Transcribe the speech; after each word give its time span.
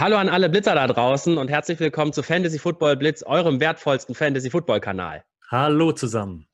Hallo 0.00 0.16
an 0.16 0.28
alle 0.28 0.48
Blitzer 0.48 0.76
da 0.76 0.86
draußen 0.86 1.38
und 1.38 1.48
herzlich 1.48 1.80
willkommen 1.80 2.12
zu 2.12 2.22
Fantasy 2.22 2.60
Football 2.60 2.96
Blitz, 2.98 3.24
eurem 3.24 3.58
wertvollsten 3.58 4.14
Fantasy 4.14 4.48
Football 4.48 4.78
Kanal. 4.78 5.24
Hallo 5.50 5.90
zusammen. 5.90 6.46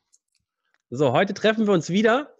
So, 0.88 1.12
heute 1.12 1.34
treffen 1.34 1.66
wir 1.66 1.74
uns 1.74 1.90
wieder 1.90 2.34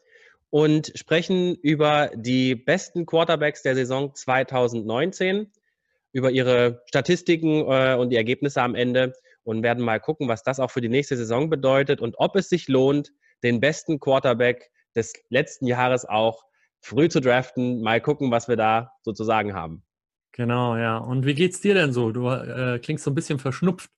und 0.49 0.93
sprechen 0.95 1.57
über 1.57 2.11
die 2.15 2.55
besten 2.55 3.05
Quarterbacks 3.05 3.61
der 3.61 3.75
Saison 3.75 4.15
2019, 4.15 5.53
über 6.13 6.31
ihre 6.31 6.83
Statistiken 6.87 7.71
äh, 7.71 7.97
und 7.97 8.09
die 8.09 8.17
Ergebnisse 8.17 8.63
am 8.63 8.75
Ende 8.75 9.13
und 9.43 9.63
werden 9.63 9.85
mal 9.85 10.01
gucken, 10.01 10.27
was 10.27 10.43
das 10.43 10.59
auch 10.59 10.71
für 10.71 10.81
die 10.81 10.89
nächste 10.89 11.19
Saison 11.19 11.51
bedeutet 11.51 12.01
und 12.01 12.15
ob 12.17 12.35
es 12.35 12.49
sich 12.49 12.67
lohnt, 12.67 13.13
den 13.43 13.61
besten 13.61 14.01
Quarterback 14.01 14.71
des 14.97 15.13
letzten 15.29 15.67
Jahres 15.67 16.07
auch 16.07 16.47
früh 16.81 17.11
zu 17.11 17.21
draften. 17.21 17.83
Mal 17.83 18.01
gucken, 18.01 18.31
was 18.31 18.49
wir 18.49 18.57
da 18.57 18.93
sozusagen 19.03 19.53
haben. 19.53 19.85
Genau, 20.37 20.77
ja. 20.77 20.99
Und 20.99 21.27
wie 21.27 21.35
geht's 21.35 21.61
dir 21.61 21.75
denn 21.75 21.93
so? 21.93 22.11
Du 22.11 22.29
äh, 22.29 22.81
klingst 22.81 23.05
so 23.05 23.11
ein 23.13 23.15
bisschen 23.15 23.39
verschnupft. 23.39 23.89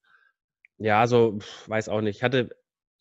Ja, 0.77 1.07
so, 1.07 1.39
weiß 1.67 1.89
auch 1.89 2.03
nicht. 2.03 2.17
Ich 2.17 2.23
hatte 2.23 2.51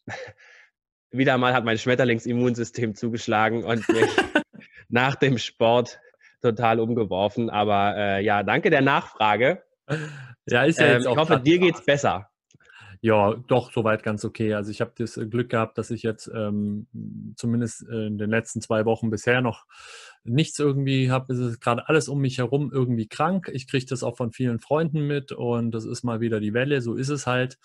wieder 1.12 1.38
mal 1.38 1.54
hat 1.54 1.66
mein 1.66 1.78
Schmetterlingsimmunsystem 1.78 2.96
zugeschlagen 2.96 3.66
und 3.66 3.88
mich 3.90 4.10
nach 4.88 5.16
dem 5.16 5.38
Sport 5.38 6.00
total 6.42 6.80
umgeworfen. 6.80 7.50
Aber 7.50 7.96
äh, 7.98 8.24
ja, 8.24 8.42
danke 8.42 8.70
der 8.70 8.82
Nachfrage. 8.82 9.64
Ja, 10.48 10.64
ist 10.64 10.80
ja 10.80 10.86
ähm, 10.86 10.94
jetzt 10.94 11.08
auch 11.08 11.14
Ich 11.14 11.18
hoffe, 11.18 11.40
dir 11.42 11.60
geht's 11.60 11.84
besser. 11.84 12.30
Ja, 13.02 13.34
doch, 13.34 13.74
soweit 13.74 14.02
ganz 14.04 14.24
okay. 14.24 14.54
Also 14.54 14.72
ich 14.72 14.80
habe 14.80 14.94
das 14.98 15.20
Glück 15.30 15.50
gehabt, 15.50 15.78
dass 15.78 15.92
ich 15.92 16.04
jetzt 16.04 16.32
ähm, 16.34 16.88
zumindest 17.36 17.84
in 17.84 18.18
den 18.18 18.30
letzten 18.30 18.62
zwei 18.62 18.86
Wochen 18.86 19.10
bisher 19.10 19.42
noch 19.42 19.66
nichts 20.26 20.60
irgendwie 20.60 21.12
habe. 21.12 21.34
Es 21.34 21.40
ist 21.40 21.62
gerade 21.62 21.88
alles 21.88 22.10
um 22.10 22.20
mich 22.20 22.38
herum 22.38 22.72
irgendwie 22.74 23.08
krank. 23.08 23.50
Ich 23.54 23.68
kriege 23.68 23.86
das 23.86 24.04
auch 24.04 24.18
von 24.18 24.32
vielen 24.32 24.60
Freunden 24.60 25.08
mit 25.08 25.32
und 25.32 25.72
das 25.72 25.86
ist 25.86 26.04
mal 26.04 26.20
wieder 26.20 26.40
die 26.40 26.54
Welle. 26.54 26.82
So 26.82 26.96
ist 26.96 27.10
es 27.10 27.28
halt. 27.28 27.58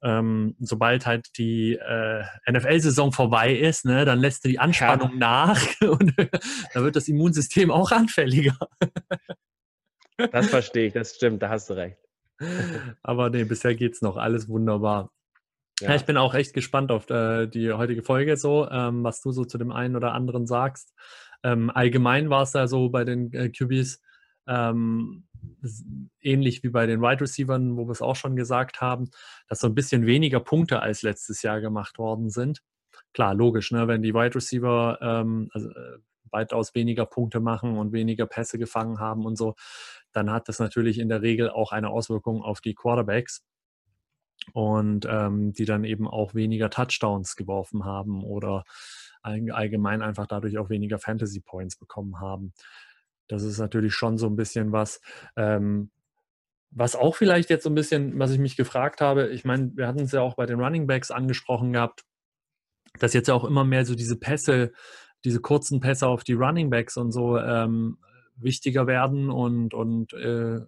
Ähm, 0.00 0.54
sobald 0.60 1.06
halt 1.06 1.36
die 1.38 1.72
äh, 1.74 2.22
NFL-Saison 2.48 3.10
vorbei 3.10 3.52
ist, 3.52 3.84
ne, 3.84 4.04
dann 4.04 4.20
lässt 4.20 4.44
die 4.44 4.60
Anspannung 4.60 5.10
ja. 5.14 5.18
nach 5.18 5.60
und 5.80 6.14
da 6.74 6.82
wird 6.84 6.94
das 6.94 7.08
Immunsystem 7.08 7.72
auch 7.72 7.90
anfälliger. 7.90 8.56
das 10.16 10.48
verstehe 10.50 10.86
ich, 10.86 10.92
das 10.92 11.16
stimmt, 11.16 11.42
da 11.42 11.48
hast 11.48 11.68
du 11.68 11.74
recht. 11.74 11.98
Aber 13.02 13.28
nee, 13.30 13.42
bisher 13.42 13.74
geht 13.74 13.94
es 13.94 14.00
noch 14.02 14.16
alles 14.16 14.48
wunderbar. 14.48 15.10
Ja. 15.80 15.90
ja. 15.90 15.96
ich 15.96 16.04
bin 16.04 16.16
auch 16.16 16.34
echt 16.34 16.54
gespannt 16.54 16.92
auf 16.92 17.10
äh, 17.10 17.46
die 17.46 17.72
heutige 17.72 18.02
Folge 18.02 18.36
so, 18.36 18.68
ähm, 18.70 19.02
was 19.02 19.20
du 19.20 19.32
so 19.32 19.44
zu 19.44 19.58
dem 19.58 19.72
einen 19.72 19.96
oder 19.96 20.12
anderen 20.12 20.46
sagst. 20.46 20.94
Ähm, 21.42 21.70
allgemein 21.70 22.30
war 22.30 22.42
es 22.42 22.52
da 22.52 22.66
so 22.66 22.88
bei 22.88 23.04
den 23.04 23.32
äh, 23.32 23.48
QBs 23.50 24.00
ähm, 24.46 25.24
ähnlich 26.20 26.62
wie 26.62 26.70
bei 26.70 26.86
den 26.86 27.00
Wide 27.00 27.20
Receivers, 27.20 27.60
wo 27.62 27.86
wir 27.86 27.92
es 27.92 28.02
auch 28.02 28.16
schon 28.16 28.36
gesagt 28.36 28.80
haben, 28.80 29.10
dass 29.48 29.60
so 29.60 29.66
ein 29.68 29.74
bisschen 29.74 30.06
weniger 30.06 30.40
Punkte 30.40 30.80
als 30.80 31.02
letztes 31.02 31.42
Jahr 31.42 31.60
gemacht 31.60 31.98
worden 31.98 32.30
sind. 32.30 32.62
Klar, 33.12 33.34
logisch, 33.34 33.70
ne? 33.70 33.88
wenn 33.88 34.02
die 34.02 34.14
Wide 34.14 34.34
Receiver 34.34 34.98
ähm, 35.00 35.48
also, 35.52 35.70
äh, 35.70 35.98
weitaus 36.30 36.74
weniger 36.74 37.06
Punkte 37.06 37.40
machen 37.40 37.78
und 37.78 37.92
weniger 37.92 38.26
Pässe 38.26 38.58
gefangen 38.58 39.00
haben 39.00 39.24
und 39.24 39.36
so, 39.36 39.54
dann 40.12 40.30
hat 40.30 40.48
das 40.48 40.58
natürlich 40.58 40.98
in 40.98 41.08
der 41.08 41.22
Regel 41.22 41.50
auch 41.50 41.72
eine 41.72 41.90
Auswirkung 41.90 42.42
auf 42.42 42.60
die 42.60 42.74
Quarterbacks 42.74 43.44
und 44.52 45.06
ähm, 45.08 45.52
die 45.52 45.64
dann 45.64 45.84
eben 45.84 46.06
auch 46.08 46.34
weniger 46.34 46.70
Touchdowns 46.70 47.36
geworfen 47.36 47.84
haben 47.84 48.22
oder 48.22 48.64
allgemein 49.52 50.02
einfach 50.02 50.26
dadurch 50.26 50.58
auch 50.58 50.70
weniger 50.70 50.98
Fantasy 50.98 51.40
Points 51.40 51.76
bekommen 51.76 52.20
haben. 52.20 52.52
Das 53.28 53.42
ist 53.42 53.58
natürlich 53.58 53.94
schon 53.94 54.18
so 54.18 54.26
ein 54.26 54.36
bisschen 54.36 54.72
was, 54.72 55.00
ähm, 55.36 55.90
was 56.70 56.96
auch 56.96 57.16
vielleicht 57.16 57.50
jetzt 57.50 57.64
so 57.64 57.70
ein 57.70 57.74
bisschen, 57.74 58.18
was 58.18 58.30
ich 58.30 58.38
mich 58.38 58.56
gefragt 58.56 59.00
habe, 59.00 59.28
ich 59.28 59.44
meine, 59.44 59.72
wir 59.74 59.86
hatten 59.86 60.00
es 60.00 60.12
ja 60.12 60.20
auch 60.20 60.36
bei 60.36 60.46
den 60.46 60.60
Running 60.60 60.86
Backs 60.86 61.10
angesprochen 61.10 61.72
gehabt, 61.72 62.04
dass 62.98 63.14
jetzt 63.14 63.28
ja 63.28 63.34
auch 63.34 63.44
immer 63.44 63.64
mehr 63.64 63.84
so 63.84 63.94
diese 63.94 64.18
Pässe, 64.18 64.72
diese 65.24 65.40
kurzen 65.40 65.80
Pässe 65.80 66.06
auf 66.06 66.24
die 66.24 66.34
Running 66.34 66.70
Backs 66.70 66.96
und 66.96 67.12
so 67.12 67.38
ähm, 67.38 67.98
wichtiger 68.36 68.86
werden 68.86 69.30
und, 69.30 69.74
und 69.74 70.12
äh, 70.14 70.60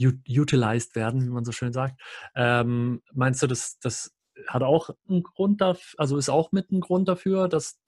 utilized 0.00 0.94
werden, 0.96 1.24
wie 1.24 1.30
man 1.30 1.44
so 1.44 1.52
schön 1.52 1.72
sagt. 1.72 2.00
Ähm, 2.34 3.02
meinst 3.12 3.42
du, 3.42 3.46
das, 3.46 3.78
das 3.78 4.13
hat 4.48 4.62
auch 4.62 4.90
einen 5.08 5.22
Grund 5.22 5.60
dafür, 5.60 5.98
also 5.98 6.16
ist 6.16 6.28
auch 6.28 6.52
mit 6.52 6.70
ein 6.70 6.80
Grund 6.80 7.08
dafür, 7.08 7.48
dass 7.48 7.80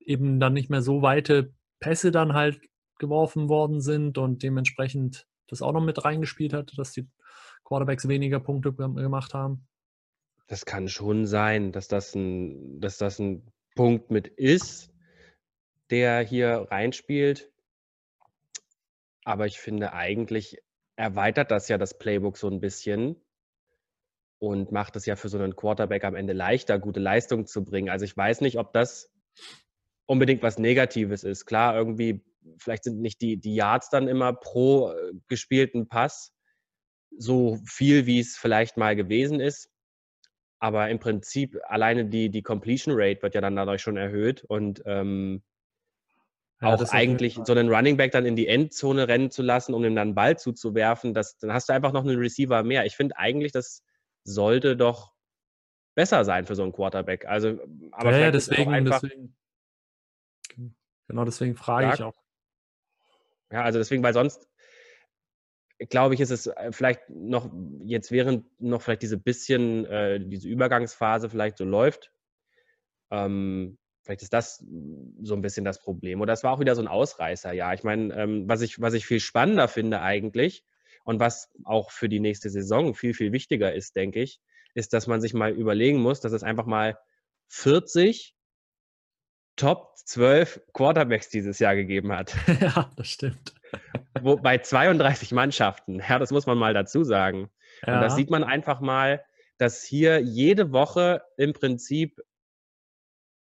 eben 0.00 0.40
dann 0.40 0.52
nicht 0.52 0.70
mehr 0.70 0.82
so 0.82 1.02
weite 1.02 1.52
Pässe 1.80 2.10
dann 2.10 2.32
halt 2.32 2.60
geworfen 2.98 3.48
worden 3.48 3.80
sind 3.80 4.18
und 4.18 4.42
dementsprechend 4.42 5.26
das 5.46 5.62
auch 5.62 5.72
noch 5.72 5.82
mit 5.82 6.04
reingespielt 6.04 6.52
hat, 6.52 6.76
dass 6.76 6.92
die 6.92 7.08
Quarterbacks 7.64 8.08
weniger 8.08 8.40
Punkte 8.40 8.72
gemacht 8.72 9.34
haben? 9.34 9.66
Das 10.46 10.64
kann 10.64 10.88
schon 10.88 11.26
sein, 11.26 11.72
dass 11.72 11.88
das 11.88 12.14
ein, 12.14 12.80
dass 12.80 12.96
das 12.96 13.18
ein 13.18 13.46
Punkt 13.74 14.10
mit 14.10 14.26
ist, 14.26 14.90
der 15.90 16.20
hier 16.20 16.66
reinspielt. 16.70 17.52
Aber 19.24 19.46
ich 19.46 19.58
finde 19.58 19.92
eigentlich 19.92 20.58
erweitert 20.96 21.50
das 21.50 21.68
ja 21.68 21.78
das 21.78 21.98
Playbook 21.98 22.38
so 22.38 22.48
ein 22.48 22.60
bisschen 22.60 23.16
und 24.38 24.72
macht 24.72 24.96
es 24.96 25.06
ja 25.06 25.16
für 25.16 25.28
so 25.28 25.38
einen 25.38 25.56
Quarterback 25.56 26.04
am 26.04 26.14
Ende 26.14 26.32
leichter, 26.32 26.78
gute 26.78 27.00
Leistung 27.00 27.46
zu 27.46 27.64
bringen. 27.64 27.88
Also 27.88 28.04
ich 28.04 28.16
weiß 28.16 28.40
nicht, 28.40 28.58
ob 28.58 28.72
das 28.72 29.10
unbedingt 30.06 30.42
was 30.42 30.58
Negatives 30.58 31.24
ist. 31.24 31.44
Klar, 31.44 31.76
irgendwie, 31.76 32.24
vielleicht 32.58 32.84
sind 32.84 33.00
nicht 33.00 33.20
die, 33.20 33.36
die 33.38 33.54
Yards 33.54 33.90
dann 33.90 34.08
immer 34.08 34.32
pro 34.32 34.90
äh, 34.90 35.12
gespielten 35.28 35.88
Pass 35.88 36.32
so 37.16 37.58
viel, 37.66 38.06
wie 38.06 38.20
es 38.20 38.36
vielleicht 38.36 38.76
mal 38.76 38.94
gewesen 38.94 39.40
ist. 39.40 39.70
Aber 40.60 40.88
im 40.88 40.98
Prinzip 40.98 41.58
alleine 41.64 42.06
die, 42.06 42.30
die 42.30 42.42
Completion 42.42 42.94
Rate 42.96 43.22
wird 43.22 43.34
ja 43.34 43.40
dann 43.40 43.56
dadurch 43.56 43.82
schon 43.82 43.96
erhöht 43.96 44.44
und 44.44 44.82
ähm, 44.86 45.42
ja, 46.60 46.74
auch 46.74 46.92
eigentlich 46.92 47.38
so 47.44 47.52
einen 47.52 47.72
Running 47.72 47.96
Back 47.96 48.10
dann 48.10 48.26
in 48.26 48.34
die 48.34 48.48
Endzone 48.48 49.06
rennen 49.06 49.30
zu 49.30 49.42
lassen, 49.42 49.74
um 49.74 49.84
ihm 49.84 49.94
dann 49.94 50.08
einen 50.08 50.14
Ball 50.16 50.36
zuzuwerfen, 50.36 51.14
das, 51.14 51.38
dann 51.38 51.52
hast 51.52 51.68
du 51.68 51.72
einfach 51.72 51.92
noch 51.92 52.02
einen 52.02 52.18
Receiver 52.18 52.64
mehr. 52.64 52.84
Ich 52.84 52.96
finde 52.96 53.16
eigentlich, 53.16 53.52
das 53.52 53.84
sollte 54.28 54.76
doch 54.76 55.14
besser 55.94 56.24
sein 56.24 56.46
für 56.46 56.54
so 56.54 56.62
einen 56.62 56.72
Quarterback. 56.72 57.26
Also, 57.26 57.58
aber 57.92 58.12
ja, 58.12 58.18
ja 58.18 58.30
deswegen, 58.30 58.72
einfach, 58.72 59.00
deswegen, 59.00 59.36
genau 61.08 61.24
deswegen 61.24 61.56
frage 61.56 61.92
ich 61.94 62.02
auch. 62.02 62.14
Ja, 63.50 63.62
also 63.62 63.78
deswegen, 63.78 64.02
weil 64.02 64.14
sonst 64.14 64.48
glaube 65.90 66.14
ich, 66.14 66.20
ist 66.20 66.30
es 66.30 66.48
äh, 66.48 66.72
vielleicht 66.72 67.08
noch 67.08 67.50
jetzt 67.84 68.10
während 68.10 68.60
noch 68.60 68.82
vielleicht 68.82 69.02
diese 69.02 69.16
bisschen 69.16 69.86
äh, 69.86 70.20
diese 70.20 70.48
Übergangsphase 70.48 71.30
vielleicht 71.30 71.56
so 71.56 71.64
läuft, 71.64 72.12
ähm, 73.10 73.78
Vielleicht 74.08 74.22
ist 74.22 74.32
das 74.32 74.64
so 75.20 75.34
ein 75.34 75.42
bisschen 75.42 75.66
das 75.66 75.82
Problem. 75.82 76.22
Oder 76.22 76.32
es 76.32 76.42
war 76.42 76.52
auch 76.52 76.60
wieder 76.60 76.74
so 76.74 76.80
ein 76.80 76.88
Ausreißer, 76.88 77.52
ja. 77.52 77.74
Ich 77.74 77.84
meine, 77.84 78.14
ähm, 78.14 78.48
was, 78.48 78.62
ich, 78.62 78.80
was 78.80 78.94
ich 78.94 79.04
viel 79.04 79.20
spannender 79.20 79.68
finde 79.68 80.00
eigentlich 80.00 80.64
und 81.08 81.20
was 81.20 81.50
auch 81.64 81.90
für 81.90 82.10
die 82.10 82.20
nächste 82.20 82.50
Saison 82.50 82.94
viel, 82.94 83.14
viel 83.14 83.32
wichtiger 83.32 83.72
ist, 83.72 83.96
denke 83.96 84.20
ich, 84.20 84.40
ist, 84.74 84.92
dass 84.92 85.06
man 85.06 85.22
sich 85.22 85.32
mal 85.32 85.52
überlegen 85.52 86.02
muss, 86.02 86.20
dass 86.20 86.32
es 86.32 86.42
einfach 86.42 86.66
mal 86.66 86.98
40 87.48 88.34
Top 89.56 89.96
12 90.04 90.60
Quarterbacks 90.74 91.30
dieses 91.30 91.60
Jahr 91.60 91.76
gegeben 91.76 92.12
hat. 92.12 92.36
Ja, 92.60 92.90
das 92.94 93.08
stimmt. 93.08 93.54
Wo, 94.20 94.36
bei 94.36 94.58
32 94.58 95.32
Mannschaften. 95.32 96.02
Ja, 96.06 96.18
das 96.18 96.30
muss 96.30 96.44
man 96.44 96.58
mal 96.58 96.74
dazu 96.74 97.04
sagen. 97.04 97.48
Ja. 97.86 97.94
Und 97.94 98.02
das 98.02 98.14
sieht 98.14 98.28
man 98.28 98.44
einfach 98.44 98.80
mal, 98.80 99.24
dass 99.56 99.82
hier 99.84 100.20
jede 100.20 100.72
Woche 100.72 101.22
im 101.38 101.54
Prinzip 101.54 102.20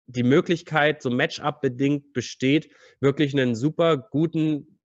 die 0.07 0.23
Möglichkeit, 0.23 1.03
so 1.03 1.11
Matchup-bedingt 1.11 2.13
besteht, 2.13 2.71
wirklich 3.01 3.35
einen 3.35 3.57
super 3.57 3.97
guten 3.97 4.79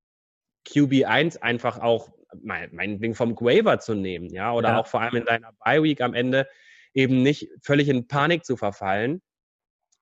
QB1 0.66 1.42
einfach 1.44 1.78
auch 1.78 2.10
meinetwegen 2.42 3.16
vom 3.16 3.36
Waiver 3.36 3.80
zu 3.80 3.96
nehmen, 3.96 4.30
ja, 4.30 4.54
oder 4.54 4.70
ja. 4.70 4.80
auch 4.80 4.88
vor 4.88 5.02
allem 5.02 5.16
in 5.16 5.26
deiner 5.26 5.52
Bye-Week 5.64 6.02
am 6.02 6.14
Ende 6.14 6.48
eben 6.94 7.22
nicht 7.24 7.50
völlig 7.62 7.90
in 7.90 8.08
Panik 8.08 8.46
zu 8.46 8.58
verfallen, 8.58 9.22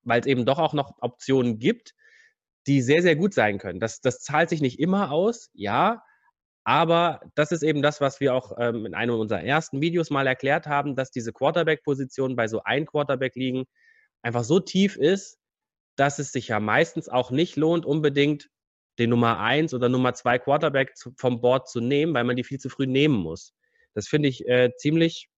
weil 0.04 0.22
es 0.22 0.28
eben 0.28 0.46
doch 0.46 0.60
auch 0.60 0.74
noch 0.74 0.98
Optionen 1.02 1.60
gibt, 1.60 1.94
die 2.68 2.82
sehr, 2.82 3.02
sehr 3.02 3.16
gut 3.16 3.34
sein 3.34 3.58
können. 3.58 3.80
Das, 3.80 4.02
das 4.02 4.20
zahlt 4.22 4.50
sich 4.50 4.62
nicht 4.62 4.80
immer 4.80 5.12
aus, 5.12 5.50
ja, 5.54 6.04
aber 6.64 7.22
das 7.36 7.52
ist 7.52 7.64
eben 7.64 7.82
das, 7.82 8.02
was 8.02 8.20
wir 8.20 8.34
auch 8.34 8.52
ähm, 8.60 8.86
in 8.86 8.94
einem 8.94 9.16
unserer 9.16 9.44
ersten 9.44 9.82
Videos 9.82 10.10
mal 10.10 10.28
erklärt 10.28 10.68
haben, 10.68 10.96
dass 10.96 11.10
diese 11.10 11.34
Quarterback-Positionen 11.34 12.36
bei 12.36 12.48
so 12.48 12.62
ein 12.64 12.86
Quarterback 12.86 13.36
liegen, 13.36 13.66
einfach 14.22 14.44
so 14.44 14.60
tief 14.60 14.96
ist, 14.96 15.40
dass 15.96 16.20
es 16.20 16.32
sich 16.32 16.50
ja 16.50 16.60
meistens 16.60 17.10
auch 17.10 17.32
nicht 17.32 17.56
lohnt, 17.56 17.86
unbedingt 17.86 18.50
den 19.00 19.10
Nummer 19.10 19.40
1 19.40 19.74
oder 19.74 19.90
Nummer 19.90 20.14
2 20.14 20.40
Quarterback 20.40 20.94
vom 21.16 21.42
Board 21.42 21.70
zu 21.70 21.80
nehmen, 21.80 22.14
weil 22.14 22.26
man 22.26 22.36
die 22.36 22.44
viel 22.44 22.60
zu 22.60 22.70
früh 22.70 22.86
nehmen 22.86 23.16
muss. 23.16 23.54
Das 23.94 24.08
finde 24.08 24.30
ich 24.30 24.48
äh, 24.48 24.72
ziemlich 24.78 25.30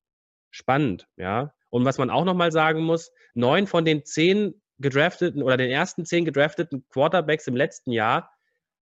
spannend, 0.49 1.07
ja. 1.15 1.53
Und 1.69 1.85
was 1.85 1.97
man 1.97 2.09
auch 2.09 2.25
nochmal 2.25 2.51
sagen 2.51 2.81
muss, 2.81 3.11
neun 3.33 3.67
von 3.67 3.85
den 3.85 4.03
zehn 4.03 4.61
gedrafteten 4.79 5.41
oder 5.41 5.57
den 5.57 5.69
ersten 5.69 6.05
zehn 6.05 6.25
gedrafteten 6.25 6.85
Quarterbacks 6.89 7.47
im 7.47 7.55
letzten 7.55 7.91
Jahr 7.91 8.31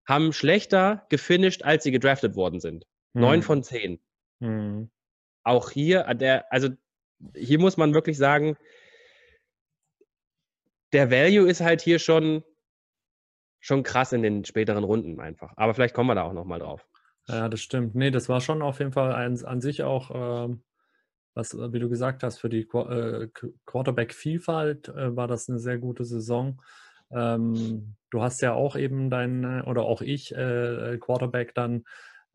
haben 0.07 0.33
schlechter 0.33 1.05
gefinisht, 1.09 1.63
als 1.63 1.83
sie 1.83 1.91
gedraftet 1.91 2.35
worden 2.35 2.59
sind. 2.59 2.87
Neun 3.13 3.35
hm. 3.35 3.43
von 3.43 3.63
zehn. 3.63 3.99
Hm. 4.41 4.89
Auch 5.43 5.69
hier, 5.69 6.07
äh, 6.07 6.15
der, 6.15 6.51
also 6.51 6.69
hier 7.35 7.59
muss 7.59 7.77
man 7.77 7.93
wirklich 7.93 8.17
sagen, 8.17 8.57
der 10.93 11.11
Value 11.11 11.47
ist 11.47 11.61
halt 11.61 11.81
hier 11.81 11.99
schon, 11.99 12.43
schon 13.59 13.83
krass 13.83 14.13
in 14.13 14.21
den 14.21 14.45
späteren 14.45 14.83
Runden 14.83 15.19
einfach. 15.19 15.53
Aber 15.55 15.73
vielleicht 15.73 15.93
kommen 15.93 16.09
wir 16.09 16.15
da 16.15 16.23
auch 16.23 16.33
nochmal 16.33 16.59
drauf. 16.59 16.87
Ja, 17.27 17.47
das 17.49 17.61
stimmt. 17.61 17.95
Nee, 17.95 18.11
das 18.11 18.29
war 18.29 18.41
schon 18.41 18.61
auf 18.61 18.79
jeden 18.79 18.91
Fall 18.91 19.13
ein, 19.13 19.43
an 19.45 19.61
sich 19.61 19.83
auch, 19.83 20.49
äh, 20.49 20.55
was, 21.35 21.53
äh, 21.53 21.71
wie 21.71 21.79
du 21.79 21.89
gesagt 21.89 22.23
hast, 22.23 22.39
für 22.39 22.49
die 22.49 22.61
äh, 22.61 23.27
Quarterback-Vielfalt 23.65 24.89
äh, 24.89 25.15
war 25.15 25.27
das 25.27 25.47
eine 25.47 25.59
sehr 25.59 25.77
gute 25.77 26.05
Saison. 26.05 26.61
Ähm, 27.11 27.95
du 28.09 28.21
hast 28.21 28.41
ja 28.41 28.53
auch 28.53 28.75
eben 28.75 29.09
dein, 29.09 29.43
äh, 29.43 29.63
oder 29.65 29.83
auch 29.83 30.01
ich, 30.01 30.33
äh, 30.35 30.97
Quarterback 30.99 31.53
dann 31.53 31.83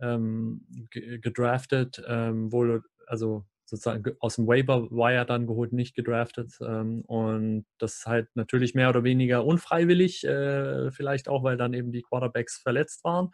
ähm, 0.00 0.66
gedraftet, 0.90 2.02
ähm, 2.06 2.52
wohl, 2.52 2.82
also 3.06 3.44
sozusagen 3.66 4.16
aus 4.20 4.36
dem 4.36 4.46
Waiver 4.46 4.90
Wire 4.90 5.24
dann 5.26 5.46
geholt, 5.46 5.72
nicht 5.72 5.94
gedraftet. 5.94 6.52
Ähm, 6.60 7.02
und 7.06 7.66
das 7.78 7.96
ist 7.96 8.06
halt 8.06 8.28
natürlich 8.34 8.74
mehr 8.74 8.90
oder 8.90 9.04
weniger 9.04 9.44
unfreiwillig, 9.44 10.24
äh, 10.24 10.90
vielleicht 10.90 11.28
auch, 11.28 11.42
weil 11.42 11.56
dann 11.56 11.74
eben 11.74 11.92
die 11.92 12.02
Quarterbacks 12.02 12.58
verletzt 12.58 13.04
waren. 13.04 13.30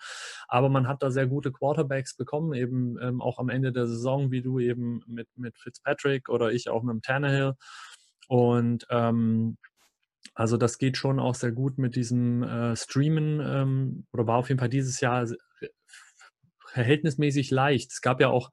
Aber 0.48 0.68
man 0.68 0.86
hat 0.88 1.02
da 1.02 1.10
sehr 1.10 1.26
gute 1.26 1.52
Quarterbacks 1.52 2.16
bekommen, 2.16 2.54
eben 2.54 2.96
ähm, 3.00 3.20
auch 3.20 3.38
am 3.38 3.48
Ende 3.48 3.72
der 3.72 3.86
Saison, 3.86 4.30
wie 4.30 4.42
du 4.42 4.60
eben 4.60 5.02
mit, 5.06 5.28
mit 5.36 5.58
Fitzpatrick 5.58 6.28
oder 6.28 6.52
ich 6.52 6.68
auch 6.68 6.82
mit 6.82 6.94
dem 6.94 7.02
Tannehill. 7.02 7.54
Und 8.28 8.86
ähm, 8.90 9.58
also 10.34 10.56
das 10.56 10.78
geht 10.78 10.96
schon 10.96 11.18
auch 11.18 11.34
sehr 11.34 11.52
gut 11.52 11.78
mit 11.78 11.96
diesem 11.96 12.42
äh, 12.42 12.76
Streamen 12.76 13.40
ähm, 13.40 14.06
oder 14.12 14.26
war 14.26 14.38
auf 14.38 14.48
jeden 14.48 14.60
Fall 14.60 14.68
dieses 14.68 15.00
Jahr 15.00 15.26
verhältnismäßig 16.66 17.50
leicht. 17.50 17.90
Es 17.92 18.00
gab 18.00 18.20
ja 18.20 18.28
auch 18.28 18.50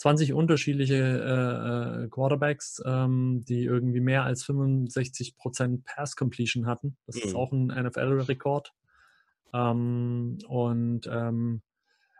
20 0.00 0.32
unterschiedliche 0.32 0.94
äh, 0.94 2.04
äh, 2.04 2.08
Quarterbacks, 2.08 2.82
ähm, 2.86 3.44
die 3.46 3.64
irgendwie 3.64 4.00
mehr 4.00 4.24
als 4.24 4.46
65% 4.46 5.82
Pass 5.84 6.16
Completion 6.16 6.66
hatten. 6.66 6.96
Das 7.06 7.16
mhm. 7.16 7.22
ist 7.22 7.34
auch 7.34 7.52
ein 7.52 7.66
NFL-Rekord. 7.66 8.72
Ähm, 9.52 10.38
und 10.48 11.06
ähm, 11.06 11.60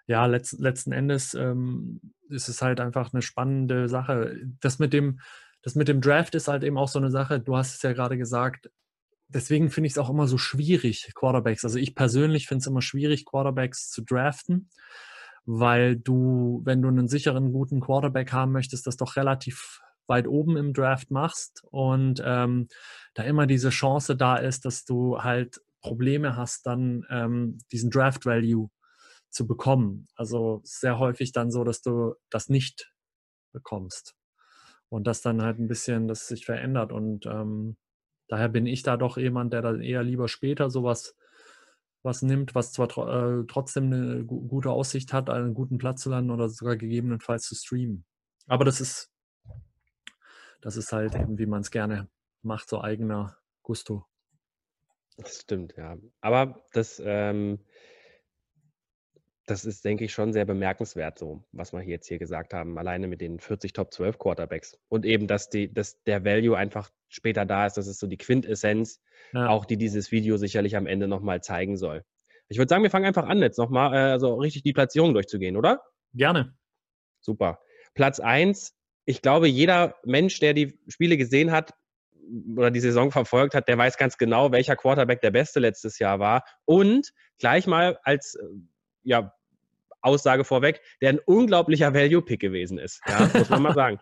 ja, 0.06 0.26
letzt, 0.26 0.60
letzten 0.60 0.92
Endes 0.92 1.32
ähm, 1.32 2.02
ist 2.28 2.48
es 2.50 2.60
halt 2.60 2.80
einfach 2.80 3.14
eine 3.14 3.22
spannende 3.22 3.88
Sache. 3.88 4.36
Das 4.60 4.78
mit 4.78 4.92
dem, 4.92 5.20
das 5.62 5.74
mit 5.74 5.88
dem 5.88 6.02
Draft 6.02 6.34
ist 6.34 6.48
halt 6.48 6.64
eben 6.64 6.76
auch 6.76 6.88
so 6.88 6.98
eine 6.98 7.10
Sache, 7.10 7.40
du 7.40 7.56
hast 7.56 7.76
es 7.76 7.82
ja 7.82 7.94
gerade 7.94 8.18
gesagt, 8.18 8.70
deswegen 9.28 9.70
finde 9.70 9.86
ich 9.86 9.94
es 9.94 9.98
auch 9.98 10.10
immer 10.10 10.26
so 10.26 10.36
schwierig, 10.36 11.12
Quarterbacks. 11.14 11.64
Also 11.64 11.78
ich 11.78 11.94
persönlich 11.94 12.46
finde 12.46 12.60
es 12.60 12.66
immer 12.66 12.82
schwierig, 12.82 13.24
Quarterbacks 13.24 13.88
zu 13.88 14.02
draften, 14.02 14.68
weil 15.52 15.96
du, 15.96 16.60
wenn 16.64 16.80
du 16.80 16.86
einen 16.86 17.08
sicheren, 17.08 17.52
guten 17.52 17.80
Quarterback 17.80 18.32
haben 18.32 18.52
möchtest, 18.52 18.86
das 18.86 18.96
doch 18.96 19.16
relativ 19.16 19.80
weit 20.06 20.28
oben 20.28 20.56
im 20.56 20.72
Draft 20.72 21.10
machst 21.10 21.64
und 21.72 22.22
ähm, 22.24 22.68
da 23.14 23.24
immer 23.24 23.48
diese 23.48 23.70
Chance 23.70 24.16
da 24.16 24.36
ist, 24.36 24.64
dass 24.64 24.84
du 24.84 25.18
halt 25.22 25.60
Probleme 25.80 26.36
hast, 26.36 26.66
dann 26.66 27.04
ähm, 27.10 27.58
diesen 27.72 27.90
Draft 27.90 28.26
Value 28.26 28.70
zu 29.28 29.48
bekommen. 29.48 30.06
Also 30.14 30.60
sehr 30.62 31.00
häufig 31.00 31.32
dann 31.32 31.50
so, 31.50 31.64
dass 31.64 31.82
du 31.82 32.14
das 32.30 32.48
nicht 32.48 32.92
bekommst 33.52 34.14
und 34.88 35.08
das 35.08 35.20
dann 35.20 35.42
halt 35.42 35.58
ein 35.58 35.66
bisschen, 35.66 36.06
das 36.06 36.28
sich 36.28 36.44
verändert 36.44 36.92
und 36.92 37.26
ähm, 37.26 37.76
daher 38.28 38.48
bin 38.48 38.66
ich 38.66 38.84
da 38.84 38.96
doch 38.96 39.16
jemand, 39.16 39.52
der 39.52 39.62
dann 39.62 39.80
eher 39.80 40.04
lieber 40.04 40.28
später 40.28 40.70
sowas 40.70 41.16
was 42.02 42.22
nimmt, 42.22 42.54
was 42.54 42.72
zwar 42.72 42.88
äh, 42.88 43.44
trotzdem 43.46 43.92
eine 43.92 44.24
gute 44.24 44.70
Aussicht 44.70 45.12
hat, 45.12 45.28
einen 45.28 45.54
guten 45.54 45.78
Platz 45.78 46.02
zu 46.02 46.10
landen 46.10 46.30
oder 46.30 46.48
sogar 46.48 46.76
gegebenenfalls 46.76 47.44
zu 47.44 47.54
streamen. 47.54 48.04
Aber 48.46 48.64
das 48.64 48.80
ist, 48.80 49.10
das 50.60 50.76
ist 50.76 50.92
halt 50.92 51.14
eben, 51.14 51.38
wie 51.38 51.46
man 51.46 51.60
es 51.60 51.70
gerne 51.70 52.08
macht, 52.42 52.68
so 52.68 52.80
eigener 52.80 53.36
Gusto. 53.62 54.06
Das 55.16 55.40
stimmt, 55.40 55.74
ja. 55.76 55.98
Aber 56.20 56.64
das, 56.72 57.00
ähm, 57.04 57.60
das 59.46 59.64
ist, 59.64 59.84
denke 59.84 60.04
ich, 60.04 60.12
schon 60.12 60.32
sehr 60.32 60.46
bemerkenswert, 60.46 61.18
so 61.18 61.44
was 61.52 61.72
wir 61.72 61.82
jetzt 61.82 62.06
hier 62.06 62.18
gesagt 62.18 62.54
haben, 62.54 62.78
alleine 62.78 63.08
mit 63.08 63.20
den 63.20 63.40
40 63.40 63.72
Top 63.72 63.92
12 63.92 64.18
Quarterbacks. 64.18 64.78
Und 64.88 65.04
eben, 65.04 65.26
dass, 65.26 65.50
die, 65.50 65.72
dass 65.72 66.02
der 66.04 66.24
Value 66.24 66.56
einfach 66.56 66.90
später 67.10 67.44
da 67.44 67.66
ist, 67.66 67.76
das 67.76 67.86
ist 67.86 68.00
so 68.00 68.06
die 68.06 68.16
Quintessenz, 68.16 69.00
ja. 69.32 69.48
auch 69.48 69.66
die 69.66 69.76
dieses 69.76 70.10
Video 70.10 70.36
sicherlich 70.38 70.76
am 70.76 70.86
Ende 70.86 71.08
nochmal 71.08 71.42
zeigen 71.42 71.76
soll. 71.76 72.04
Ich 72.48 72.58
würde 72.58 72.68
sagen, 72.68 72.82
wir 72.82 72.90
fangen 72.90 73.04
einfach 73.04 73.28
an, 73.28 73.40
jetzt 73.40 73.58
nochmal 73.58 73.94
äh, 73.94 74.12
also 74.12 74.34
richtig 74.36 74.62
die 74.62 74.72
Platzierung 74.72 75.12
durchzugehen, 75.12 75.56
oder? 75.56 75.82
Gerne. 76.14 76.54
Super. 77.20 77.60
Platz 77.94 78.18
1, 78.18 78.74
ich 79.04 79.22
glaube, 79.22 79.48
jeder 79.48 79.96
Mensch, 80.04 80.40
der 80.40 80.54
die 80.54 80.78
Spiele 80.88 81.16
gesehen 81.16 81.52
hat, 81.52 81.74
oder 82.56 82.70
die 82.70 82.80
Saison 82.80 83.10
verfolgt 83.10 83.54
hat, 83.54 83.68
der 83.68 83.76
weiß 83.76 83.96
ganz 83.96 84.16
genau, 84.16 84.52
welcher 84.52 84.76
Quarterback 84.76 85.20
der 85.20 85.32
beste 85.32 85.58
letztes 85.60 85.98
Jahr 85.98 86.20
war. 86.20 86.44
Und 86.64 87.10
gleich 87.38 87.66
mal 87.66 87.98
als 88.04 88.36
äh, 88.36 88.46
ja, 89.02 89.32
Aussage 90.00 90.44
vorweg, 90.44 90.80
der 91.00 91.10
ein 91.10 91.18
unglaublicher 91.18 91.92
Value-Pick 91.92 92.40
gewesen 92.40 92.78
ist. 92.78 93.00
Ja, 93.06 93.28
muss 93.34 93.50
man 93.50 93.62
mal 93.62 93.74
sagen. 93.74 93.98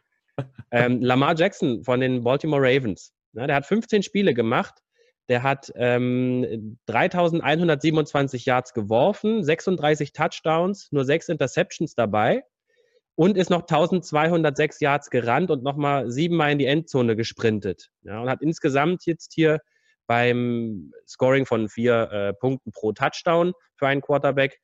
Ähm, 0.71 1.01
Lamar 1.01 1.35
Jackson 1.35 1.83
von 1.83 2.01
den 2.01 2.23
Baltimore 2.25 2.61
Ravens. 2.63 3.15
Ja, 3.33 3.47
der 3.47 3.57
hat 3.57 3.65
15 3.65 4.03
Spiele 4.03 4.35
gemacht. 4.35 4.75
Der 5.31 5.43
hat 5.43 5.73
ähm, 5.77 6.79
3127 6.87 8.45
Yards 8.45 8.75
geworfen, 8.75 9.43
36 9.43 10.13
Touchdowns, 10.13 10.89
nur 10.91 11.07
6 11.07 11.31
Interceptions 11.31 11.95
dabei 11.95 12.43
und 13.15 13.37
ist 13.37 13.51
noch 13.51 13.63
1206 13.63 14.81
Yards 14.81 15.11
gerannt 15.11 15.51
und 15.51 15.63
nochmal 15.63 16.11
siebenmal 16.11 16.53
in 16.53 16.59
die 16.59 16.67
Endzone 16.67 17.17
gesprintet. 17.17 17.91
Ja, 18.03 18.21
und 18.21 18.29
hat 18.29 18.43
insgesamt 18.43 19.07
jetzt 19.07 19.33
hier 19.35 19.61
beim 20.07 20.93
Scoring 21.07 21.45
von 21.45 21.69
vier 21.69 22.11
äh, 22.13 22.33
Punkten 22.35 22.73
pro 22.73 22.93
Touchdown 22.93 23.55
für 23.75 23.87
einen 23.87 24.03
Quarterback 24.03 24.59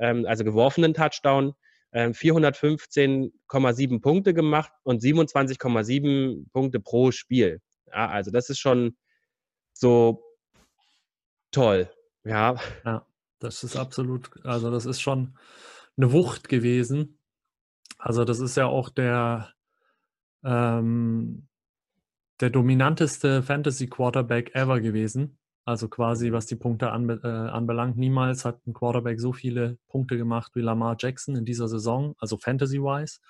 ähm, 0.00 0.26
also 0.26 0.44
geworfenen 0.44 0.94
Touchdown, 0.94 1.52
415,7 1.92 4.00
Punkte 4.00 4.34
gemacht 4.34 4.72
und 4.84 5.02
27,7 5.02 6.44
Punkte 6.52 6.80
pro 6.80 7.10
Spiel. 7.10 7.60
Ja, 7.88 8.08
also 8.08 8.30
das 8.30 8.50
ist 8.50 8.60
schon 8.60 8.96
so 9.72 10.22
toll. 11.50 11.90
Ja. 12.24 12.56
Ja, 12.84 13.04
das 13.40 13.64
ist 13.64 13.76
absolut, 13.76 14.30
also 14.44 14.70
das 14.70 14.86
ist 14.86 15.00
schon 15.00 15.36
eine 15.96 16.12
Wucht 16.12 16.48
gewesen. 16.48 17.18
Also 17.98 18.24
das 18.24 18.38
ist 18.38 18.56
ja 18.56 18.66
auch 18.66 18.88
der, 18.88 19.52
ähm, 20.44 21.48
der 22.40 22.50
dominanteste 22.50 23.42
Fantasy 23.42 23.88
Quarterback 23.88 24.54
ever 24.54 24.80
gewesen. 24.80 25.39
Also 25.64 25.88
quasi, 25.88 26.32
was 26.32 26.46
die 26.46 26.56
Punkte 26.56 26.90
anbe 26.90 27.20
äh, 27.22 27.28
anbelangt, 27.28 27.96
niemals 27.96 28.44
hat 28.44 28.66
ein 28.66 28.72
Quarterback 28.72 29.20
so 29.20 29.32
viele 29.32 29.78
Punkte 29.88 30.16
gemacht 30.16 30.52
wie 30.54 30.62
Lamar 30.62 30.96
Jackson 30.98 31.36
in 31.36 31.44
dieser 31.44 31.68
Saison, 31.68 32.14
also 32.18 32.38
Fantasy-wise. 32.38 33.20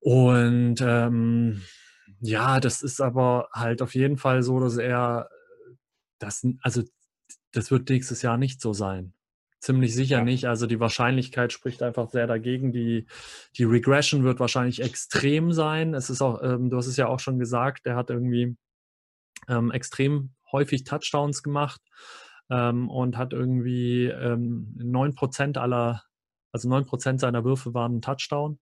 Und 0.00 0.80
ähm, 0.80 1.62
ja, 2.20 2.60
das 2.60 2.82
ist 2.82 3.00
aber 3.00 3.48
halt 3.52 3.82
auf 3.82 3.94
jeden 3.94 4.18
Fall 4.18 4.42
so, 4.42 4.60
dass 4.60 4.76
er 4.76 5.28
das, 6.18 6.46
also 6.62 6.82
das 7.52 7.70
wird 7.70 7.88
nächstes 7.88 8.22
Jahr 8.22 8.36
nicht 8.36 8.60
so 8.60 8.72
sein. 8.72 9.14
Ziemlich 9.58 9.94
sicher 9.94 10.18
ja. 10.18 10.24
nicht. 10.24 10.44
Also 10.44 10.66
die 10.66 10.78
Wahrscheinlichkeit 10.78 11.52
spricht 11.52 11.82
einfach 11.82 12.10
sehr 12.10 12.26
dagegen. 12.26 12.72
Die, 12.72 13.06
die 13.56 13.64
Regression 13.64 14.22
wird 14.22 14.38
wahrscheinlich 14.38 14.82
extrem 14.82 15.52
sein. 15.52 15.94
Es 15.94 16.10
ist 16.10 16.22
auch, 16.22 16.42
ähm, 16.42 16.70
du 16.70 16.76
hast 16.76 16.86
es 16.86 16.96
ja 16.96 17.08
auch 17.08 17.18
schon 17.18 17.38
gesagt, 17.38 17.86
der 17.86 17.96
hat 17.96 18.10
irgendwie 18.10 18.56
ähm, 19.48 19.70
extrem 19.70 20.35
häufig 20.52 20.84
Touchdowns 20.84 21.42
gemacht 21.42 21.80
ähm, 22.50 22.88
und 22.90 23.16
hat 23.16 23.32
irgendwie 23.32 24.06
ähm, 24.06 24.76
9% 24.78 25.58
aller, 25.58 26.02
also 26.52 26.68
9% 26.68 27.18
seiner 27.18 27.44
Würfe 27.44 27.74
waren 27.74 27.96
ein 27.96 28.02
Touchdown. 28.02 28.58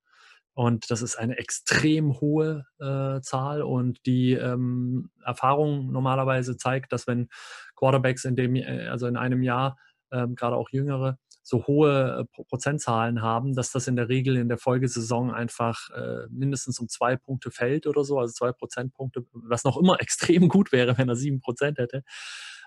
Und 0.55 0.91
das 0.91 1.03
ist 1.03 1.17
eine 1.17 1.37
extrem 1.37 2.21
hohe 2.21 2.65
äh, 2.79 3.21
Zahl. 3.23 3.63
Und 3.63 4.07
die 4.07 4.33
ähm, 4.33 5.11
Erfahrung 5.25 5.91
normalerweise 5.91 6.57
zeigt, 6.57 6.93
dass 6.93 7.09
wenn 7.09 7.29
Quarterbacks 7.75 8.25
in 8.25 8.37
dem, 8.37 8.55
äh, 8.55 8.87
also 8.87 9.09
in 9.09 9.17
einem 9.17 9.43
Jahr, 9.43 9.77
äh, 10.11 10.29
gerade 10.29 10.57
auch 10.57 10.71
jüngere, 10.71 11.19
so 11.47 11.67
hohe 11.67 12.21
äh, 12.21 12.43
Prozentzahlen 12.45 13.21
haben, 13.21 13.55
dass 13.55 13.71
das 13.71 13.87
in 13.87 13.97
der 13.97 14.09
Regel 14.09 14.37
in 14.37 14.49
der 14.49 14.57
Folgesaison 14.57 15.31
einfach 15.31 15.91
äh, 15.91 16.27
mindestens 16.31 16.81
um 16.81 16.89
zwei 16.89 17.17
Punkte 17.17 17.51
fällt 17.51 17.87
oder 17.87 18.03
so, 18.03 18.19
also 18.19 18.33
zwei 18.33 18.51
Prozentpunkte, 18.51 19.27
was 19.33 19.63
noch 19.63 19.77
immer 19.77 19.97
extrem 20.01 20.49
gut 20.49 20.73
wäre, 20.73 20.97
wenn 20.97 21.09
er 21.09 21.17
sieben 21.17 21.41
Prozent 21.41 21.79
hätte. 21.79 22.03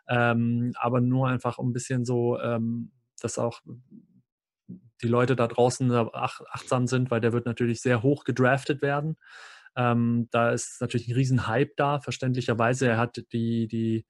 Ähm, 0.07 0.73
aber 0.79 1.01
nur 1.01 1.27
einfach 1.27 1.57
ein 1.57 1.73
bisschen 1.73 2.05
so, 2.05 2.39
ähm, 2.39 2.91
dass 3.19 3.39
auch 3.39 3.61
die 5.01 5.07
Leute 5.07 5.35
da 5.35 5.47
draußen 5.47 5.91
ach, 6.13 6.41
achtsam 6.51 6.85
sind, 6.85 7.09
weil 7.09 7.21
der 7.21 7.33
wird 7.33 7.47
natürlich 7.47 7.81
sehr 7.81 8.03
hoch 8.03 8.25
gedraftet 8.25 8.83
werden. 8.83 9.17
Ähm, 9.75 10.27
da 10.31 10.51
ist 10.51 10.81
natürlich 10.81 11.07
ein 11.07 11.15
riesen 11.15 11.47
Hype 11.47 11.75
da, 11.77 11.99
verständlicherweise. 11.99 12.87
Er 12.87 12.97
hat 12.97 13.23
die, 13.31 13.67
die 13.67 14.05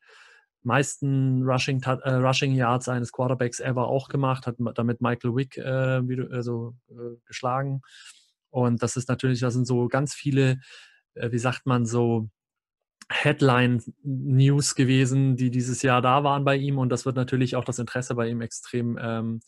meisten 0.67 1.43
Rushing, 1.43 1.81
äh, 1.81 2.13
Rushing 2.13 2.53
Yards 2.53 2.89
eines 2.89 3.12
Quarterbacks 3.12 3.59
ever 3.59 3.88
auch 3.88 4.09
gemacht, 4.09 4.45
hat 4.45 4.57
damit 4.75 5.01
Michael 5.01 5.36
Wick 5.36 5.57
äh, 5.57 6.01
also, 6.31 6.75
äh, 6.89 7.15
geschlagen. 7.25 7.81
Und 8.51 8.83
das 8.83 8.97
ist 8.97 9.09
natürlich, 9.09 9.39
das 9.39 9.53
sind 9.53 9.65
so 9.65 9.88
ganz 9.88 10.13
viele, 10.13 10.59
äh, 11.15 11.31
wie 11.31 11.39
sagt 11.39 11.65
man 11.65 11.86
so, 11.86 12.29
Headline-News 13.09 14.75
gewesen, 14.75 15.38
die 15.38 15.50
dieses 15.50 15.81
Jahr 15.81 16.01
da 16.01 16.25
waren 16.25 16.43
bei 16.43 16.57
ihm. 16.57 16.77
Und 16.77 16.89
das 16.89 17.05
wird 17.05 17.15
natürlich 17.15 17.55
auch 17.55 17.63
das 17.63 17.79
Interesse 17.79 18.15
bei 18.15 18.27
ihm 18.27 18.41
extrem 18.41 19.00
ähm, 19.01 19.39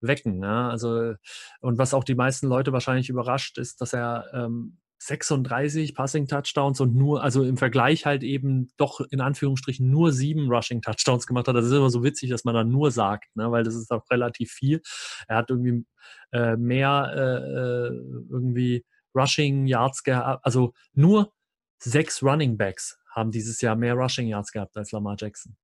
wecken. 0.00 0.42
Ja? 0.42 0.68
Also, 0.68 1.14
und 1.60 1.78
was 1.78 1.94
auch 1.94 2.02
die 2.02 2.16
meisten 2.16 2.48
Leute 2.48 2.72
wahrscheinlich 2.72 3.08
überrascht, 3.08 3.58
ist, 3.58 3.80
dass 3.80 3.92
er 3.92 4.26
ähm, 4.32 4.78
36 5.06 5.94
Passing 5.94 6.26
Touchdowns 6.26 6.80
und 6.80 6.94
nur, 6.94 7.22
also 7.22 7.44
im 7.44 7.58
Vergleich 7.58 8.06
halt 8.06 8.22
eben 8.22 8.68
doch 8.78 9.00
in 9.00 9.20
Anführungsstrichen 9.20 9.90
nur 9.90 10.12
sieben 10.12 10.50
Rushing 10.50 10.80
Touchdowns 10.80 11.26
gemacht 11.26 11.46
hat. 11.46 11.56
Das 11.56 11.66
ist 11.66 11.72
immer 11.72 11.90
so 11.90 12.02
witzig, 12.02 12.30
dass 12.30 12.44
man 12.44 12.54
dann 12.54 12.70
nur 12.70 12.90
sagt, 12.90 13.36
ne? 13.36 13.50
weil 13.50 13.64
das 13.64 13.74
ist 13.74 13.90
auch 13.90 14.08
relativ 14.10 14.50
viel. 14.50 14.80
Er 15.28 15.36
hat 15.36 15.50
irgendwie 15.50 15.84
äh, 16.32 16.56
mehr 16.56 17.12
äh, 17.14 17.20
äh 17.20 18.30
irgendwie 18.30 18.84
Rushing 19.14 19.66
Yards 19.66 20.02
gehabt, 20.04 20.44
also 20.44 20.72
nur 20.94 21.32
sechs 21.78 22.22
Running 22.22 22.56
Backs 22.56 22.98
haben 23.10 23.30
dieses 23.30 23.60
Jahr 23.60 23.76
mehr 23.76 23.94
Rushing 23.94 24.26
Yards 24.26 24.52
gehabt 24.52 24.76
als 24.76 24.90
Lamar 24.90 25.16
Jackson. 25.18 25.56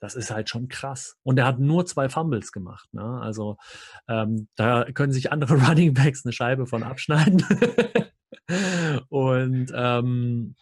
Das 0.00 0.14
ist 0.14 0.30
halt 0.30 0.48
schon 0.48 0.68
krass. 0.68 1.16
Und 1.22 1.38
er 1.38 1.44
hat 1.44 1.58
nur 1.58 1.84
zwei 1.84 2.08
Fumbles 2.08 2.52
gemacht. 2.52 2.88
Ne? 2.92 3.20
Also 3.20 3.58
ähm, 4.08 4.48
da 4.56 4.90
können 4.92 5.12
sich 5.12 5.30
andere 5.30 5.54
Running 5.68 5.92
Backs 5.92 6.24
eine 6.24 6.32
Scheibe 6.32 6.66
von 6.66 6.82
abschneiden. 6.82 7.44
Und 9.44 9.72
ähm, 9.74 10.54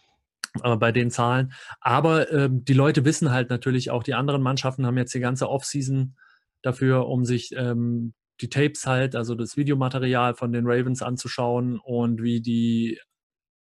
bei 0.63 0.91
den 0.91 1.11
Zahlen. 1.11 1.53
Aber 1.79 2.31
ähm, 2.31 2.65
die 2.65 2.73
Leute 2.73 3.05
wissen 3.05 3.31
halt 3.31 3.49
natürlich 3.49 3.91
auch, 3.91 4.03
die 4.03 4.15
anderen 4.15 4.41
Mannschaften 4.41 4.85
haben 4.85 4.97
jetzt 4.97 5.13
die 5.13 5.19
ganze 5.19 5.49
Offseason 5.49 6.15
dafür, 6.61 7.07
um 7.07 7.23
sich 7.23 7.51
ähm, 7.55 8.13
die 8.41 8.49
Tapes 8.49 8.85
halt, 8.85 9.15
also 9.15 9.35
das 9.35 9.57
Videomaterial 9.57 10.33
von 10.33 10.51
den 10.51 10.65
Ravens 10.65 11.01
anzuschauen 11.01 11.79
und 11.79 12.21
wie 12.21 12.41
die 12.41 12.99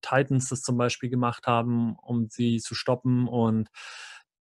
Titans 0.01 0.49
das 0.49 0.61
zum 0.61 0.77
Beispiel 0.77 1.09
gemacht 1.09 1.47
haben, 1.47 1.95
um 2.01 2.27
sie 2.29 2.57
zu 2.57 2.75
stoppen. 2.75 3.27
Und 3.27 3.69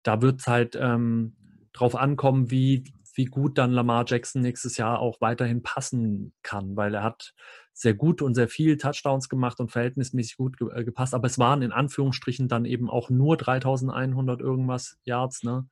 da 0.02 0.20
wird 0.20 0.40
es 0.40 0.46
halt 0.46 0.76
ähm, 0.80 1.36
drauf 1.72 1.94
ankommen, 1.94 2.50
wie, 2.50 2.84
wie 3.14 3.26
gut 3.26 3.58
dann 3.58 3.72
Lamar 3.72 4.04
Jackson 4.06 4.42
nächstes 4.42 4.76
Jahr 4.76 4.98
auch 4.98 5.20
weiterhin 5.20 5.62
passen 5.62 6.32
kann, 6.42 6.76
weil 6.76 6.94
er 6.94 7.02
hat 7.02 7.34
sehr 7.74 7.94
gut 7.94 8.22
und 8.22 8.34
sehr 8.34 8.48
viel 8.48 8.76
Touchdowns 8.76 9.28
gemacht 9.28 9.60
und 9.60 9.70
verhältnismäßig 9.70 10.36
gut 10.36 10.56
ge 10.56 10.68
äh, 10.72 10.84
gepasst, 10.84 11.12
aber 11.12 11.26
es 11.26 11.38
waren 11.38 11.60
in 11.60 11.72
Anführungsstrichen 11.72 12.48
dann 12.48 12.64
eben 12.64 12.88
auch 12.88 13.10
nur 13.10 13.36
3100 13.36 14.40
irgendwas 14.40 14.96
Yards, 15.04 15.42
ne? 15.42 15.68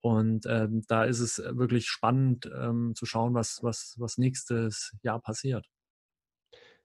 Und 0.00 0.46
ähm, 0.46 0.84
da 0.86 1.04
ist 1.04 1.18
es 1.18 1.38
wirklich 1.38 1.88
spannend 1.88 2.48
ähm, 2.56 2.92
zu 2.94 3.04
schauen, 3.04 3.34
was, 3.34 3.58
was, 3.62 3.96
was 3.98 4.16
nächstes 4.16 4.96
Jahr 5.02 5.20
passiert. 5.20 5.66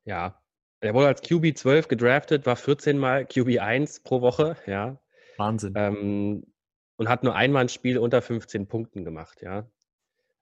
Ja, 0.04 0.42
er 0.80 0.94
wurde 0.96 1.08
als 1.08 1.22
QB 1.22 1.56
12 1.56 1.88
gedraftet, 1.88 2.46
war 2.48 2.56
14 2.56 2.98
Mal 2.98 3.26
QB 3.26 3.60
1 3.60 4.02
pro 4.02 4.22
Woche, 4.22 4.58
ja. 4.66 5.00
Wahnsinn. 5.38 5.74
Ähm, 5.78 6.44
und 6.98 7.08
hat 7.08 7.24
nur 7.24 7.36
einmal 7.36 7.62
ein 7.64 7.70
Spiel 7.70 7.98
unter 7.98 8.22
15 8.22 8.68
Punkten 8.68 9.06
gemacht, 9.06 9.42
ja. 9.42 9.68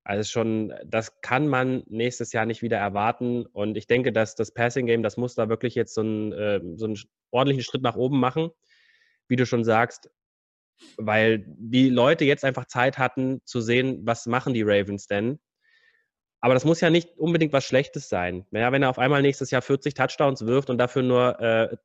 Also 0.03 0.29
schon, 0.29 0.73
das 0.85 1.21
kann 1.21 1.47
man 1.47 1.83
nächstes 1.87 2.33
Jahr 2.33 2.45
nicht 2.45 2.61
wieder 2.61 2.77
erwarten. 2.77 3.45
Und 3.45 3.77
ich 3.77 3.87
denke, 3.87 4.11
dass 4.11 4.35
das 4.35 4.53
Passing 4.53 4.87
Game, 4.87 5.03
das 5.03 5.17
muss 5.17 5.35
da 5.35 5.47
wirklich 5.49 5.75
jetzt 5.75 5.93
so 5.93 6.01
einen, 6.01 6.31
äh, 6.33 6.59
so 6.75 6.85
einen 6.85 6.99
ordentlichen 7.29 7.63
Schritt 7.63 7.83
nach 7.83 7.95
oben 7.95 8.19
machen, 8.19 8.49
wie 9.27 9.35
du 9.35 9.45
schon 9.45 9.63
sagst, 9.63 10.09
weil 10.97 11.45
die 11.47 11.89
Leute 11.89 12.25
jetzt 12.25 12.43
einfach 12.43 12.65
Zeit 12.65 12.97
hatten 12.97 13.41
zu 13.45 13.61
sehen, 13.61 14.01
was 14.03 14.25
machen 14.25 14.53
die 14.53 14.63
Ravens 14.63 15.07
denn. 15.07 15.39
Aber 16.43 16.55
das 16.55 16.65
muss 16.65 16.81
ja 16.81 16.89
nicht 16.89 17.17
unbedingt 17.19 17.53
was 17.53 17.65
Schlechtes 17.65 18.09
sein. 18.09 18.47
Ja, 18.51 18.71
wenn 18.71 18.81
er 18.81 18.89
auf 18.89 18.97
einmal 18.97 19.21
nächstes 19.21 19.51
Jahr 19.51 19.61
40 19.61 19.93
Touchdowns 19.93 20.45
wirft 20.47 20.71
und 20.71 20.79
dafür 20.79 21.03
nur 21.03 21.39
äh, 21.39 21.77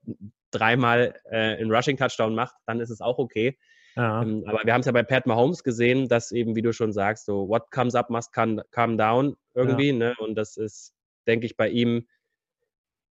dreimal 0.51 1.15
äh, 1.27 1.57
einen 1.57 1.71
Rushing 1.71 1.99
Touchdown 1.99 2.35
macht, 2.35 2.57
dann 2.65 2.81
ist 2.81 2.89
es 2.89 3.03
auch 3.03 3.19
okay. 3.19 3.59
Ja. 3.97 4.23
Ähm, 4.23 4.45
aber 4.47 4.61
wir 4.65 4.75
haben 4.75 4.81
es 4.81 4.87
ja 4.87 4.93
bei 4.93 5.03
Pat 5.03 5.27
Mahomes 5.27 5.65
gesehen, 5.65 6.09
dass 6.09 6.31
eben, 6.31 6.55
wie 6.55 6.63
du 6.63 6.73
schon 6.73 6.93
sagst, 6.93 7.25
so 7.25 7.49
what 7.49 7.71
comes 7.71 7.95
up 7.95 8.11
must 8.11 8.33
come, 8.33 8.63
come 8.71 8.97
down 8.97 9.37
irgendwie. 9.55 9.89
Ja. 9.89 9.97
Ne? 9.97 10.15
Und 10.19 10.35
das 10.35 10.57
ist, 10.57 10.95
denke 11.27 11.47
ich, 11.47 11.57
bei 11.57 11.69
ihm 11.69 12.07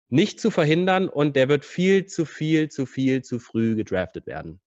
nicht 0.07 0.39
zu 0.39 0.49
verhindern 0.49 1.07
und 1.07 1.35
der 1.35 1.49
wird 1.49 1.65
viel 1.65 2.05
zu 2.05 2.25
viel, 2.25 2.69
zu 2.69 2.85
viel, 2.85 3.23
zu 3.23 3.39
früh 3.39 3.75
gedraftet 3.75 4.25
werden. 4.25 4.59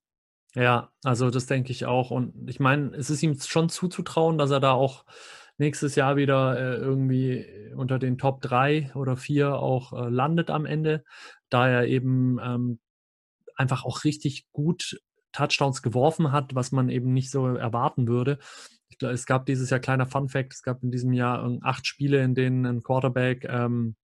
Ja, 0.55 0.93
also 1.03 1.31
das 1.31 1.47
denke 1.47 1.73
ich 1.73 1.87
auch. 1.87 2.11
Und 2.11 2.49
ich 2.49 2.61
meine, 2.61 2.95
es 2.95 3.09
ist 3.09 3.23
ihm 3.23 3.41
schon 3.41 3.71
zuzutrauen, 3.71 4.37
dass 4.37 4.51
er 4.51 4.61
da 4.61 4.73
auch 4.73 5.05
nächstes 5.57 5.95
Jahr 5.95 6.17
wieder 6.17 6.59
äh, 6.59 6.77
irgendwie 6.77 7.73
unter 7.75 7.99
den 7.99 8.19
Top 8.19 8.43
3 8.43 8.93
oder 8.95 9.17
4 9.17 9.55
auch 9.55 9.93
äh, 9.95 10.11
landet 10.11 10.51
am 10.51 10.67
Ende, 10.67 11.05
da 11.49 11.69
er 11.69 11.87
eben 11.87 12.39
ähm, 12.43 12.81
einfach 13.57 13.85
auch 13.85 14.05
richtig 14.05 14.47
gut 14.53 15.01
Touchdowns 15.33 15.83
geworfen 15.83 16.33
hat, 16.33 16.55
was 16.55 16.73
man 16.73 16.89
eben 16.89 17.13
nicht 17.13 17.31
so 17.31 17.47
erwarten 17.47 18.09
würde. 18.09 18.39
Es 19.01 19.27
gab 19.27 19.47
dieses 19.47 19.71
Jahr 19.71 19.81
kleiner 19.81 20.07
Fun 20.07 20.29
Fact, 20.29 20.53
es 20.53 20.63
gab 20.63 20.83
in 20.83 20.91
diesem 20.91 21.13
Jahr 21.13 21.59
acht 21.63 21.87
Spiele, 21.87 22.23
in 22.23 22.35
denen 22.35 22.67
ein 22.67 22.83
Quarterback 22.83 23.45
ähm, 23.45 23.97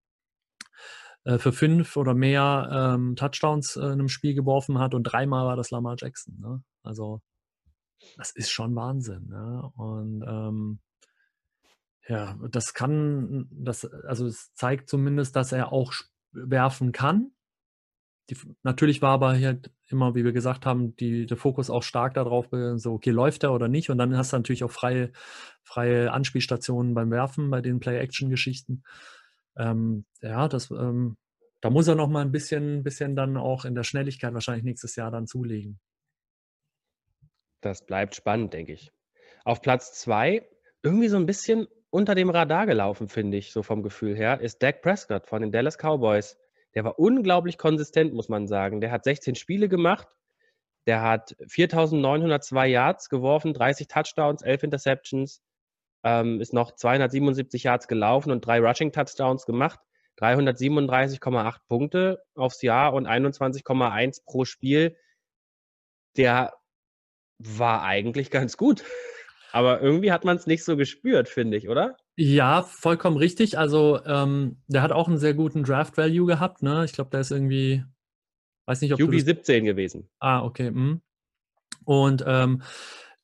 äh, 1.25 1.38
für 1.38 1.52
fünf 1.52 1.97
oder 1.97 2.14
mehr 2.14 2.68
ähm, 2.73 3.14
Touchdowns 3.14 3.76
äh, 3.76 3.80
in 3.80 3.92
einem 3.92 4.08
Spiel 4.08 4.35
geworfen 4.35 4.78
hat 4.78 4.94
und 4.94 5.04
dreimal 5.04 5.47
war 5.47 5.56
das 5.56 5.70
Lamar 5.70 5.97
Jackson. 5.99 6.38
Ne? 6.40 6.62
Also 6.82 7.20
das 8.16 8.30
ist 8.30 8.50
schon 8.50 8.75
Wahnsinn. 8.75 9.28
Ne? 9.28 9.70
Und 9.76 10.25
ähm, 10.26 10.80
ja, 12.08 12.38
das 12.50 12.73
kann, 12.73 13.49
das, 13.50 13.85
also 13.85 14.26
es 14.26 14.54
zeigt 14.54 14.88
zumindest, 14.88 15.37
dass 15.37 15.52
er 15.52 15.73
auch 15.73 15.92
werfen 16.32 16.92
kann. 16.92 17.32
Die, 18.30 18.37
natürlich 18.62 19.02
war 19.02 19.12
aber 19.12 19.35
hier 19.35 19.61
immer, 19.90 20.14
wie 20.14 20.25
wir 20.25 20.33
gesagt 20.33 20.66
haben, 20.66 20.97
die, 20.97 21.26
der 21.26 21.37
Fokus 21.37 21.71
auch 21.71 21.83
stark 21.83 22.14
darauf, 22.14 22.49
so, 22.76 22.92
okay, 22.92 23.11
läuft 23.11 23.45
er 23.45 23.52
oder 23.52 23.68
nicht? 23.68 23.90
Und 23.90 23.99
dann 23.99 24.16
hast 24.16 24.33
du 24.33 24.37
natürlich 24.37 24.64
auch 24.64 24.71
freie, 24.71 25.12
freie 25.62 26.12
Anspielstationen 26.12 26.95
beim 26.95 27.11
Werfen, 27.11 27.50
bei 27.50 27.61
den 27.61 27.80
Play-Action-Geschichten. 27.80 28.83
Ähm, 29.57 30.04
ja, 30.21 30.49
das, 30.49 30.71
ähm, 30.71 31.16
da 31.61 31.71
muss 31.71 31.88
er 31.88 31.95
noch 31.95 32.09
mal 32.09 32.23
ein 32.23 32.33
bisschen, 32.33 32.85
bisschen 32.85 33.16
dann 33.16 33.37
auch 33.37 33.64
in 33.64 33.75
der 33.75 33.83
Schnelligkeit 33.85 34.35
wahrscheinlich 34.35 34.64
nächstes 34.64 34.95
Jahr 34.97 35.11
dann 35.11 35.26
zulegen. 35.26 35.80
Das 37.61 37.85
bleibt 37.85 38.14
spannend, 38.14 38.52
denke 38.52 38.73
ich. 38.73 38.92
Auf 39.45 39.61
Platz 39.62 39.95
zwei, 39.95 40.49
irgendwie 40.83 41.09
so 41.09 41.16
ein 41.16 41.26
bisschen 41.26 41.66
unter 41.90 42.14
dem 42.14 42.30
Radar 42.30 42.66
gelaufen, 42.66 43.09
finde 43.09 43.38
ich, 43.38 43.52
so 43.52 43.62
vom 43.62 43.83
Gefühl 43.83 44.14
her, 44.14 44.40
ist 44.40 44.62
Dak 44.62 44.83
Prescott 44.83 45.26
von 45.26 45.40
den 45.40 45.50
Dallas 45.50 45.78
Cowboys. 45.78 46.37
Der 46.78 46.85
war 46.85 46.97
unglaublich 46.97 47.58
konsistent, 47.58 48.14
muss 48.14 48.28
man 48.28 48.47
sagen. 48.47 48.80
Der 48.80 48.92
hat 48.92 49.02
16 49.02 49.35
Spiele 49.35 49.68
gemacht. 49.68 50.06
Der 50.87 51.02
hat 51.02 51.35
4.902 51.40 52.66
Yards 52.66 53.08
geworfen, 53.08 53.52
30 53.52 53.88
Touchdowns, 53.88 54.42
11 54.42 54.62
Interceptions, 54.62 55.42
ähm, 56.04 56.40
ist 56.40 56.52
noch 56.52 56.70
277 56.70 57.64
Yards 57.64 57.88
gelaufen 57.88 58.30
und 58.30 58.47
drei 58.47 58.61
Rushing 58.61 58.92
Touchdowns 58.92 59.44
gemacht. 59.44 59.80
337,8 60.20 61.56
Punkte 61.66 62.23
aufs 62.37 62.62
Jahr 62.62 62.94
und 62.94 63.08
21,1 63.08 64.25
pro 64.25 64.44
Spiel. 64.44 64.97
Der 66.16 66.54
war 67.38 67.82
eigentlich 67.82 68.30
ganz 68.30 68.56
gut. 68.56 68.85
Aber 69.50 69.80
irgendwie 69.80 70.12
hat 70.12 70.25
man 70.25 70.37
es 70.37 70.47
nicht 70.47 70.62
so 70.62 70.76
gespürt, 70.76 71.28
finde 71.28 71.56
ich, 71.56 71.68
oder? 71.68 71.97
Ja, 72.20 72.64
vollkommen 72.64 73.16
richtig. 73.16 73.58
Also, 73.58 74.04
ähm, 74.04 74.56
der 74.66 74.82
hat 74.82 74.90
auch 74.90 75.06
einen 75.06 75.18
sehr 75.18 75.34
guten 75.34 75.62
Draft-Value 75.62 76.26
gehabt. 76.26 76.62
Ne? 76.62 76.84
Ich 76.84 76.92
glaube, 76.92 77.10
der 77.10 77.20
ist 77.20 77.30
irgendwie, 77.30 77.84
weiß 78.66 78.80
nicht, 78.80 78.92
ob 78.92 78.98
QB 78.98 79.20
17 79.20 79.64
gewesen. 79.64 80.10
Ah, 80.18 80.42
okay. 80.42 80.72
Mh. 80.72 80.98
Und 81.84 82.25
ähm, 82.26 82.62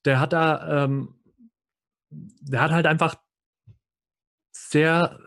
der 0.05 0.21
hat 0.21 0.33
da, 0.33 0.85
ähm, 0.85 1.17
der 2.11 2.61
hat 2.61 2.71
halt 2.71 2.87
einfach 2.87 3.17
sehr 4.53 5.19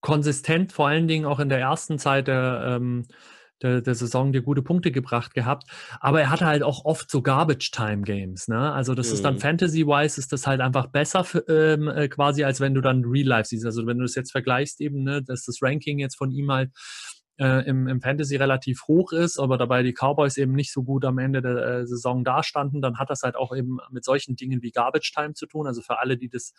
konsistent, 0.00 0.72
vor 0.72 0.88
allen 0.88 1.06
Dingen 1.06 1.24
auch 1.24 1.38
in 1.38 1.48
der 1.48 1.60
ersten 1.60 2.00
Zeit 2.00 2.26
der, 2.26 2.64
ähm, 2.66 3.06
der, 3.62 3.80
der 3.80 3.94
Saison 3.94 4.32
dir 4.32 4.42
gute 4.42 4.62
Punkte 4.62 4.90
gebracht 4.90 5.34
gehabt. 5.34 5.64
Aber 6.00 6.20
er 6.20 6.30
hatte 6.30 6.46
halt 6.46 6.62
auch 6.62 6.84
oft 6.84 7.10
so 7.10 7.22
Garbage-Time-Games. 7.22 8.48
Ne? 8.48 8.72
Also 8.72 8.94
das 8.94 9.08
mhm. 9.08 9.14
ist 9.14 9.24
dann 9.24 9.34
mhm. 9.34 9.40
Fantasy-wise, 9.40 10.20
ist 10.20 10.32
das 10.32 10.46
halt 10.46 10.60
einfach 10.60 10.86
besser 10.86 11.24
für, 11.24 11.44
ähm, 11.48 11.88
äh, 11.88 12.08
quasi, 12.08 12.44
als 12.44 12.60
wenn 12.60 12.74
du 12.74 12.80
dann 12.80 13.04
Real-Life 13.04 13.48
siehst. 13.48 13.66
Also 13.66 13.86
wenn 13.86 13.98
du 13.98 14.04
das 14.04 14.14
jetzt 14.14 14.32
vergleichst 14.32 14.80
eben, 14.80 15.02
ne, 15.02 15.22
dass 15.22 15.44
das 15.44 15.58
Ranking 15.62 15.98
jetzt 15.98 16.16
von 16.16 16.30
ihm 16.30 16.50
halt 16.50 16.70
äh, 17.38 17.66
im, 17.68 17.86
im 17.86 18.00
Fantasy 18.00 18.36
relativ 18.36 18.82
hoch 18.88 19.12
ist, 19.12 19.38
aber 19.38 19.58
dabei 19.58 19.82
die 19.82 19.92
Cowboys 19.92 20.36
eben 20.36 20.52
nicht 20.52 20.72
so 20.72 20.82
gut 20.82 21.04
am 21.04 21.18
Ende 21.18 21.40
der 21.40 21.56
äh, 21.56 21.86
Saison 21.86 22.24
dastanden, 22.24 22.82
dann 22.82 22.98
hat 22.98 23.10
das 23.10 23.22
halt 23.22 23.36
auch 23.36 23.54
eben 23.54 23.78
mit 23.90 24.04
solchen 24.04 24.36
Dingen 24.36 24.62
wie 24.62 24.70
Garbage 24.70 25.12
Time 25.14 25.34
zu 25.34 25.46
tun. 25.46 25.66
Also 25.66 25.80
für 25.82 25.98
alle, 25.98 26.16
die 26.16 26.28
das 26.28 26.52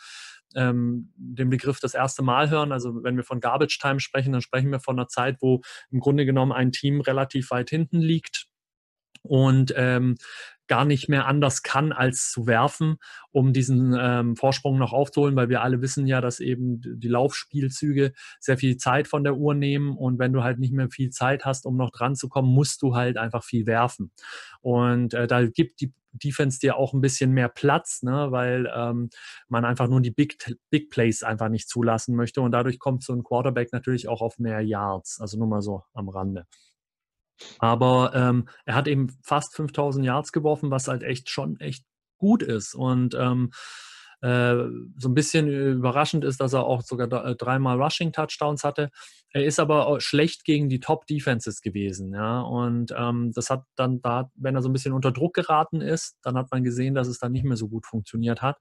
ähm, 0.55 1.12
den 1.15 1.50
Begriff 1.50 1.79
das 1.79 1.93
erste 1.93 2.24
Mal 2.24 2.50
hören, 2.50 2.71
also 2.71 3.03
wenn 3.03 3.17
wir 3.17 3.24
von 3.24 3.39
Garbage 3.39 3.79
Time 3.79 4.00
sprechen, 4.00 4.31
dann 4.31 4.41
sprechen 4.41 4.71
wir 4.71 4.79
von 4.79 4.98
einer 4.98 5.07
Zeit, 5.07 5.38
wo 5.41 5.62
im 5.91 6.00
Grunde 6.00 6.25
genommen 6.25 6.51
ein 6.51 6.71
Team 6.71 7.01
relativ 7.01 7.51
weit 7.51 7.69
hinten 7.69 8.00
liegt 8.00 8.48
und 9.21 9.74
ähm, 9.75 10.15
gar 10.70 10.86
nicht 10.86 11.10
mehr 11.10 11.26
anders 11.26 11.64
kann, 11.64 11.92
als 11.92 12.32
zu 12.32 12.48
werfen, 12.48 12.98
um 13.32 13.52
diesen 13.52 13.94
ähm, 14.00 14.38
Vorsprung 14.38 14.78
noch 14.78 14.94
aufzuholen, 14.94 15.36
weil 15.36 15.50
wir 15.50 15.62
alle 15.62 15.82
wissen 15.82 16.08
ja, 16.08 16.22
dass 16.22 16.40
eben 16.40 16.80
die 16.82 17.08
Laufspielzüge 17.10 18.14
sehr 18.40 18.58
viel 18.58 18.78
Zeit 18.78 19.08
von 19.08 19.26
der 19.26 19.36
Uhr 19.36 19.56
nehmen 19.56 19.98
und 19.98 20.20
wenn 20.20 20.32
du 20.32 20.44
halt 20.44 20.60
nicht 20.60 20.72
mehr 20.72 20.90
viel 20.90 21.10
Zeit 21.10 21.44
hast, 21.44 21.66
um 21.66 21.76
noch 21.76 21.90
dran 21.90 22.16
zu 22.16 22.30
kommen, 22.30 22.54
musst 22.54 22.82
du 22.84 22.96
halt 22.96 23.18
einfach 23.18 23.44
viel 23.44 23.66
werfen. 23.66 24.12
Und 24.62 25.14
äh, 25.14 25.28
da 25.28 25.46
gibt 25.46 25.82
die 25.82 25.92
Defense 26.12 26.60
dir 26.60 26.78
auch 26.78 26.94
ein 26.94 27.02
bisschen 27.02 27.32
mehr 27.32 27.50
Platz, 27.50 28.02
ne, 28.04 28.28
weil 28.32 28.72
ähm, 28.76 29.10
man 29.48 29.66
einfach 29.66 29.88
nur 29.88 30.02
die 30.02 30.12
Big, 30.12 30.38
Big 30.70 30.90
Plays 30.90 31.24
einfach 31.24 31.50
nicht 31.50 31.68
zulassen 31.68 32.16
möchte 32.16 32.42
und 32.42 32.52
dadurch 32.52 32.80
kommt 32.80 33.04
so 33.04 33.14
ein 33.14 33.24
Quarterback 33.24 33.74
natürlich 33.74 34.08
auch 34.08 34.22
auf 34.22 34.40
mehr 34.40 34.62
Yards, 34.62 35.20
also 35.20 35.38
nur 35.38 35.48
mal 35.48 35.62
so 35.62 35.84
am 35.94 36.10
Rande. 36.10 36.46
Aber 37.60 38.12
ähm, 38.13 38.48
er 38.65 38.75
hat 38.75 38.88
eben 38.88 39.17
fast 39.24 39.55
5000 39.55 40.05
Yards 40.05 40.31
geworfen, 40.31 40.72
was 40.72 40.88
halt 40.88 41.03
echt 41.03 41.29
schon 41.29 41.60
echt 41.60 41.84
gut 42.17 42.43
ist. 42.43 42.75
Und 42.75 43.15
ähm, 43.15 43.51
äh, 44.22 44.55
so 44.98 45.08
ein 45.08 45.13
bisschen 45.13 45.48
überraschend 45.48 46.25
ist, 46.25 46.41
dass 46.41 46.53
er 46.53 46.65
auch 46.65 46.81
sogar 46.81 47.25
äh, 47.25 47.36
dreimal 47.36 47.81
Rushing 47.81 48.12
Touchdowns 48.12 48.63
hatte. 48.63 48.89
Er 49.31 49.46
ist 49.46 49.60
aber 49.60 50.00
schlecht 50.01 50.43
gegen 50.43 50.67
die 50.67 50.81
Top 50.81 51.05
Defenses 51.08 51.62
gewesen, 51.62 52.13
ja. 52.13 52.41
Und 52.41 52.93
ähm, 52.98 53.31
das 53.34 53.50
hat 53.50 53.63
dann 53.75 54.01
da, 54.01 54.29
wenn 54.36 54.55
er 54.55 54.62
so 54.62 54.69
ein 54.69 54.74
bisschen 54.74 54.93
unter 54.93 55.12
Druck 55.12 55.36
geraten 55.36 55.81
ist, 55.81 56.17
dann 56.22 56.36
hat 56.36 56.51
man 56.51 56.63
gesehen, 56.63 56.96
dass 56.96 57.08
es 57.08 57.19
dann 57.19 57.31
nicht 57.31 57.46
mehr 57.46 57.58
so 57.58 57.69
gut 57.69 57.86
funktioniert 57.86 58.41
hat. 58.41 58.58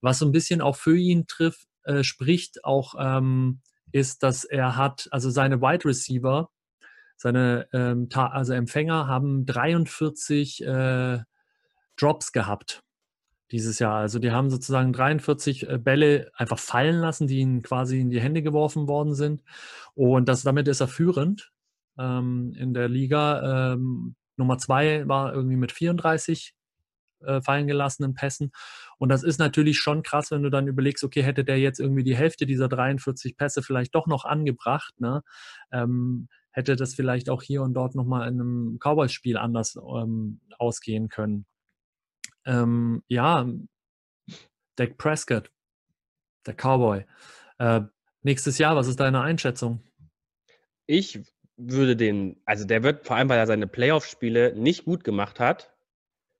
Was 0.00 0.18
so 0.18 0.26
ein 0.26 0.32
bisschen 0.32 0.62
auch 0.62 0.76
für 0.76 0.96
ihn 0.96 1.26
trifft, 1.26 1.66
äh, 1.84 2.02
spricht 2.02 2.64
auch, 2.64 2.94
ähm, 2.98 3.60
ist, 3.92 4.22
dass 4.22 4.44
er 4.44 4.76
hat, 4.76 5.08
also 5.10 5.30
seine 5.30 5.60
Wide 5.60 5.84
Receiver 5.84 6.48
seine 7.24 7.66
ähm, 7.72 8.06
also 8.12 8.52
Empfänger 8.52 9.06
haben 9.06 9.46
43 9.46 10.62
äh, 10.62 11.20
Drops 11.96 12.32
gehabt 12.32 12.82
dieses 13.50 13.78
Jahr. 13.78 13.96
Also 13.96 14.18
die 14.18 14.30
haben 14.30 14.50
sozusagen 14.50 14.92
43 14.92 15.66
äh, 15.70 15.78
Bälle 15.78 16.30
einfach 16.34 16.58
fallen 16.58 16.96
lassen, 16.96 17.26
die 17.26 17.38
ihnen 17.38 17.62
quasi 17.62 17.98
in 17.98 18.10
die 18.10 18.20
Hände 18.20 18.42
geworfen 18.42 18.88
worden 18.88 19.14
sind. 19.14 19.42
Und 19.94 20.28
das, 20.28 20.42
damit 20.42 20.68
ist 20.68 20.80
er 20.80 20.88
führend 20.88 21.50
ähm, 21.98 22.52
in 22.58 22.74
der 22.74 22.90
Liga. 22.90 23.72
Ähm, 23.72 24.16
Nummer 24.36 24.58
zwei 24.58 25.08
war 25.08 25.32
irgendwie 25.32 25.56
mit 25.56 25.72
34 25.72 26.54
äh, 27.22 27.40
fallen 27.40 27.66
gelassenen 27.66 28.12
Pässen. 28.12 28.52
Und 28.98 29.08
das 29.08 29.22
ist 29.22 29.38
natürlich 29.38 29.78
schon 29.78 30.02
krass, 30.02 30.30
wenn 30.30 30.42
du 30.42 30.50
dann 30.50 30.68
überlegst, 30.68 31.02
okay, 31.02 31.22
hätte 31.22 31.42
der 31.42 31.58
jetzt 31.58 31.80
irgendwie 31.80 32.04
die 32.04 32.16
Hälfte 32.16 32.44
dieser 32.44 32.68
43 32.68 33.38
Pässe 33.38 33.62
vielleicht 33.62 33.94
doch 33.94 34.06
noch 34.06 34.26
angebracht, 34.26 34.92
ne? 35.00 35.22
Ähm, 35.72 36.28
hätte 36.54 36.76
das 36.76 36.94
vielleicht 36.94 37.28
auch 37.28 37.42
hier 37.42 37.62
und 37.62 37.74
dort 37.74 37.94
nochmal 37.94 38.28
in 38.28 38.40
einem 38.40 38.78
Cowboys-Spiel 38.78 39.36
anders 39.36 39.76
ähm, 39.76 40.40
ausgehen 40.58 41.08
können. 41.08 41.46
Ähm, 42.46 43.02
ja, 43.08 43.46
Dak 44.76 44.96
Prescott, 44.96 45.50
der 46.46 46.54
Cowboy. 46.54 47.04
Äh, 47.58 47.80
nächstes 48.22 48.58
Jahr, 48.58 48.76
was 48.76 48.86
ist 48.86 49.00
deine 49.00 49.20
Einschätzung? 49.20 49.82
Ich 50.86 51.20
würde 51.56 51.96
den, 51.96 52.40
also 52.44 52.64
der 52.64 52.82
wird 52.84 53.04
vor 53.04 53.16
allem, 53.16 53.28
weil 53.28 53.38
er 53.38 53.46
seine 53.46 53.66
Playoff-Spiele 53.66 54.54
nicht 54.56 54.84
gut 54.84 55.02
gemacht 55.02 55.40
hat, 55.40 55.74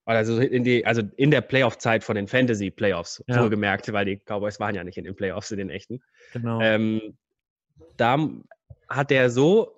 also 0.04 0.38
in 0.38 0.62
die, 0.62 0.86
also 0.86 1.02
in 1.16 1.30
der 1.32 1.40
Playoff-Zeit 1.40 2.04
von 2.04 2.14
den 2.14 2.28
Fantasy-Playoffs, 2.28 3.24
ja. 3.26 3.42
wohlgemerkt, 3.42 3.92
weil 3.92 4.04
die 4.04 4.16
Cowboys 4.18 4.60
waren 4.60 4.76
ja 4.76 4.84
nicht 4.84 4.98
in 4.98 5.04
den 5.04 5.16
Playoffs, 5.16 5.50
in 5.50 5.58
den 5.58 5.70
echten. 5.70 6.02
Genau. 6.32 6.60
Ähm, 6.60 7.16
da 7.96 8.28
hat 8.88 9.10
der 9.10 9.30
so 9.30 9.74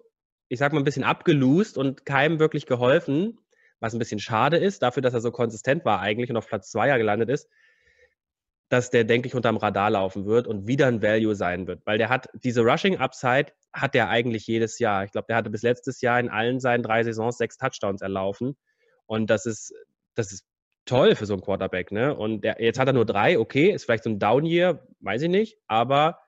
ich 0.48 0.58
sag 0.58 0.72
mal, 0.72 0.80
ein 0.80 0.84
bisschen 0.84 1.04
abgelust 1.04 1.76
und 1.76 2.04
keinem 2.04 2.38
wirklich 2.38 2.66
geholfen, 2.66 3.38
was 3.80 3.94
ein 3.94 3.98
bisschen 3.98 4.20
schade 4.20 4.56
ist, 4.56 4.82
dafür, 4.82 5.02
dass 5.02 5.14
er 5.14 5.20
so 5.20 5.30
konsistent 5.30 5.84
war 5.84 6.00
eigentlich 6.00 6.30
und 6.30 6.36
auf 6.36 6.46
Platz 6.46 6.70
2 6.70 6.88
ja 6.88 6.96
gelandet 6.96 7.28
ist, 7.28 7.48
dass 8.68 8.90
der, 8.90 9.04
denke 9.04 9.28
ich, 9.28 9.34
unterm 9.34 9.56
Radar 9.56 9.90
laufen 9.90 10.26
wird 10.26 10.46
und 10.46 10.66
wieder 10.66 10.86
ein 10.86 11.02
Value 11.02 11.34
sein 11.34 11.66
wird. 11.66 11.82
Weil 11.86 11.98
der 11.98 12.08
hat 12.08 12.28
diese 12.34 12.62
Rushing-Upside 12.62 13.52
hat 13.72 13.94
der 13.94 14.08
eigentlich 14.08 14.46
jedes 14.46 14.78
Jahr. 14.78 15.04
Ich 15.04 15.12
glaube, 15.12 15.26
der 15.28 15.36
hatte 15.36 15.50
bis 15.50 15.62
letztes 15.62 16.00
Jahr 16.00 16.18
in 16.18 16.30
allen 16.30 16.58
seinen 16.58 16.82
drei 16.82 17.04
Saisons 17.04 17.36
sechs 17.36 17.58
Touchdowns 17.58 18.02
erlaufen. 18.02 18.56
Und 19.06 19.30
das 19.30 19.46
ist, 19.46 19.72
das 20.14 20.32
ist 20.32 20.44
toll 20.86 21.14
für 21.14 21.26
so 21.26 21.34
einen 21.34 21.42
Quarterback, 21.42 21.92
ne? 21.92 22.16
Und 22.16 22.42
der, 22.42 22.60
jetzt 22.60 22.78
hat 22.78 22.88
er 22.88 22.94
nur 22.94 23.04
drei, 23.04 23.38
okay, 23.38 23.70
ist 23.70 23.84
vielleicht 23.84 24.04
so 24.04 24.10
ein 24.10 24.18
Down-Year, 24.18 24.86
weiß 25.00 25.22
ich 25.22 25.28
nicht, 25.28 25.58
aber 25.66 26.18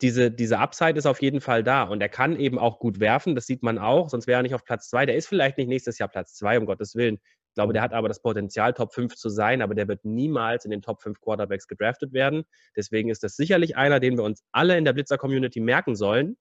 diese, 0.00 0.30
diese 0.30 0.58
Upside 0.58 0.98
ist 0.98 1.06
auf 1.06 1.20
jeden 1.22 1.40
Fall 1.40 1.64
da 1.64 1.82
und 1.82 2.00
er 2.00 2.08
kann 2.08 2.36
eben 2.36 2.58
auch 2.58 2.78
gut 2.78 3.00
werfen, 3.00 3.34
das 3.34 3.46
sieht 3.46 3.62
man 3.62 3.78
auch, 3.78 4.08
sonst 4.08 4.26
wäre 4.26 4.40
er 4.40 4.42
nicht 4.42 4.54
auf 4.54 4.64
Platz 4.64 4.88
zwei. 4.88 5.06
Der 5.06 5.16
ist 5.16 5.26
vielleicht 5.26 5.58
nicht 5.58 5.68
nächstes 5.68 5.98
Jahr 5.98 6.08
Platz 6.08 6.34
zwei, 6.34 6.58
um 6.58 6.66
Gottes 6.66 6.94
Willen. 6.94 7.18
Ich 7.48 7.54
glaube, 7.54 7.72
der 7.72 7.82
hat 7.82 7.92
aber 7.92 8.06
das 8.06 8.22
Potenzial, 8.22 8.72
Top 8.72 8.94
5 8.94 9.16
zu 9.16 9.28
sein, 9.28 9.62
aber 9.62 9.74
der 9.74 9.88
wird 9.88 10.04
niemals 10.04 10.64
in 10.64 10.70
den 10.70 10.82
Top 10.82 11.02
5 11.02 11.20
Quarterbacks 11.20 11.66
gedraftet 11.66 12.12
werden. 12.12 12.44
Deswegen 12.76 13.10
ist 13.10 13.24
das 13.24 13.34
sicherlich 13.34 13.76
einer, 13.76 13.98
den 13.98 14.16
wir 14.16 14.22
uns 14.22 14.44
alle 14.52 14.78
in 14.78 14.84
der 14.84 14.92
Blitzer-Community 14.92 15.58
merken 15.58 15.96
sollen. 15.96 16.36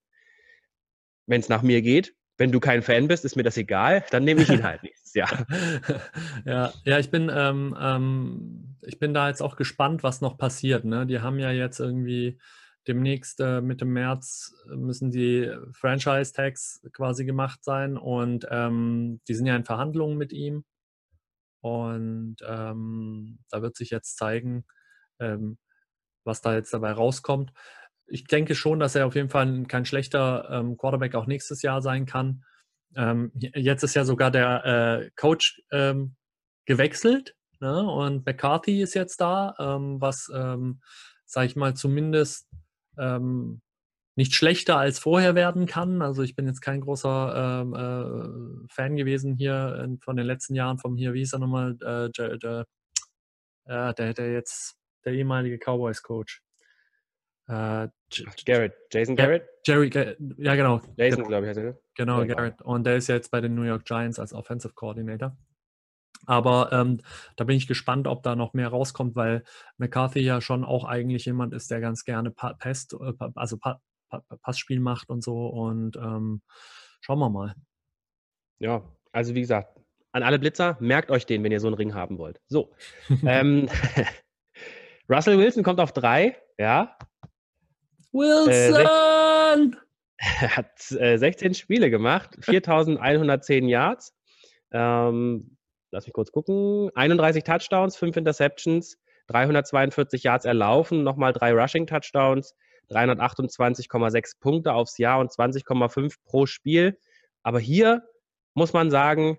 Wenn 1.25 1.41
es 1.41 1.49
nach 1.49 1.63
mir 1.63 1.81
geht, 1.81 2.13
wenn 2.37 2.51
du 2.51 2.59
kein 2.59 2.83
Fan 2.83 3.07
bist, 3.07 3.25
ist 3.25 3.35
mir 3.35 3.43
das 3.43 3.57
egal, 3.57 4.05
dann 4.11 4.25
nehme 4.25 4.43
ich 4.43 4.49
ihn 4.49 4.63
halt 4.63 4.83
nächstes 4.83 5.15
Jahr. 5.15 5.47
ja, 6.45 6.71
ja, 6.85 6.99
ich 6.99 7.09
bin, 7.09 7.31
ähm, 7.33 7.75
ähm, 7.79 8.75
ich 8.83 8.99
bin 8.99 9.15
da 9.15 9.27
jetzt 9.27 9.41
auch 9.41 9.55
gespannt, 9.55 10.03
was 10.03 10.21
noch 10.21 10.37
passiert. 10.37 10.85
Ne? 10.85 11.07
Die 11.07 11.19
haben 11.19 11.39
ja 11.39 11.51
jetzt 11.51 11.79
irgendwie 11.79 12.37
demnächst 12.87 13.39
äh, 13.41 13.61
Mitte 13.61 13.85
März 13.85 14.53
müssen 14.67 15.11
die 15.11 15.51
Franchise-Tags 15.73 16.81
quasi 16.93 17.25
gemacht 17.25 17.63
sein 17.63 17.97
und 17.97 18.47
ähm, 18.49 19.21
die 19.27 19.33
sind 19.33 19.45
ja 19.45 19.55
in 19.55 19.65
Verhandlungen 19.65 20.17
mit 20.17 20.31
ihm. 20.31 20.63
Und 21.61 22.37
ähm, 22.47 23.39
da 23.49 23.61
wird 23.61 23.75
sich 23.75 23.89
jetzt 23.89 24.17
zeigen, 24.17 24.65
ähm, 25.19 25.57
was 26.23 26.41
da 26.41 26.53
jetzt 26.53 26.73
dabei 26.73 26.91
rauskommt. 26.91 27.51
Ich 28.05 28.25
denke 28.25 28.55
schon, 28.55 28.79
dass 28.79 28.95
er 28.95 29.05
auf 29.05 29.15
jeden 29.15 29.29
Fall 29.29 29.65
kein 29.67 29.85
schlechter 29.85 30.47
ähm, 30.49 30.77
Quarterback 30.77 31.15
auch 31.15 31.25
nächstes 31.25 31.61
Jahr 31.61 31.81
sein 31.81 32.05
kann. 32.05 32.45
Ähm, 32.95 33.31
jetzt 33.33 33.83
ist 33.83 33.95
ja 33.95 34.05
sogar 34.05 34.31
der 34.31 34.65
äh, 34.65 35.11
Coach 35.15 35.61
ähm, 35.71 36.15
gewechselt 36.65 37.35
ne? 37.59 37.83
und 37.83 38.25
McCarthy 38.25 38.81
ist 38.81 38.93
jetzt 38.93 39.19
da, 39.19 39.55
was, 39.57 40.25
sage 40.25 41.47
ich 41.47 41.55
mal, 41.55 41.75
zumindest 41.75 42.47
ähm, 42.99 43.61
nicht 44.17 44.33
schlechter 44.33 44.77
als 44.77 44.97
vorher 44.97 45.35
werden 45.35 45.67
kann. 45.67 46.01
Also 46.01 46.23
ich 46.23 46.35
bin 46.35 46.47
jetzt 46.47 46.61
kein 46.61 46.81
großer 46.81 47.61
ähm, 47.61 47.73
äh, 47.75 48.67
Fan 48.73 48.95
gewesen 48.95 49.35
hier 49.35 49.79
in, 49.83 49.99
von 49.99 50.17
den 50.17 50.25
letzten 50.25 50.55
Jahren 50.55 50.79
vom 50.79 50.97
hier, 50.97 51.13
wie 51.13 51.19
hieß 51.19 51.33
er 51.33 51.39
nochmal, 51.39 51.77
äh, 51.81 52.09
der, 52.09 52.37
der, 52.37 52.65
äh, 53.65 53.93
der, 53.93 54.13
der 54.13 54.33
jetzt, 54.33 54.75
der 55.05 55.13
ehemalige 55.13 55.59
Cowboys-Coach. 55.59 56.41
Äh, 57.47 57.87
Garrett, 58.45 58.73
Jason 58.91 59.15
Garrett? 59.15 59.43
Jerry, 59.65 59.89
ja 60.37 60.55
genau. 60.55 60.81
Jason, 60.97 61.23
glaube 61.25 61.45
ich, 61.45 61.49
heißt 61.49 61.59
er. 61.59 61.79
Genau, 61.95 62.25
Garrett. 62.25 62.61
Und 62.63 62.85
der 62.85 62.97
ist 62.97 63.07
jetzt 63.07 63.29
bei 63.29 63.39
den 63.39 63.53
New 63.53 63.63
York 63.63 63.85
Giants 63.85 64.19
als 64.19 64.33
Offensive 64.33 64.73
Coordinator. 64.73 65.37
Aber 66.25 66.71
ähm, 66.71 66.99
da 67.35 67.43
bin 67.43 67.57
ich 67.57 67.67
gespannt, 67.67 68.07
ob 68.07 68.23
da 68.23 68.35
noch 68.35 68.53
mehr 68.53 68.69
rauskommt, 68.69 69.15
weil 69.15 69.43
McCarthy 69.77 70.19
ja 70.19 70.41
schon 70.41 70.63
auch 70.63 70.83
eigentlich 70.83 71.25
jemand 71.25 71.53
ist, 71.53 71.71
der 71.71 71.79
ganz 71.79 72.03
gerne 72.03 72.31
pa 72.31 72.53
Pest, 72.53 72.93
äh, 72.93 73.13
also 73.35 73.57
pa 73.57 73.81
pa 74.09 74.23
Passspiel 74.41 74.79
macht 74.79 75.09
und 75.09 75.23
so. 75.23 75.47
Und 75.47 75.95
ähm, 75.97 76.41
schauen 77.01 77.19
wir 77.19 77.29
mal. 77.29 77.55
Ja, 78.59 78.83
also 79.11 79.35
wie 79.35 79.41
gesagt, 79.41 79.79
an 80.11 80.23
alle 80.23 80.39
Blitzer, 80.39 80.77
merkt 80.79 81.11
euch 81.11 81.25
den, 81.25 81.43
wenn 81.43 81.51
ihr 81.51 81.59
so 81.59 81.67
einen 81.67 81.75
Ring 81.75 81.93
haben 81.93 82.17
wollt. 82.17 82.41
So. 82.47 82.73
ähm, 83.25 83.69
Russell 85.09 85.37
Wilson 85.37 85.63
kommt 85.63 85.79
auf 85.79 85.93
drei, 85.93 86.37
ja. 86.57 86.97
Wilson! 88.11 89.73
Äh, 89.73 89.87
hat 90.47 90.91
äh, 90.91 91.17
16 91.17 91.53
Spiele 91.53 91.89
gemacht, 91.89 92.35
4110 92.41 93.67
Yards. 93.67 94.15
Ähm, 94.71 95.56
lass 95.91 96.05
mich 96.05 96.13
kurz 96.13 96.31
gucken, 96.31 96.89
31 96.95 97.43
Touchdowns, 97.43 97.95
5 97.97 98.17
Interceptions, 98.17 98.97
342 99.27 100.23
Yards 100.23 100.45
erlaufen, 100.45 101.03
nochmal 101.03 101.33
drei 101.33 101.53
Rushing 101.53 101.87
Touchdowns, 101.87 102.55
328,6 102.89 104.39
Punkte 104.39 104.73
aufs 104.73 104.97
Jahr 104.97 105.19
und 105.19 105.31
20,5 105.31 106.15
pro 106.23 106.45
Spiel. 106.45 106.97
Aber 107.43 107.59
hier 107.59 108.07
muss 108.53 108.73
man 108.73 108.89
sagen, 108.89 109.37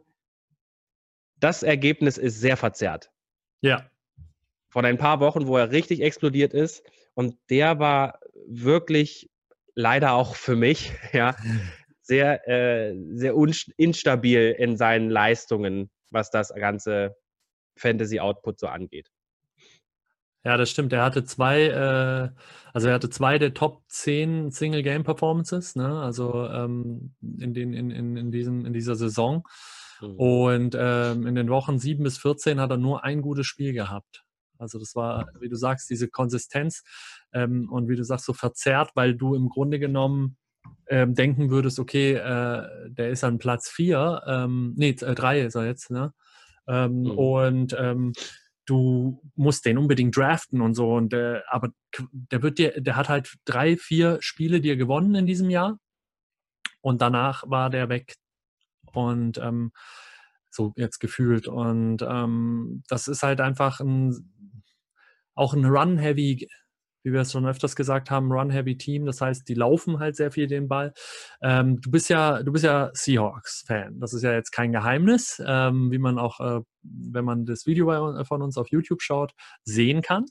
das 1.41 1.63
Ergebnis 1.63 2.19
ist 2.19 2.41
sehr 2.41 2.57
verzerrt. 2.57 3.11
Ja. 3.61 3.91
Von 4.69 4.85
ein 4.85 4.99
paar 4.99 5.21
Wochen, 5.21 5.47
wo 5.47 5.57
er 5.57 5.71
richtig 5.71 6.03
explodiert 6.03 6.53
ist. 6.53 6.83
Und 7.15 7.37
der 7.49 7.79
war 7.79 8.21
wirklich 8.47 9.31
leider 9.75 10.13
auch 10.13 10.35
für 10.35 10.57
mich, 10.57 10.93
ja, 11.13 11.37
sehr, 12.03 12.49
äh, 12.49 12.95
sehr 13.13 13.35
instabil 13.77 14.55
in 14.59 14.77
seinen 14.77 15.11
Leistungen 15.11 15.91
was 16.11 16.31
das 16.31 16.53
ganze 16.55 17.17
Fantasy-Output 17.77 18.59
so 18.59 18.67
angeht. 18.69 19.11
Ja, 20.45 20.57
das 20.57 20.71
stimmt. 20.71 20.93
Er 20.93 21.05
hatte 21.05 21.25
zwei, 21.25 21.65
äh, 21.65 22.31
also 22.73 22.89
er 22.89 22.95
hatte 22.95 23.11
zwei 23.11 23.39
der 23.39 23.55
Top 23.55 23.83
10 23.89 24.51
Single-Game-Performances, 24.51 25.77
ne? 25.77 26.01
also 26.01 26.47
ähm, 26.47 27.15
in, 27.21 27.55
den, 27.55 27.73
in, 27.75 27.91
in, 27.91 28.17
in, 28.17 28.31
diesem, 28.31 28.65
in 28.65 28.73
dieser 28.73 28.95
Saison. 28.95 29.47
Mhm. 30.01 30.15
Und 30.15 30.77
ähm, 30.79 31.27
in 31.27 31.35
den 31.35 31.51
Wochen 31.51 31.79
7 31.79 32.03
bis 32.05 32.19
14 32.19 32.61
hat 32.61 32.71
er 32.71 32.77
nur 32.77 33.05
ein 33.05 33.21
gutes 33.21 33.47
Spiel 33.47 33.73
gehabt. 33.73 34.25
Also 34.59 34.79
das 34.79 34.95
war, 34.95 35.27
wie 35.41 35.49
du 35.49 35.57
sagst, 35.57 35.91
diese 35.91 36.09
Konsistenz 36.09 36.83
ähm, 37.33 37.69
und 37.71 37.89
wie 37.89 37.97
du 37.97 38.05
sagst, 38.05 38.27
so 38.27 38.33
verzerrt, 38.33 38.91
weil 38.95 39.15
du 39.15 39.35
im 39.35 39.49
Grunde 39.49 39.79
genommen 39.79 40.37
ähm, 40.89 41.15
denken 41.15 41.51
würdest, 41.51 41.79
okay, 41.79 42.15
äh, 42.15 42.91
der 42.91 43.11
ist 43.11 43.25
an 43.25 43.39
Platz 43.39 43.69
4, 43.69 44.23
ähm, 44.27 44.75
nee, 44.77 44.93
3 44.95 45.41
ist 45.43 45.55
er 45.55 45.67
jetzt, 45.67 45.91
ne? 45.91 46.13
Ähm, 46.67 47.03
mhm. 47.03 47.11
Und 47.11 47.77
ähm, 47.79 48.13
du 48.69 49.23
musst 49.35 49.65
den 49.65 49.79
unbedingt 49.79 50.17
draften 50.17 50.61
und 50.61 50.75
so. 50.75 50.95
Und 50.95 51.15
äh, 51.15 51.41
aber 51.49 51.71
der 52.13 52.43
wird 52.43 52.59
dir, 52.59 52.81
der 52.81 52.97
hat 52.97 53.09
halt 53.09 53.35
drei, 53.45 53.77
vier 53.77 54.19
Spiele 54.21 54.61
dir 54.61 54.77
gewonnen 54.77 55.15
in 55.15 55.27
diesem 55.27 55.49
Jahr. 55.51 55.79
Und 56.81 57.01
danach 57.03 57.45
war 57.49 57.71
der 57.71 57.89
weg. 57.89 58.15
Und 58.93 59.39
ähm, 59.39 59.73
so 60.51 60.73
jetzt 60.77 60.99
gefühlt. 60.99 61.49
Und 61.49 62.03
ähm, 62.03 62.83
das 62.89 63.09
ist 63.09 63.23
halt 63.23 63.41
einfach 63.41 63.81
ein, 63.81 64.15
auch 65.35 65.55
ein 65.55 65.65
Run-Heavy 65.65 66.49
wie 67.03 67.13
wir 67.13 67.21
es 67.21 67.33
schon 67.33 67.47
öfters 67.47 67.77
gesagt 67.77 68.11
haben, 68.11 68.33
Run-Heavy-Team. 68.33 69.07
Das 69.07 69.21
heißt, 69.21 69.49
die 69.49 69.55
laufen 69.55 69.99
halt 69.99 70.17
sehr 70.17 70.31
viel 70.31 70.47
den 70.47 70.69
Ball. 70.69 70.93
Ähm, 71.43 71.81
du 71.81 71.91
bist 71.91 72.09
ja, 72.09 72.43
du 72.43 72.53
bist 72.53 72.65
ja 72.65 72.91
Seahawks-Fan. 72.93 74.01
Das 74.01 74.13
ist 74.13 74.23
ja 74.23 74.33
jetzt 74.33 74.51
kein 74.51 74.73
Geheimnis, 74.73 75.43
ähm, 75.45 75.91
wie 75.91 75.99
man 75.99 76.19
auch, 76.19 76.41
äh, 76.41 76.61
wenn 76.83 77.25
man 77.25 77.47
das 77.47 77.67
Video 77.67 77.87
bei, 77.87 78.25
von 78.25 78.43
uns 78.43 78.57
auf 78.57 78.71
YouTube 78.71 79.03
schaut, 79.03 79.33
sehen 79.65 80.03
kann. 80.03 80.27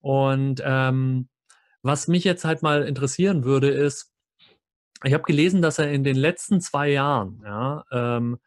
Und 0.00 0.62
ähm, 0.64 1.28
was 1.82 2.08
mich 2.08 2.24
jetzt 2.24 2.44
halt 2.44 2.62
mal 2.62 2.82
interessieren 2.82 3.44
würde, 3.44 3.70
ist, 3.70 4.12
ich 5.04 5.14
habe 5.14 5.24
gelesen, 5.24 5.62
dass 5.62 5.78
er 5.78 5.90
in 5.92 6.02
den 6.02 6.16
letzten 6.16 6.60
zwei 6.60 6.90
Jahren 6.90 7.40
ja, 7.44 7.84
ähm, 7.92 8.38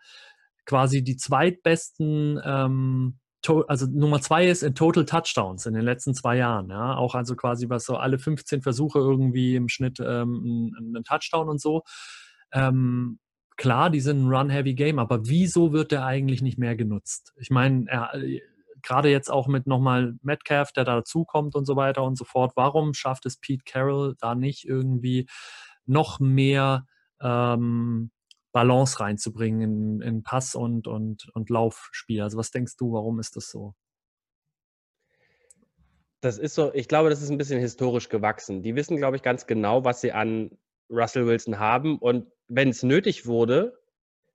quasi 0.66 1.04
die 1.04 1.18
zweitbesten 1.18 2.42
ähm, 2.44 3.20
also 3.68 3.88
Nummer 3.88 4.22
zwei 4.22 4.48
ist 4.48 4.64
in 4.64 4.76
Total 4.76 5.06
Touchdowns 5.06 5.66
in 5.66 5.74
den 5.74 5.84
letzten 5.84 6.14
zwei 6.14 6.38
Jahren. 6.38 6.70
Ja, 6.70 6.96
auch 6.96 7.16
also 7.16 7.36
quasi 7.36 7.70
was 7.70 7.86
so 7.86 7.98
alle 7.98 8.20
15 8.20 8.62
Versuche 8.62 9.00
irgendwie 9.00 9.56
im 9.56 9.68
Schnitt 9.68 10.00
ähm, 10.00 10.76
einen 10.78 11.04
Touchdown 11.04 11.50
und 11.50 11.60
so. 11.60 11.82
Ähm, 12.54 13.20
klar, 13.58 13.90
die 13.90 14.02
sind 14.02 14.24
ein 14.24 14.34
Run-Heavy-Game, 14.34 15.00
aber 15.00 15.28
wieso 15.28 15.72
wird 15.74 15.92
der 15.92 16.06
eigentlich 16.06 16.42
nicht 16.42 16.58
mehr 16.58 16.76
genutzt? 16.76 17.34
Ich 17.38 17.50
meine, 17.50 17.86
gerade 18.82 19.10
jetzt 19.10 19.30
auch 19.30 19.48
mit 19.48 19.68
nochmal 19.68 20.16
Metcalf, 20.22 20.72
der 20.72 20.86
dazukommt 20.86 21.56
und 21.56 21.66
so 21.66 21.76
weiter 21.76 22.04
und 22.04 22.18
so 22.18 22.26
fort. 22.26 22.54
Warum 22.56 22.94
schafft 22.94 23.26
es 23.26 23.38
Pete 23.38 23.64
Carroll 23.66 24.16
da 24.20 24.36
nicht 24.36 24.66
irgendwie 24.66 25.28
noch 25.86 26.20
mehr 26.20 26.86
ähm, 27.22 28.12
Balance 28.52 29.00
reinzubringen 29.00 29.62
in, 29.62 30.02
in 30.02 30.24
Pass- 30.24 30.56
und, 30.56 30.88
und, 30.88 31.30
und 31.34 31.50
Laufspiel. 31.50 32.22
Also 32.22 32.38
was 32.38 32.52
denkst 32.52 32.76
du, 32.78 32.94
warum 32.94 33.20
ist 33.20 33.36
das 33.36 33.50
so? 33.50 33.76
Das 36.22 36.38
ist 36.38 36.54
so, 36.54 36.72
ich 36.74 36.88
glaube, 36.88 37.10
das 37.10 37.22
ist 37.22 37.32
ein 37.32 37.38
bisschen 37.38 37.60
historisch 37.60 38.10
gewachsen. 38.10 38.62
Die 38.62 38.76
wissen, 38.76 38.98
glaube 38.98 39.16
ich, 39.16 39.24
ganz 39.24 39.48
genau, 39.48 39.84
was 39.86 40.02
sie 40.02 40.12
an 40.12 40.52
Russell 40.90 41.26
Wilson 41.26 41.58
haben. 41.58 41.98
Und 41.98 42.28
wenn 42.48 42.70
es 42.70 42.84
nötig 42.84 43.26
wurde, 43.26 43.80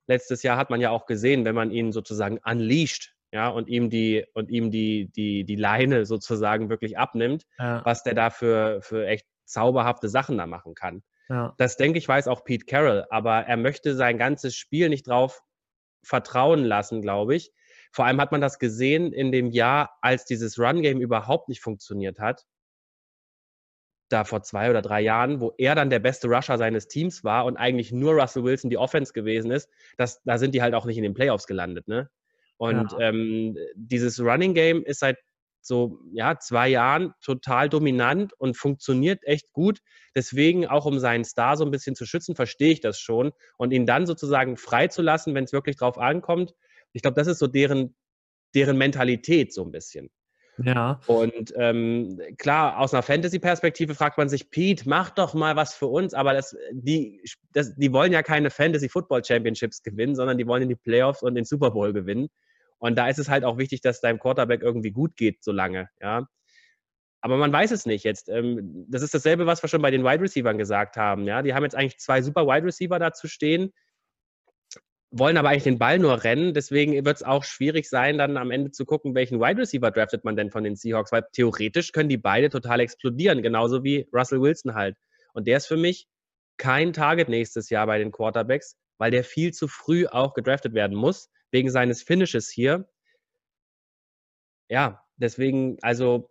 letztes 0.07 0.43
Jahr 0.43 0.57
hat 0.57 0.69
man 0.69 0.81
ja 0.81 0.89
auch 0.89 1.05
gesehen, 1.05 1.45
wenn 1.45 1.55
man 1.55 1.71
ihn 1.71 1.91
sozusagen 1.91 2.39
unleashed, 2.39 3.13
ja, 3.31 3.49
und 3.49 3.67
ihm 3.67 3.89
die, 3.89 4.25
und 4.33 4.49
ihm 4.49 4.71
die, 4.71 5.11
die, 5.15 5.43
die 5.43 5.55
Leine 5.55 6.05
sozusagen 6.05 6.69
wirklich 6.69 6.97
abnimmt, 6.97 7.45
ja. 7.59 7.83
was 7.85 8.03
der 8.03 8.15
da 8.15 8.29
für, 8.29 8.81
für 8.81 9.05
echt 9.05 9.27
zauberhafte 9.45 10.09
Sachen 10.09 10.37
da 10.37 10.45
machen 10.45 10.75
kann. 10.75 11.03
Ja. 11.29 11.53
Das 11.57 11.77
denke 11.77 11.97
ich, 11.99 12.07
weiß 12.07 12.27
auch 12.27 12.43
Pete 12.43 12.65
Carroll, 12.65 13.05
aber 13.09 13.45
er 13.45 13.57
möchte 13.57 13.95
sein 13.95 14.17
ganzes 14.17 14.55
Spiel 14.55 14.89
nicht 14.89 15.07
drauf 15.07 15.43
vertrauen 16.03 16.63
lassen, 16.63 17.01
glaube 17.01 17.35
ich. 17.35 17.51
Vor 17.91 18.05
allem 18.05 18.21
hat 18.21 18.31
man 18.31 18.41
das 18.41 18.59
gesehen 18.59 19.13
in 19.13 19.31
dem 19.31 19.49
Jahr, 19.49 19.97
als 20.01 20.25
dieses 20.25 20.59
Run-Game 20.59 21.01
überhaupt 21.01 21.49
nicht 21.49 21.61
funktioniert 21.61 22.19
hat. 22.19 22.45
Da 24.09 24.23
vor 24.23 24.41
zwei 24.41 24.69
oder 24.69 24.81
drei 24.81 25.01
Jahren, 25.01 25.41
wo 25.41 25.53
er 25.57 25.75
dann 25.75 25.89
der 25.89 25.99
beste 25.99 26.27
Rusher 26.27 26.57
seines 26.57 26.87
Teams 26.87 27.25
war 27.25 27.45
und 27.45 27.57
eigentlich 27.57 27.91
nur 27.91 28.13
Russell 28.13 28.43
Wilson 28.43 28.69
die 28.69 28.77
Offense 28.77 29.11
gewesen 29.11 29.51
ist, 29.51 29.69
das, 29.97 30.21
da 30.23 30.37
sind 30.37 30.55
die 30.55 30.61
halt 30.61 30.75
auch 30.75 30.85
nicht 30.85 30.97
in 30.97 31.03
den 31.03 31.13
Playoffs 31.13 31.45
gelandet. 31.45 31.87
Ne? 31.87 32.09
Und 32.55 32.93
ja. 32.93 33.09
ähm, 33.09 33.57
dieses 33.75 34.19
Running 34.19 34.53
Game 34.53 34.83
ist 34.83 34.99
seit 34.99 35.17
so 35.67 35.99
ja, 36.11 36.39
zwei 36.39 36.69
Jahren 36.69 37.13
total 37.21 37.69
dominant 37.69 38.33
und 38.33 38.57
funktioniert 38.57 39.23
echt 39.23 39.53
gut. 39.53 39.79
Deswegen, 40.15 40.67
auch 40.67 40.85
um 40.85 40.99
seinen 40.99 41.23
Star 41.23 41.57
so 41.57 41.65
ein 41.65 41.71
bisschen 41.71 41.95
zu 41.95 42.05
schützen, 42.05 42.35
verstehe 42.35 42.71
ich 42.71 42.81
das 42.81 42.99
schon. 42.99 43.31
Und 43.57 43.71
ihn 43.71 43.85
dann 43.85 44.05
sozusagen 44.05 44.57
freizulassen, 44.57 45.35
wenn 45.35 45.43
es 45.43 45.53
wirklich 45.53 45.75
drauf 45.75 45.97
ankommt, 45.97 46.53
ich 46.93 47.01
glaube, 47.01 47.15
das 47.15 47.27
ist 47.27 47.39
so 47.39 47.47
deren, 47.47 47.95
deren 48.55 48.77
Mentalität 48.77 49.53
so 49.53 49.63
ein 49.63 49.71
bisschen. 49.71 50.09
Ja. 50.63 50.99
Und 51.05 51.53
ähm, 51.55 52.19
klar, 52.37 52.79
aus 52.79 52.93
einer 52.93 53.03
Fantasy-Perspektive 53.03 53.93
fragt 53.93 54.17
man 54.17 54.27
sich, 54.29 54.49
Pete, 54.49 54.89
mach 54.89 55.11
doch 55.11 55.33
mal 55.33 55.55
was 55.55 55.75
für 55.75 55.87
uns, 55.87 56.13
aber 56.13 56.33
das, 56.33 56.57
die, 56.71 57.21
das, 57.53 57.75
die 57.75 57.93
wollen 57.93 58.11
ja 58.11 58.23
keine 58.23 58.49
Fantasy-Football-Championships 58.49 59.83
gewinnen, 59.83 60.15
sondern 60.15 60.37
die 60.37 60.47
wollen 60.47 60.63
in 60.63 60.69
die 60.69 60.75
Playoffs 60.75 61.21
und 61.21 61.35
den 61.35 61.45
Super 61.45 61.71
Bowl 61.71 61.93
gewinnen. 61.93 62.29
Und 62.79 62.97
da 62.97 63.07
ist 63.07 63.19
es 63.19 63.29
halt 63.29 63.43
auch 63.43 63.57
wichtig, 63.57 63.81
dass 63.81 64.01
deinem 64.01 64.19
Quarterback 64.19 64.61
irgendwie 64.61 64.91
gut 64.91 65.15
geht, 65.15 65.43
so 65.43 65.51
lange, 65.51 65.89
ja. 66.01 66.27
Aber 67.21 67.37
man 67.37 67.51
weiß 67.51 67.71
es 67.71 67.85
nicht 67.85 68.03
jetzt. 68.03 68.29
Ähm, 68.29 68.85
das 68.89 69.01
ist 69.01 69.13
dasselbe, 69.13 69.47
was 69.47 69.63
wir 69.63 69.69
schon 69.69 69.81
bei 69.81 69.91
den 69.91 70.03
Wide 70.03 70.21
Receivers 70.21 70.57
gesagt 70.57 70.97
haben. 70.97 71.23
Ja, 71.23 71.41
die 71.41 71.53
haben 71.53 71.63
jetzt 71.63 71.75
eigentlich 71.75 71.97
zwei 71.97 72.21
super 72.21 72.45
Wide 72.45 72.65
Receiver 72.65 72.99
dazu 72.99 73.27
stehen, 73.27 73.73
wollen 75.11 75.37
aber 75.37 75.49
eigentlich 75.49 75.63
den 75.63 75.79
Ball 75.79 75.99
nur 75.99 76.23
rennen. 76.23 76.53
Deswegen 76.53 76.93
wird 77.05 77.17
es 77.17 77.23
auch 77.23 77.43
schwierig 77.43 77.89
sein, 77.89 78.17
dann 78.17 78.37
am 78.37 78.51
Ende 78.51 78.71
zu 78.71 78.85
gucken, 78.85 79.15
welchen 79.15 79.39
Wide 79.39 79.59
Receiver 79.59 79.89
draftet 79.91 80.23
man 80.25 80.35
denn 80.35 80.51
von 80.51 80.63
den 80.63 80.75
Seahawks, 80.75 81.11
weil 81.11 81.25
theoretisch 81.33 81.91
können 81.91 82.09
die 82.09 82.17
beide 82.17 82.49
total 82.49 82.79
explodieren, 82.79 83.41
genauso 83.41 83.83
wie 83.83 84.07
Russell 84.13 84.41
Wilson 84.41 84.75
halt. 84.75 84.95
Und 85.33 85.47
der 85.47 85.57
ist 85.57 85.67
für 85.67 85.77
mich 85.77 86.07
kein 86.57 86.93
Target 86.93 87.29
nächstes 87.29 87.69
Jahr 87.69 87.87
bei 87.87 87.97
den 87.97 88.11
Quarterbacks, 88.11 88.77
weil 88.97 89.11
der 89.11 89.23
viel 89.23 89.53
zu 89.53 89.67
früh 89.67 90.07
auch 90.07 90.33
gedraftet 90.33 90.73
werden 90.73 90.95
muss 90.95 91.29
wegen 91.51 91.69
seines 91.69 92.03
Finishes 92.03 92.49
hier. 92.49 92.87
Ja, 94.69 95.03
deswegen, 95.15 95.77
also 95.81 96.29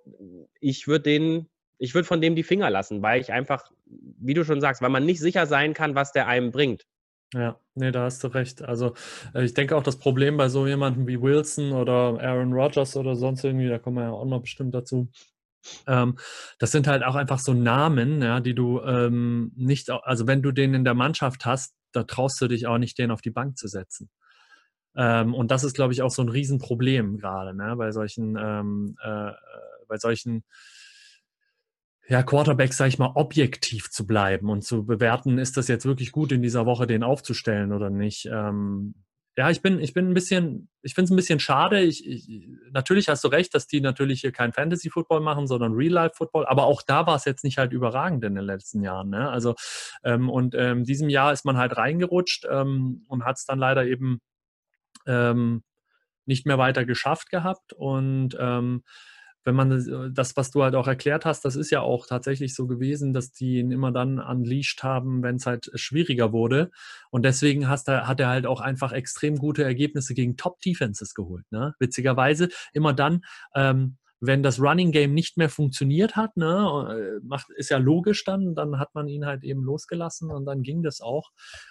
ich 0.61 0.87
würde 0.87 1.03
den, 1.05 1.49
ich 1.79 1.95
würde 1.95 2.07
von 2.07 2.21
dem 2.21 2.37
die 2.37 2.43
Finger 2.43 2.71
lassen, 2.71 3.03
weil 3.03 3.21
ich 3.21 3.33
einfach, 3.33 3.71
wie 3.85 4.35
du 4.35 4.45
schon 4.45 4.61
sagst, 4.61 4.83
weil 4.83 4.91
man 4.91 5.07
nicht 5.07 5.21
sicher 5.21 5.47
sein 5.47 5.75
kann, 5.75 5.95
was 5.95 6.13
der 6.13 6.27
einem 6.27 6.51
bringt. 6.53 6.87
Ja, 7.35 7.59
nee, 7.75 7.91
da 7.91 8.05
hast 8.05 8.23
du 8.23 8.29
recht. 8.29 8.63
Also 8.63 8.95
äh, 9.35 9.45
ich 9.45 9.55
denke 9.55 9.77
auch 9.77 9.83
das 9.83 9.99
Problem 9.99 10.37
bei 10.37 10.49
so 10.49 10.67
jemandem 10.67 11.07
wie 11.07 11.21
Wilson 11.21 11.73
oder 11.73 12.21
Aaron 12.21 12.53
Rodgers 12.53 12.97
oder 12.97 13.17
sonst 13.17 13.43
irgendwie, 13.45 13.69
da 13.69 13.79
kommen 13.79 13.97
wir 13.97 14.05
ja 14.05 14.11
auch 14.13 14.25
noch 14.25 14.41
bestimmt 14.41 14.75
dazu. 14.75 15.11
Ähm, 15.89 16.17
das 16.61 16.71
sind 16.71 16.87
halt 16.87 17.03
auch 17.03 17.17
einfach 17.17 17.41
so 17.41 17.53
Namen, 17.53 18.23
ja, 18.23 18.39
die 18.41 18.55
du 18.55 18.81
ähm, 18.83 19.53
nicht, 19.57 19.91
also 19.91 20.29
wenn 20.29 20.43
du 20.43 20.53
den 20.53 20.75
in 20.75 20.85
der 20.85 20.95
Mannschaft 20.95 21.45
hast, 21.45 21.75
da 21.93 22.05
traust 22.05 22.41
du 22.41 22.47
dich 22.47 22.67
auch 22.69 22.79
nicht, 22.79 22.99
den 22.99 23.11
auf 23.11 23.23
die 23.23 23.31
Bank 23.31 23.59
zu 23.59 23.67
setzen. 23.67 24.09
Ähm, 24.97 25.35
und 25.35 25.51
das 25.51 25.65
ist, 25.65 25.75
glaube 25.75 25.93
ich, 25.93 26.03
auch 26.03 26.11
so 26.11 26.23
ein 26.23 26.29
Riesenproblem 26.29 27.19
gerade 27.19 27.55
ne, 27.55 27.77
bei 27.77 27.93
solchen, 27.93 28.37
ähm, 28.41 28.97
äh, 29.03 29.33
bei 29.89 29.99
solchen 29.99 30.45
ja, 32.09 32.23
Quarterbacks, 32.23 32.77
sage 32.77 32.89
ich 32.89 32.99
mal, 32.99 33.13
objektiv 33.15 33.91
zu 33.91 34.07
bleiben 34.07 34.49
und 34.49 34.63
zu 34.63 34.87
bewerten, 34.87 35.39
ist 35.39 35.57
das 35.57 35.69
jetzt 35.69 35.87
wirklich 35.87 36.13
gut 36.13 36.33
in 36.33 36.43
dieser 36.43 36.67
Woche, 36.67 36.87
den 36.87 37.03
aufzustellen 37.03 37.73
oder 37.73 37.91
nicht. 37.91 38.27
Ähm, 38.31 38.95
ja, 39.39 39.51
ich 39.51 39.61
bin, 39.61 39.81
ich 39.81 39.93
bin 39.93 40.09
ein 40.09 40.15
bisschen, 40.15 40.71
ich 40.81 40.95
finde 40.95 41.07
es 41.07 41.11
ein 41.11 41.17
bisschen 41.17 41.41
schade. 41.41 41.83
Ich, 41.83 42.07
ich, 42.09 42.49
natürlich 42.71 43.09
hast 43.09 43.23
du 43.23 43.29
recht, 43.29 43.55
dass 43.55 43.67
die 43.67 43.83
natürlich 43.83 44.23
hier 44.23 44.33
kein 44.33 44.55
Fantasy-Football 44.55 45.21
machen, 45.21 45.47
sondern 45.47 45.75
Real-Life-Football. 45.75 46.47
Aber 46.47 46.65
auch 46.65 46.81
da 46.81 47.07
war 47.07 47.17
es 47.17 47.27
jetzt 47.27 47.45
nicht 47.45 47.59
halt 47.59 47.73
überragend 47.73 48.25
in 48.25 48.35
den 48.35 48.45
letzten 48.45 48.83
Jahren. 48.83 49.11
Ne? 49.11 49.29
Also 49.29 49.55
ähm, 50.05 50.31
und 50.31 50.55
ähm, 50.55 50.85
diesem 50.85 51.11
Jahr 51.11 51.35
ist 51.35 51.45
man 51.45 51.59
halt 51.59 51.77
reingerutscht 51.77 52.47
ähm, 52.51 53.05
und 53.09 53.25
hat 53.27 53.37
es 53.37 53.45
dann 53.45 53.59
leider 53.59 53.85
eben 53.85 54.21
ähm, 55.07 55.63
nicht 56.27 56.47
mehr 56.47 56.59
weiter 56.59 56.85
geschafft 56.85 57.31
gehabt. 57.31 57.73
Und 57.73 58.37
ähm, 58.39 58.83
wenn 59.45 59.55
man 59.55 59.71
das, 59.71 59.87
äh, 59.87 60.11
das, 60.13 60.37
was 60.37 60.51
du 60.51 60.63
halt 60.63 60.75
auch 60.75 60.89
erklärt 60.89 61.25
hast, 61.25 61.45
das 61.45 61.57
ist 61.57 61.71
ja 61.71 61.81
auch 61.81 62.07
tatsächlich 62.07 62.55
so 62.55 62.67
gewesen, 62.67 63.15
dass 63.15 63.33
die 63.33 63.59
ihn 63.59 63.71
immer 63.71 63.93
dann 63.93 64.19
unleashed 64.19 64.83
haben, 64.83 65.23
wenn 65.23 65.37
es 65.37 65.47
halt 65.47 65.71
schwieriger 65.75 66.33
wurde. 66.33 66.71
Und 67.11 67.25
deswegen 67.25 67.69
hast 67.69 67.89
hat 67.89 68.21
er 68.21 68.29
halt 68.29 68.47
auch 68.47 68.61
einfach 68.61 68.93
extrem 68.93 69.37
gute 69.37 69.63
Ergebnisse 69.63 70.15
gegen 70.15 70.37
Top-Defenses 70.37 71.15
geholt. 71.15 71.45
Ne? 71.51 71.75
Witzigerweise 71.79 72.49
immer 72.73 72.93
dann, 72.93 73.23
ähm, 73.55 73.99
wenn 74.19 74.43
das 74.43 74.61
Running 74.61 74.93
Game 74.93 75.15
nicht 75.15 75.37
mehr 75.37 75.51
funktioniert 75.51 76.17
hat, 76.17 76.37
ne, 76.37 77.21
äh, 77.21 77.25
macht, 77.25 77.51
ist 77.51 77.71
ja 77.71 77.77
logisch 77.77 78.25
dann, 78.25 78.55
dann 78.55 78.79
hat 78.79 78.95
man 78.95 79.09
ihn 79.09 79.27
halt 79.27 79.45
eben 79.45 79.63
losgelassen 79.63 80.31
und 80.31 80.47
dann 80.47 80.63
ging 80.63 80.83
das 80.83 81.01
auch. 81.01 81.31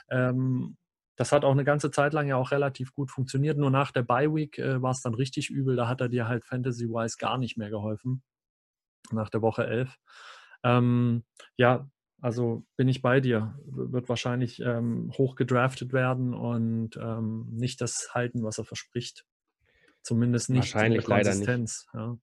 Ähm, 0.09 0.77
das 1.15 1.31
hat 1.31 1.45
auch 1.45 1.51
eine 1.51 1.63
ganze 1.63 1.91
Zeit 1.91 2.13
lang 2.13 2.27
ja 2.27 2.35
auch 2.35 2.51
relativ 2.51 2.93
gut 2.93 3.11
funktioniert. 3.11 3.57
Nur 3.57 3.71
nach 3.71 3.91
der 3.91 4.03
Bye 4.03 4.33
Week 4.33 4.57
äh, 4.57 4.81
war 4.81 4.91
es 4.91 5.01
dann 5.01 5.13
richtig 5.13 5.49
übel. 5.49 5.75
Da 5.75 5.87
hat 5.87 6.01
er 6.01 6.09
dir 6.09 6.27
halt 6.27 6.45
Fantasy-wise 6.45 7.17
gar 7.17 7.37
nicht 7.37 7.57
mehr 7.57 7.69
geholfen. 7.69 8.21
Nach 9.11 9.29
der 9.29 9.41
Woche 9.41 9.65
11. 9.65 9.95
Ähm, 10.63 11.23
ja, 11.57 11.89
Also 12.21 12.65
bin 12.75 12.87
ich 12.87 13.01
bei 13.01 13.21
dir. 13.21 13.57
Wird 13.65 14.09
wahrscheinlich 14.09 14.59
ähm, 14.59 15.11
hoch 15.17 15.35
gedraftet 15.35 15.93
werden 15.93 16.33
und 16.33 16.97
ähm, 16.97 17.47
nicht 17.51 17.81
das 17.81 18.09
halten, 18.13 18.43
was 18.43 18.57
er 18.57 18.65
verspricht. 18.65 19.25
Zumindest 20.01 20.49
nicht 20.49 20.73
wahrscheinlich 20.73 21.07
leider 21.07 21.35
nicht. 21.35 21.87
Ja. 21.93 22.17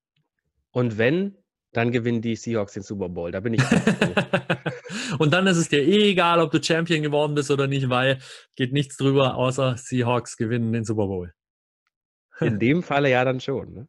Und 0.70 0.98
wenn, 0.98 1.36
dann 1.72 1.90
gewinnen 1.90 2.20
die 2.20 2.36
Seahawks 2.36 2.74
den 2.74 2.82
Super 2.82 3.08
Bowl. 3.08 3.30
Da 3.32 3.40
bin 3.40 3.54
ich. 3.54 3.62
und 5.18 5.32
dann 5.32 5.46
ist 5.46 5.56
es 5.56 5.68
dir 5.68 5.82
eh 5.82 6.10
egal, 6.10 6.40
ob 6.40 6.50
du 6.50 6.62
Champion 6.62 7.02
geworden 7.02 7.34
bist 7.34 7.50
oder 7.50 7.66
nicht, 7.66 7.88
weil 7.88 8.18
geht 8.56 8.72
nichts 8.72 8.96
drüber, 8.96 9.36
außer 9.36 9.76
Seahawks 9.76 10.36
gewinnen 10.36 10.72
den 10.72 10.84
Super 10.84 11.06
Bowl. 11.06 11.32
In 12.40 12.58
dem 12.58 12.82
Falle 12.82 13.10
ja 13.10 13.24
dann 13.24 13.40
schon. 13.40 13.72
Ne? 13.72 13.88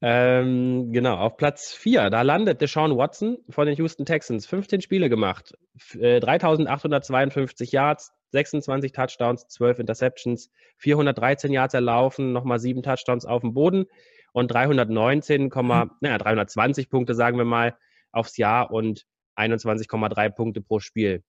ähm, 0.00 0.92
genau, 0.92 1.16
auf 1.16 1.36
Platz 1.36 1.72
4, 1.72 2.10
da 2.10 2.22
landet 2.22 2.60
Deshaun 2.60 2.96
Watson 2.96 3.38
von 3.50 3.66
den 3.66 3.76
Houston 3.76 4.04
Texans. 4.04 4.46
15 4.46 4.80
Spiele 4.80 5.08
gemacht, 5.08 5.54
äh, 5.98 6.20
3852 6.20 7.70
Yards, 7.72 8.12
26 8.30 8.92
Touchdowns, 8.92 9.46
12 9.48 9.80
Interceptions, 9.80 10.50
413 10.78 11.52
Yards 11.52 11.74
erlaufen, 11.74 12.32
nochmal 12.32 12.58
7 12.58 12.82
Touchdowns 12.82 13.26
auf 13.26 13.42
dem 13.42 13.54
Boden 13.54 13.86
und 14.32 14.50
319, 14.50 15.44
mhm. 15.44 15.90
naja, 16.00 16.18
320 16.18 16.88
Punkte, 16.90 17.14
sagen 17.14 17.38
wir 17.38 17.44
mal, 17.44 17.76
aufs 18.12 18.36
Jahr 18.36 18.70
und 18.70 19.06
21,3 19.36 20.30
Punkte 20.30 20.60
pro 20.60 20.80
Spiel. 20.80 21.22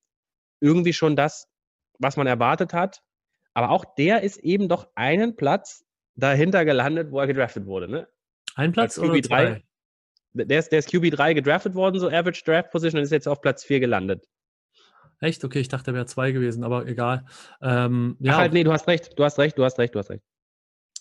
Irgendwie 0.59 0.93
schon 0.93 1.15
das, 1.15 1.47
was 1.99 2.17
man 2.17 2.27
erwartet 2.27 2.73
hat. 2.73 3.01
Aber 3.53 3.69
auch 3.69 3.85
der 3.95 4.21
ist 4.21 4.37
eben 4.37 4.69
doch 4.69 4.87
einen 4.95 5.35
Platz 5.35 5.85
dahinter 6.15 6.65
gelandet, 6.65 7.11
wo 7.11 7.19
er 7.19 7.27
gedraftet 7.27 7.65
wurde. 7.65 7.87
Ne? 7.87 8.07
Ein 8.55 8.71
Platz 8.71 8.97
oder 8.97 9.21
zwei? 9.21 9.63
Der 10.33 10.59
ist, 10.59 10.71
der 10.71 10.79
ist 10.79 10.89
QB3 10.89 11.33
gedraftet 11.33 11.75
worden, 11.75 11.99
so 11.99 12.07
Average 12.07 12.43
Draft 12.45 12.71
Position, 12.71 12.99
und 12.99 13.03
ist 13.03 13.11
jetzt 13.11 13.27
auf 13.27 13.41
Platz 13.41 13.65
4 13.65 13.81
gelandet. 13.81 14.25
Echt? 15.19 15.43
Okay, 15.43 15.59
ich 15.59 15.67
dachte, 15.67 15.91
er 15.91 15.93
wäre 15.93 16.05
zwei 16.05 16.31
gewesen, 16.31 16.63
aber 16.63 16.87
egal. 16.87 17.25
Ähm, 17.61 18.15
ja. 18.19 18.33
Ach 18.33 18.37
halt, 18.37 18.53
nee, 18.53 18.63
du 18.63 18.71
hast 18.71 18.87
recht, 18.87 19.19
du 19.19 19.23
hast 19.23 19.37
recht, 19.37 19.57
du 19.57 19.65
hast 19.65 19.77
recht, 19.77 19.93
du 19.93 19.99
hast 19.99 20.09
recht. 20.09 20.23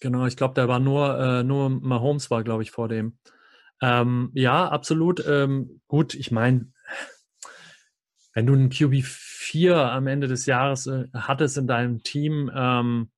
Genau, 0.01 0.27
ich 0.27 0.37
glaube, 0.37 0.55
der 0.55 0.67
war 0.67 0.81
nur, 0.81 1.19
äh, 1.19 1.43
nur 1.43 1.69
Mahomes 1.69 2.31
war, 2.31 2.43
glaube 2.43 2.63
ich, 2.63 2.71
vor 2.71 2.89
dem. 2.89 3.19
Ähm, 3.83 4.31
ja, 4.35 4.69
absolut. 4.69 5.25
Ähm, 5.27 5.81
gut, 5.87 6.15
ich 6.15 6.31
meine, 6.31 6.73
wenn 8.35 8.47
du 8.47 8.55
einen 8.55 8.71
QB4 8.71 9.75
am 9.75 10.07
Ende 10.07 10.27
des 10.27 10.47
Jahres 10.47 10.87
äh, 10.87 11.07
hattest 11.15 11.59
in 11.59 11.67
deinem 11.67 12.03
Team, 12.03 12.51
ähm, 12.55 13.11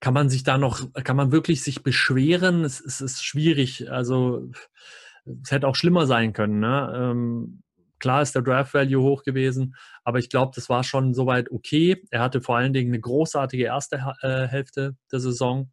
kann 0.00 0.14
man 0.14 0.30
sich 0.30 0.42
da 0.42 0.56
noch, 0.56 0.92
kann 0.94 1.16
man 1.16 1.32
wirklich 1.32 1.62
sich 1.62 1.82
beschweren? 1.82 2.64
Es, 2.64 2.80
es 2.80 3.00
ist 3.00 3.22
schwierig. 3.22 3.90
Also 3.90 4.50
es 5.42 5.50
hätte 5.50 5.68
auch 5.68 5.76
schlimmer 5.76 6.06
sein 6.06 6.32
können. 6.32 6.60
Ne? 6.60 7.12
Klar 8.00 8.22
ist 8.22 8.34
der 8.34 8.42
Draft 8.42 8.74
Value 8.74 9.02
hoch 9.02 9.22
gewesen, 9.22 9.76
aber 10.02 10.18
ich 10.18 10.28
glaube, 10.28 10.52
das 10.54 10.68
war 10.68 10.82
schon 10.82 11.14
soweit 11.14 11.50
okay. 11.50 12.02
Er 12.10 12.20
hatte 12.20 12.40
vor 12.40 12.56
allen 12.56 12.72
Dingen 12.72 12.90
eine 12.90 13.00
großartige 13.00 13.64
erste 13.64 14.14
äh, 14.22 14.46
Hälfte 14.48 14.96
der 15.12 15.20
Saison. 15.20 15.70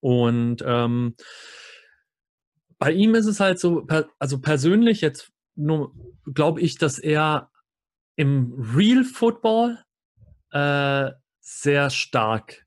Und 0.00 0.62
ähm, 0.66 1.16
bei 2.78 2.92
ihm 2.92 3.14
ist 3.14 3.26
es 3.26 3.40
halt 3.40 3.58
so, 3.58 3.86
also 4.18 4.40
persönlich 4.40 5.00
jetzt 5.00 5.32
nur 5.56 5.92
glaube 6.32 6.60
ich, 6.60 6.78
dass 6.78 6.98
er 6.98 7.50
im 8.16 8.52
Real 8.76 9.04
Football 9.04 9.78
äh, 10.50 11.10
sehr 11.40 11.90
stark 11.90 12.66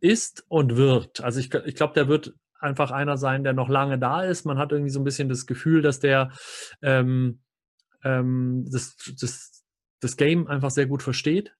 ist 0.00 0.44
und 0.48 0.76
wird. 0.76 1.22
Also 1.22 1.40
ich, 1.40 1.52
ich 1.54 1.74
glaube, 1.74 1.94
der 1.94 2.08
wird 2.08 2.34
einfach 2.58 2.90
einer 2.90 3.16
sein, 3.16 3.44
der 3.44 3.52
noch 3.52 3.68
lange 3.68 3.98
da 3.98 4.22
ist. 4.22 4.46
Man 4.46 4.58
hat 4.58 4.72
irgendwie 4.72 4.90
so 4.90 5.00
ein 5.00 5.04
bisschen 5.04 5.28
das 5.28 5.46
Gefühl, 5.46 5.82
dass 5.82 6.00
der 6.00 6.32
ähm, 6.82 7.40
ähm, 8.04 8.66
das, 8.70 8.96
das, 9.20 9.64
das 10.00 10.16
Game 10.16 10.46
einfach 10.46 10.70
sehr 10.70 10.86
gut 10.86 11.02
versteht 11.02 11.54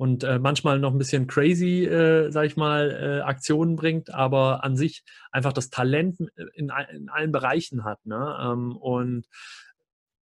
und 0.00 0.24
äh, 0.24 0.38
manchmal 0.38 0.78
noch 0.78 0.92
ein 0.92 0.98
bisschen 0.98 1.26
crazy, 1.26 1.84
äh, 1.84 2.30
sag 2.30 2.46
ich 2.46 2.56
mal, 2.56 2.90
äh, 2.90 3.20
Aktionen 3.20 3.76
bringt, 3.76 4.14
aber 4.14 4.64
an 4.64 4.74
sich 4.74 5.04
einfach 5.30 5.52
das 5.52 5.68
Talent 5.68 6.18
in, 6.54 6.72
in 6.90 7.10
allen 7.10 7.32
Bereichen 7.32 7.84
hat. 7.84 7.98
Ne? 8.06 8.38
Ähm, 8.40 8.74
und 8.76 9.26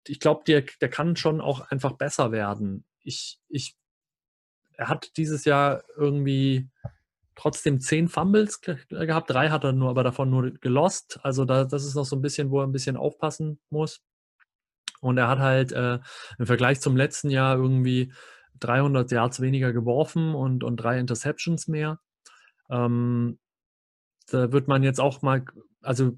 ich 0.07 0.19
glaube, 0.19 0.41
der, 0.47 0.63
der 0.81 0.89
kann 0.89 1.15
schon 1.15 1.39
auch 1.39 1.61
einfach 1.69 1.91
besser 1.91 2.31
werden. 2.31 2.83
Ich, 3.03 3.39
ich, 3.47 3.75
er 4.73 4.89
hat 4.89 5.15
dieses 5.17 5.45
Jahr 5.45 5.83
irgendwie 5.95 6.67
trotzdem 7.35 7.79
zehn 7.79 8.07
Fumbles 8.07 8.61
gehabt. 8.61 9.29
Drei 9.29 9.49
hat 9.49 9.63
er 9.65 9.73
nur, 9.73 9.91
aber 9.91 10.03
davon 10.03 10.31
nur 10.31 10.49
gelost. 10.49 11.19
Also 11.21 11.45
da, 11.45 11.65
das 11.65 11.85
ist 11.85 11.93
noch 11.93 12.05
so 12.05 12.15
ein 12.15 12.23
bisschen, 12.23 12.49
wo 12.49 12.59
er 12.61 12.65
ein 12.65 12.71
bisschen 12.71 12.97
aufpassen 12.97 13.59
muss. 13.69 14.01
Und 14.99 15.17
er 15.17 15.27
hat 15.27 15.39
halt 15.39 15.71
äh, 15.71 15.99
im 16.37 16.45
Vergleich 16.45 16.81
zum 16.81 16.97
letzten 16.97 17.29
Jahr 17.29 17.55
irgendwie 17.55 18.11
300 18.59 19.11
Yards 19.11 19.41
weniger 19.41 19.71
geworfen 19.71 20.35
und, 20.35 20.63
und 20.63 20.77
drei 20.77 20.99
Interceptions 20.99 21.67
mehr. 21.67 21.99
Ähm, 22.69 23.39
da 24.29 24.51
wird 24.51 24.67
man 24.67 24.83
jetzt 24.83 24.99
auch 24.99 25.21
mal, 25.21 25.45
also 25.81 26.17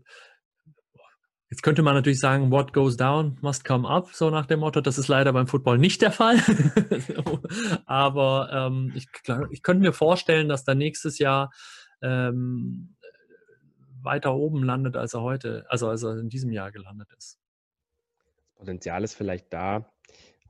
Jetzt 1.51 1.63
könnte 1.63 1.81
man 1.81 1.95
natürlich 1.95 2.21
sagen, 2.21 2.49
what 2.49 2.71
goes 2.71 2.95
down 2.95 3.37
must 3.41 3.65
come 3.65 3.85
up, 3.85 4.13
so 4.13 4.29
nach 4.29 4.45
dem 4.45 4.61
Motto. 4.61 4.79
Das 4.79 4.97
ist 4.97 5.09
leider 5.09 5.33
beim 5.33 5.47
Football 5.47 5.79
nicht 5.79 6.01
der 6.01 6.13
Fall. 6.13 6.37
Aber 7.85 8.49
ähm, 8.53 8.93
ich, 8.95 9.07
ich 9.49 9.61
könnte 9.61 9.81
mir 9.81 9.91
vorstellen, 9.91 10.47
dass 10.47 10.65
er 10.65 10.75
nächstes 10.75 11.19
Jahr 11.19 11.51
ähm, 12.01 12.95
weiter 14.01 14.33
oben 14.33 14.63
landet, 14.63 14.95
als 14.95 15.13
er 15.13 15.23
heute, 15.23 15.65
also 15.67 15.89
als 15.89 16.03
er 16.03 16.19
in 16.19 16.29
diesem 16.29 16.53
Jahr 16.53 16.71
gelandet 16.71 17.09
ist. 17.17 17.40
Potenzial 18.61 19.03
ist 19.03 19.15
vielleicht 19.15 19.51
da, 19.51 19.91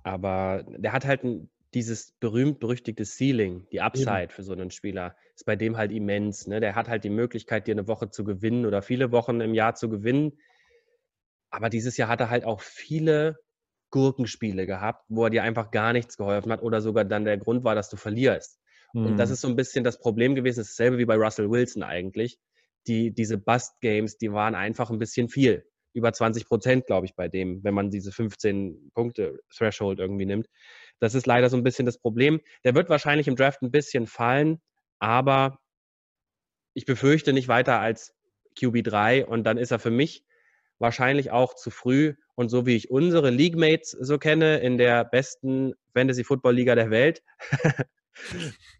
aber 0.03 0.63
der 0.67 0.93
hat 0.93 1.05
halt 1.05 1.23
ein, 1.23 1.49
dieses 1.73 2.11
berühmt-berüchtigte 2.19 3.05
Ceiling, 3.05 3.67
die 3.71 3.81
Upside 3.81 4.23
Eben. 4.23 4.31
für 4.31 4.43
so 4.43 4.51
einen 4.51 4.71
Spieler, 4.71 5.15
ist 5.35 5.45
bei 5.45 5.55
dem 5.55 5.77
halt 5.77 5.91
immens. 5.91 6.45
Ne? 6.47 6.59
Der 6.59 6.75
hat 6.75 6.89
halt 6.89 7.03
die 7.03 7.09
Möglichkeit, 7.09 7.67
dir 7.67 7.73
eine 7.73 7.87
Woche 7.87 8.09
zu 8.09 8.23
gewinnen 8.23 8.65
oder 8.65 8.81
viele 8.81 9.11
Wochen 9.11 9.41
im 9.41 9.53
Jahr 9.53 9.75
zu 9.75 9.89
gewinnen 9.89 10.33
aber 11.51 11.69
dieses 11.69 11.97
Jahr 11.97 12.07
hat 12.07 12.21
er 12.21 12.29
halt 12.29 12.45
auch 12.45 12.61
viele 12.61 13.37
Gurkenspiele 13.91 14.65
gehabt, 14.65 15.05
wo 15.09 15.25
er 15.25 15.29
dir 15.29 15.43
einfach 15.43 15.69
gar 15.69 15.91
nichts 15.91 16.17
geholfen 16.17 16.51
hat 16.51 16.63
oder 16.63 16.81
sogar 16.81 17.03
dann 17.03 17.25
der 17.25 17.37
Grund 17.37 17.65
war, 17.65 17.75
dass 17.75 17.89
du 17.89 17.97
verlierst. 17.97 18.59
Mhm. 18.93 19.05
Und 19.05 19.17
das 19.17 19.29
mhm. 19.29 19.33
ist 19.33 19.41
so 19.41 19.47
ein 19.49 19.55
bisschen 19.57 19.83
das 19.83 19.99
Problem 19.99 20.33
gewesen, 20.33 20.59
das 20.59 20.69
ist 20.69 20.79
dasselbe 20.79 20.97
wie 20.97 21.05
bei 21.05 21.15
Russell 21.15 21.51
Wilson 21.51 21.83
eigentlich. 21.83 22.39
Die, 22.87 23.11
diese 23.13 23.37
Bust-Games, 23.37 24.17
die 24.17 24.31
waren 24.31 24.55
einfach 24.55 24.89
ein 24.89 24.97
bisschen 24.97 25.27
viel. 25.27 25.65
Über 25.93 26.13
20 26.13 26.45
Prozent, 26.45 26.85
glaube 26.85 27.05
ich, 27.05 27.15
bei 27.15 27.27
dem, 27.27 27.63
wenn 27.63 27.73
man 27.73 27.89
diese 27.89 28.11
15 28.11 28.91
Punkte 28.93 29.39
Threshold 29.55 29.99
irgendwie 29.99 30.25
nimmt. 30.25 30.47
Das 30.99 31.15
ist 31.15 31.25
leider 31.25 31.49
so 31.49 31.57
ein 31.57 31.63
bisschen 31.63 31.85
das 31.85 31.97
Problem. 31.97 32.39
Der 32.63 32.75
wird 32.75 32.89
wahrscheinlich 32.89 33.27
im 33.27 33.35
Draft 33.35 33.61
ein 33.61 33.71
bisschen 33.71 34.07
fallen, 34.07 34.61
aber 34.99 35.59
ich 36.73 36.85
befürchte 36.85 37.33
nicht 37.33 37.47
weiter 37.47 37.79
als 37.79 38.13
QB3 38.57 39.25
und 39.25 39.43
dann 39.43 39.57
ist 39.57 39.71
er 39.71 39.79
für 39.79 39.91
mich 39.91 40.23
wahrscheinlich 40.79 41.31
auch 41.31 41.55
zu 41.55 41.69
früh. 41.69 42.15
Und 42.35 42.49
so 42.49 42.65
wie 42.65 42.75
ich 42.75 42.89
unsere 42.89 43.29
League-Mates 43.29 43.91
so 43.91 44.17
kenne, 44.17 44.59
in 44.59 44.77
der 44.77 45.05
besten 45.05 45.73
Fantasy-Football-Liga 45.93 46.75
der 46.75 46.89
Welt, 46.89 47.23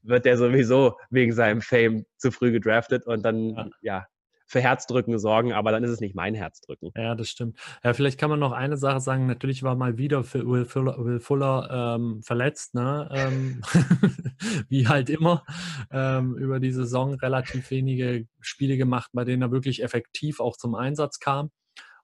wird 0.02 0.26
der 0.26 0.38
sowieso 0.38 0.97
wegen 1.10 1.34
seinem 1.34 1.62
Fame 1.62 2.06
zu 2.17 2.32
früh 2.32 2.52
gedraftet 2.52 3.06
und 3.06 3.24
dann, 3.24 3.56
ja. 3.56 3.69
ja. 3.82 4.08
Für 4.52 4.60
Herzdrücken 4.60 5.18
sorgen, 5.18 5.54
aber 5.54 5.72
dann 5.72 5.82
ist 5.86 5.92
es 5.92 6.02
nicht 6.02 6.14
mein 6.14 6.36
Herzdrücken. 6.36 6.92
Ja, 6.98 7.16
das 7.16 7.30
stimmt. 7.30 7.58
Ja, 7.86 7.94
vielleicht 7.94 8.20
kann 8.20 8.30
man 8.30 8.40
noch 8.40 8.52
eine 8.52 8.76
Sache 8.76 9.00
sagen. 9.00 9.26
Natürlich 9.26 9.64
war 9.64 9.76
mal 9.76 9.98
wieder 9.98 10.26
Will 10.34 10.66
Fuller, 10.66 10.98
Will 11.06 11.22
Fuller 11.22 11.96
ähm, 11.96 12.22
verletzt, 12.22 12.76
ne? 12.76 13.08
Ähm, 13.14 13.62
wie 14.68 14.90
halt 14.90 15.10
immer. 15.10 15.46
Ähm, 15.90 16.36
über 16.36 16.60
die 16.60 16.74
Saison 16.74 17.14
relativ 17.14 17.72
wenige 17.72 18.28
Spiele 18.42 18.76
gemacht, 18.76 19.12
bei 19.14 19.24
denen 19.24 19.42
er 19.42 19.52
wirklich 19.52 19.84
effektiv 19.84 20.42
auch 20.42 20.58
zum 20.58 20.76
Einsatz 20.76 21.20
kam. 21.20 21.50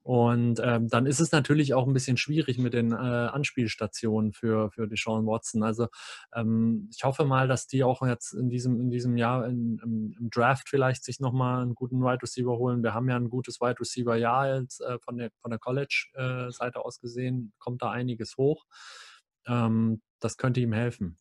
Und 0.07 0.61
ähm, 0.63 0.87
dann 0.87 1.05
ist 1.05 1.19
es 1.19 1.33
natürlich 1.33 1.73
auch 1.73 1.85
ein 1.85 1.91
bisschen 1.91 2.15
schwierig 2.15 2.57
mit 2.59 2.73
den 2.73 2.93
äh, 2.93 2.95
Anspielstationen 2.95 4.31
für, 4.31 4.71
für 4.71 4.87
Deshaun 4.87 5.25
Watson. 5.25 5.63
Also 5.63 5.87
ähm, 6.33 6.89
ich 6.95 7.03
hoffe 7.03 7.25
mal, 7.25 7.49
dass 7.49 7.67
die 7.67 7.83
auch 7.83 8.01
jetzt 8.07 8.31
in 8.31 8.47
diesem, 8.47 8.79
in 8.79 8.89
diesem 8.89 9.17
Jahr 9.17 9.45
in, 9.45 9.81
im, 9.83 10.15
im, 10.17 10.29
Draft 10.29 10.69
vielleicht 10.69 11.03
sich 11.03 11.19
nochmal 11.19 11.61
einen 11.61 11.75
guten 11.75 11.99
Wide 11.99 12.21
Receiver 12.21 12.57
holen. 12.57 12.83
Wir 12.83 12.93
haben 12.93 13.09
ja 13.09 13.17
ein 13.17 13.27
gutes 13.27 13.59
Wide 13.59 13.81
Receiver-Jahr 13.81 14.61
jetzt 14.61 14.79
äh, 14.79 14.97
von 14.99 15.17
der, 15.17 15.29
von 15.41 15.51
der 15.51 15.59
College-Seite 15.59 16.85
aus 16.85 17.01
gesehen, 17.01 17.51
kommt 17.59 17.81
da 17.81 17.91
einiges 17.91 18.37
hoch. 18.37 18.63
Ähm, 19.45 20.01
das 20.21 20.37
könnte 20.37 20.61
ihm 20.61 20.71
helfen. 20.71 21.17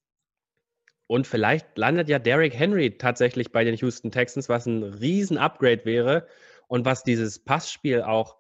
Und 1.09 1.27
vielleicht 1.27 1.77
landet 1.77 2.09
ja 2.09 2.21
Derrick 2.21 2.55
Henry 2.55 2.99
tatsächlich 2.99 3.51
bei 3.51 3.65
den 3.65 3.75
Houston 3.75 4.13
Texans, 4.13 4.49
was 4.49 4.67
ein 4.67 4.85
Riesen-Upgrade 4.85 5.85
wäre 5.85 6.29
und 6.69 6.85
was 6.85 7.03
dieses 7.03 7.43
Passspiel 7.43 8.03
auch 8.03 8.37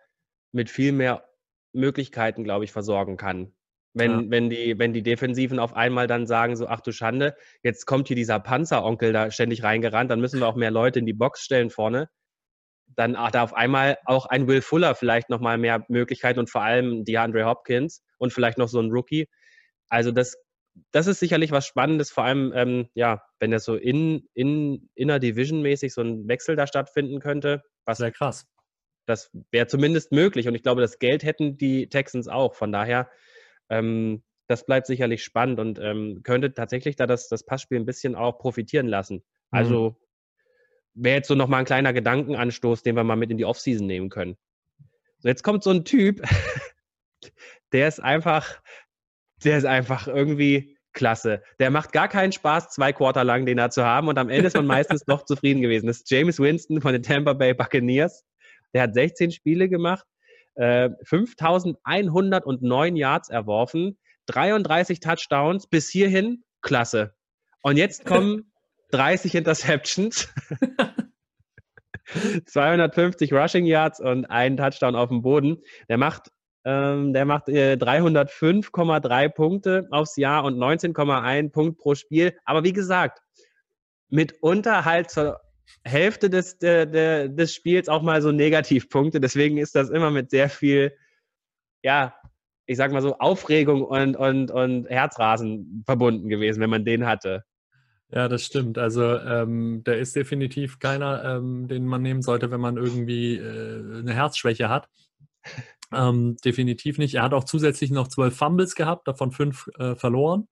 mit 0.56 0.70
viel 0.70 0.90
mehr 0.92 1.28
Möglichkeiten, 1.72 2.42
glaube 2.42 2.64
ich, 2.64 2.72
versorgen 2.72 3.16
kann. 3.16 3.52
Wenn, 3.92 4.10
ja. 4.10 4.30
wenn, 4.30 4.50
die, 4.50 4.78
wenn 4.78 4.92
die 4.92 5.02
Defensiven 5.02 5.58
auf 5.58 5.74
einmal 5.74 6.06
dann 6.06 6.26
sagen, 6.26 6.56
so, 6.56 6.66
ach 6.66 6.80
du 6.80 6.92
Schande, 6.92 7.36
jetzt 7.62 7.86
kommt 7.86 8.08
hier 8.08 8.16
dieser 8.16 8.40
Panzeronkel 8.40 9.12
da 9.12 9.30
ständig 9.30 9.62
reingerannt, 9.62 10.10
dann 10.10 10.20
müssen 10.20 10.40
wir 10.40 10.48
auch 10.48 10.56
mehr 10.56 10.70
Leute 10.70 10.98
in 10.98 11.06
die 11.06 11.12
Box 11.12 11.42
stellen 11.42 11.70
vorne. 11.70 12.08
dann 12.94 13.16
hat 13.18 13.34
er 13.34 13.42
auf 13.42 13.54
einmal 13.54 13.98
auch 14.04 14.26
ein 14.26 14.48
Will 14.48 14.62
Fuller 14.62 14.94
vielleicht 14.94 15.28
nochmal 15.30 15.58
mehr 15.58 15.84
Möglichkeiten 15.88 16.38
und 16.38 16.50
vor 16.50 16.62
allem 16.62 17.04
DeAndre 17.04 17.44
Hopkins 17.44 18.02
und 18.18 18.32
vielleicht 18.32 18.58
noch 18.58 18.68
so 18.68 18.80
ein 18.80 18.90
Rookie. 18.90 19.28
Also 19.88 20.12
das, 20.12 20.36
das 20.92 21.06
ist 21.06 21.20
sicherlich 21.20 21.52
was 21.52 21.66
Spannendes, 21.66 22.10
vor 22.10 22.24
allem, 22.24 22.52
ähm, 22.54 22.88
ja, 22.94 23.22
wenn 23.40 23.50
das 23.50 23.64
so 23.64 23.76
in, 23.76 24.28
in 24.34 24.88
inner 24.94 25.18
Division 25.18 25.62
mäßig 25.62 25.92
so 25.92 26.02
ein 26.02 26.28
Wechsel 26.28 26.56
da 26.56 26.66
stattfinden 26.66 27.20
könnte. 27.20 27.62
Was 27.84 28.00
wäre 28.00 28.12
krass. 28.12 28.46
Das 29.06 29.30
wäre 29.50 29.66
zumindest 29.66 30.12
möglich 30.12 30.48
und 30.48 30.54
ich 30.54 30.62
glaube, 30.62 30.80
das 30.80 30.98
Geld 30.98 31.22
hätten 31.22 31.56
die 31.56 31.88
Texans 31.88 32.28
auch. 32.28 32.54
Von 32.54 32.72
daher, 32.72 33.08
ähm, 33.70 34.22
das 34.48 34.66
bleibt 34.66 34.86
sicherlich 34.86 35.24
spannend 35.24 35.58
und 35.58 35.78
ähm, 35.78 36.20
könnte 36.22 36.52
tatsächlich 36.52 36.96
da 36.96 37.06
das, 37.06 37.28
das 37.28 37.44
Passspiel 37.44 37.78
ein 37.78 37.86
bisschen 37.86 38.14
auch 38.14 38.38
profitieren 38.38 38.86
lassen. 38.86 39.24
Also 39.50 39.90
mhm. 40.94 41.02
wäre 41.02 41.16
jetzt 41.16 41.28
so 41.28 41.34
nochmal 41.34 41.60
ein 41.60 41.66
kleiner 41.66 41.92
Gedankenanstoß, 41.92 42.82
den 42.82 42.96
wir 42.96 43.04
mal 43.04 43.16
mit 43.16 43.30
in 43.30 43.38
die 43.38 43.44
Offseason 43.44 43.86
nehmen 43.86 44.08
können. 44.08 44.36
So, 45.18 45.28
jetzt 45.28 45.42
kommt 45.42 45.62
so 45.62 45.70
ein 45.70 45.84
Typ, 45.84 46.22
der 47.72 47.88
ist 47.88 48.00
einfach, 48.00 48.60
der 49.44 49.58
ist 49.58 49.66
einfach 49.66 50.08
irgendwie 50.08 50.76
klasse. 50.92 51.42
Der 51.60 51.70
macht 51.70 51.92
gar 51.92 52.08
keinen 52.08 52.32
Spaß, 52.32 52.70
zwei 52.70 52.92
Quarter 52.92 53.22
lang 53.22 53.46
den 53.46 53.58
da 53.58 53.70
zu 53.70 53.84
haben 53.84 54.08
und 54.08 54.18
am 54.18 54.28
Ende 54.28 54.48
ist 54.48 54.56
man 54.56 54.66
meistens 54.66 55.06
noch 55.06 55.24
zufrieden 55.24 55.62
gewesen. 55.62 55.86
Das 55.86 55.98
ist 55.98 56.10
James 56.10 56.40
Winston 56.40 56.80
von 56.80 56.92
den 56.92 57.02
Tampa 57.02 57.34
Bay 57.34 57.54
Buccaneers. 57.54 58.24
Der 58.76 58.82
hat 58.82 58.92
16 58.92 59.30
Spiele 59.30 59.70
gemacht, 59.70 60.04
äh, 60.56 60.90
5109 61.02 62.94
Yards 62.94 63.30
erworfen, 63.30 63.96
33 64.26 65.00
Touchdowns 65.00 65.66
bis 65.66 65.88
hierhin, 65.88 66.44
klasse. 66.60 67.14
Und 67.62 67.78
jetzt 67.78 68.04
kommen 68.04 68.52
30 68.90 69.34
Interceptions, 69.34 70.28
250 72.44 73.32
Rushing 73.32 73.64
Yards 73.64 73.98
und 73.98 74.26
einen 74.26 74.58
Touchdown 74.58 74.94
auf 74.94 75.08
dem 75.08 75.22
Boden. 75.22 75.62
Der 75.88 75.96
macht, 75.96 76.30
ähm, 76.66 77.14
der 77.14 77.24
macht 77.24 77.48
äh, 77.48 77.78
305,3 77.80 79.30
Punkte 79.30 79.88
aufs 79.90 80.16
Jahr 80.16 80.44
und 80.44 80.58
19,1 80.58 81.50
Punkt 81.50 81.78
pro 81.78 81.94
Spiel. 81.94 82.36
Aber 82.44 82.62
wie 82.62 82.74
gesagt, 82.74 83.22
mitunter 84.10 84.84
halt 84.84 85.10
zur 85.10 85.40
Hälfte 85.84 86.30
des, 86.30 86.58
de, 86.58 86.86
de, 86.86 87.28
des 87.28 87.54
Spiels 87.54 87.88
auch 87.88 88.02
mal 88.02 88.22
so 88.22 88.32
Negativpunkte. 88.32 89.20
Deswegen 89.20 89.58
ist 89.58 89.74
das 89.74 89.90
immer 89.90 90.10
mit 90.10 90.30
sehr 90.30 90.48
viel, 90.48 90.92
ja, 91.82 92.14
ich 92.66 92.76
sag 92.76 92.92
mal 92.92 93.02
so, 93.02 93.18
Aufregung 93.18 93.84
und, 93.84 94.16
und, 94.16 94.50
und 94.50 94.86
Herzrasen 94.88 95.82
verbunden 95.86 96.28
gewesen, 96.28 96.60
wenn 96.60 96.70
man 96.70 96.84
den 96.84 97.06
hatte. 97.06 97.44
Ja, 98.10 98.28
das 98.28 98.44
stimmt. 98.44 98.78
Also 98.78 99.18
ähm, 99.18 99.82
der 99.84 99.98
ist 99.98 100.14
definitiv 100.14 100.78
keiner, 100.78 101.24
ähm, 101.24 101.66
den 101.66 101.86
man 101.86 102.02
nehmen 102.02 102.22
sollte, 102.22 102.50
wenn 102.50 102.60
man 102.60 102.76
irgendwie 102.76 103.36
äh, 103.36 103.98
eine 103.98 104.14
Herzschwäche 104.14 104.68
hat. 104.68 104.88
Ähm, 105.92 106.36
definitiv 106.44 106.98
nicht. 106.98 107.14
Er 107.14 107.22
hat 107.22 107.32
auch 107.32 107.44
zusätzlich 107.44 107.92
noch 107.92 108.08
zwölf 108.08 108.36
Fumbles 108.36 108.74
gehabt, 108.74 109.06
davon 109.06 109.30
fünf 109.30 109.68
äh, 109.78 109.94
verloren, 109.94 110.48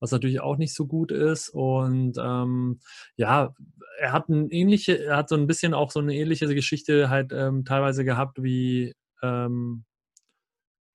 was 0.00 0.10
natürlich 0.10 0.40
auch 0.40 0.56
nicht 0.56 0.74
so 0.74 0.88
gut 0.88 1.12
ist. 1.12 1.48
Und 1.48 2.18
ähm, 2.18 2.80
ja, 3.16 3.54
er 3.98 4.12
hat 4.12 4.28
ein 4.28 4.50
ähnliche, 4.50 5.04
er 5.04 5.16
hat 5.16 5.28
so 5.28 5.36
ein 5.36 5.46
bisschen 5.46 5.74
auch 5.74 5.90
so 5.90 6.00
eine 6.00 6.14
ähnliche 6.14 6.52
Geschichte 6.54 7.10
halt 7.10 7.32
ähm, 7.32 7.64
teilweise 7.64 8.04
gehabt 8.04 8.42
wie 8.42 8.94
ähm, 9.22 9.84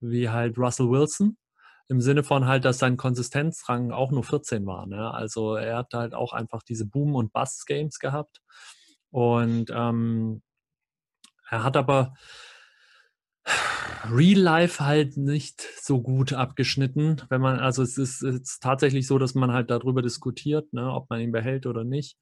wie 0.00 0.28
halt 0.28 0.58
Russell 0.58 0.90
Wilson. 0.90 1.36
Im 1.88 2.00
Sinne 2.00 2.22
von 2.22 2.46
halt, 2.46 2.64
dass 2.64 2.78
sein 2.78 2.96
Konsistenzrang 2.96 3.90
auch 3.90 4.12
nur 4.12 4.22
14 4.22 4.64
war. 4.64 4.86
Ne? 4.86 5.12
Also 5.12 5.56
er 5.56 5.78
hat 5.78 5.92
halt 5.92 6.14
auch 6.14 6.32
einfach 6.32 6.62
diese 6.62 6.86
Boom- 6.86 7.16
und 7.16 7.32
Bust-Games 7.32 7.98
gehabt. 7.98 8.40
Und 9.10 9.70
ähm, 9.74 10.42
er 11.50 11.64
hat 11.64 11.76
aber 11.76 12.14
Real 14.08 14.38
Life 14.38 14.84
halt 14.84 15.16
nicht 15.16 15.60
so 15.82 16.00
gut 16.00 16.32
abgeschnitten, 16.32 17.22
wenn 17.28 17.40
man, 17.40 17.58
also 17.58 17.82
es 17.82 17.98
ist, 17.98 18.22
es 18.22 18.60
tatsächlich 18.60 19.06
so, 19.06 19.18
dass 19.18 19.34
man 19.34 19.52
halt 19.52 19.70
darüber 19.70 20.00
diskutiert, 20.00 20.72
ne, 20.72 20.92
ob 20.92 21.10
man 21.10 21.20
ihn 21.20 21.32
behält 21.32 21.66
oder 21.66 21.84
nicht. 21.84 22.16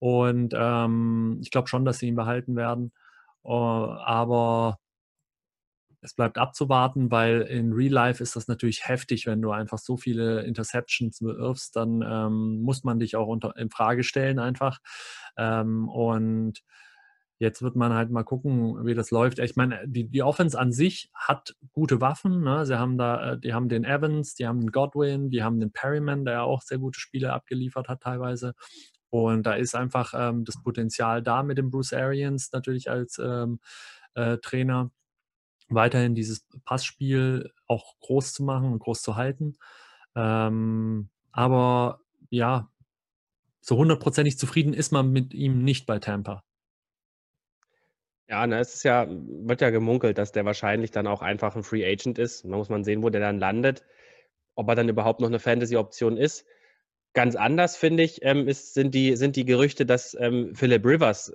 Und 0.00 0.54
ähm, 0.56 1.38
ich 1.42 1.50
glaube 1.52 1.68
schon, 1.68 1.84
dass 1.84 1.98
sie 1.98 2.08
ihn 2.08 2.16
behalten 2.16 2.56
werden. 2.56 2.92
Uh, 3.42 3.94
aber 4.04 4.78
es 6.02 6.14
bleibt 6.14 6.38
abzuwarten, 6.38 7.10
weil 7.10 7.42
in 7.42 7.72
Real 7.72 7.92
Life 7.92 8.22
ist 8.22 8.36
das 8.36 8.48
natürlich 8.48 8.88
heftig, 8.88 9.26
wenn 9.26 9.42
du 9.42 9.50
einfach 9.50 9.78
so 9.78 9.96
viele 9.96 10.42
Interceptions 10.42 11.20
wirfst, 11.20 11.76
dann 11.76 12.02
ähm, 12.02 12.62
muss 12.62 12.84
man 12.84 12.98
dich 12.98 13.16
auch 13.16 13.28
unter, 13.28 13.56
in 13.56 13.70
Frage 13.70 14.02
stellen 14.02 14.38
einfach. 14.38 14.78
Ähm, 15.36 15.88
und 15.88 16.62
jetzt 17.38 17.62
wird 17.62 17.76
man 17.76 17.92
halt 17.92 18.10
mal 18.10 18.22
gucken, 18.22 18.84
wie 18.86 18.94
das 18.94 19.10
läuft. 19.10 19.38
Ich 19.38 19.56
meine, 19.56 19.86
die, 19.86 20.08
die 20.08 20.22
Offense 20.22 20.58
an 20.58 20.72
sich 20.72 21.10
hat 21.14 21.54
gute 21.72 22.00
Waffen. 22.00 22.42
Ne? 22.42 22.64
Sie 22.64 22.78
haben 22.78 22.96
da, 22.96 23.32
äh, 23.32 23.38
die 23.38 23.52
haben 23.52 23.68
den 23.68 23.84
Evans, 23.84 24.34
die 24.34 24.46
haben 24.46 24.60
den 24.60 24.72
Godwin, 24.72 25.30
die 25.30 25.42
haben 25.42 25.60
den 25.60 25.72
Perryman, 25.72 26.24
der 26.24 26.44
auch 26.44 26.62
sehr 26.62 26.78
gute 26.78 27.00
Spiele 27.00 27.32
abgeliefert 27.32 27.88
hat 27.88 28.02
teilweise. 28.02 28.54
Und 29.10 29.44
da 29.44 29.54
ist 29.54 29.74
einfach 29.74 30.14
ähm, 30.16 30.44
das 30.44 30.62
Potenzial 30.62 31.22
da 31.22 31.42
mit 31.42 31.58
dem 31.58 31.70
Bruce 31.70 31.92
Arians 31.92 32.52
natürlich 32.52 32.90
als 32.90 33.18
ähm, 33.18 33.60
äh, 34.14 34.38
Trainer 34.38 34.90
weiterhin 35.68 36.14
dieses 36.14 36.46
Passspiel 36.64 37.52
auch 37.66 37.98
groß 38.00 38.32
zu 38.32 38.42
machen 38.42 38.72
und 38.72 38.80
groß 38.80 39.02
zu 39.02 39.16
halten. 39.16 39.56
Ähm, 40.16 41.10
aber 41.32 42.00
ja, 42.30 42.70
so 43.60 43.76
hundertprozentig 43.76 44.38
zufrieden 44.38 44.74
ist 44.74 44.90
man 44.90 45.10
mit 45.12 45.34
ihm 45.34 45.62
nicht 45.62 45.86
bei 45.86 45.98
Tampa. 45.98 46.42
Ja, 48.28 48.46
ne, 48.46 48.60
es 48.60 48.74
ist 48.74 48.84
ja, 48.84 49.06
wird 49.08 49.60
ja 49.60 49.70
gemunkelt, 49.70 50.16
dass 50.16 50.30
der 50.32 50.44
wahrscheinlich 50.44 50.92
dann 50.92 51.08
auch 51.08 51.20
einfach 51.20 51.56
ein 51.56 51.64
Free 51.64 51.84
Agent 51.84 52.18
ist. 52.18 52.44
Da 52.44 52.48
muss 52.48 52.68
man 52.68 52.84
sehen, 52.84 53.02
wo 53.02 53.10
der 53.10 53.20
dann 53.20 53.40
landet, 53.40 53.84
ob 54.54 54.68
er 54.68 54.76
dann 54.76 54.88
überhaupt 54.88 55.20
noch 55.20 55.28
eine 55.28 55.40
Fantasy-Option 55.40 56.16
ist. 56.16 56.46
Ganz 57.12 57.34
anders, 57.34 57.76
finde 57.76 58.04
ich, 58.04 58.20
ähm, 58.22 58.46
ist, 58.46 58.74
sind, 58.74 58.94
die, 58.94 59.16
sind 59.16 59.36
die 59.36 59.44
Gerüchte, 59.44 59.84
dass 59.84 60.16
ähm, 60.18 60.54
Philip 60.54 60.84
Rivers 60.86 61.32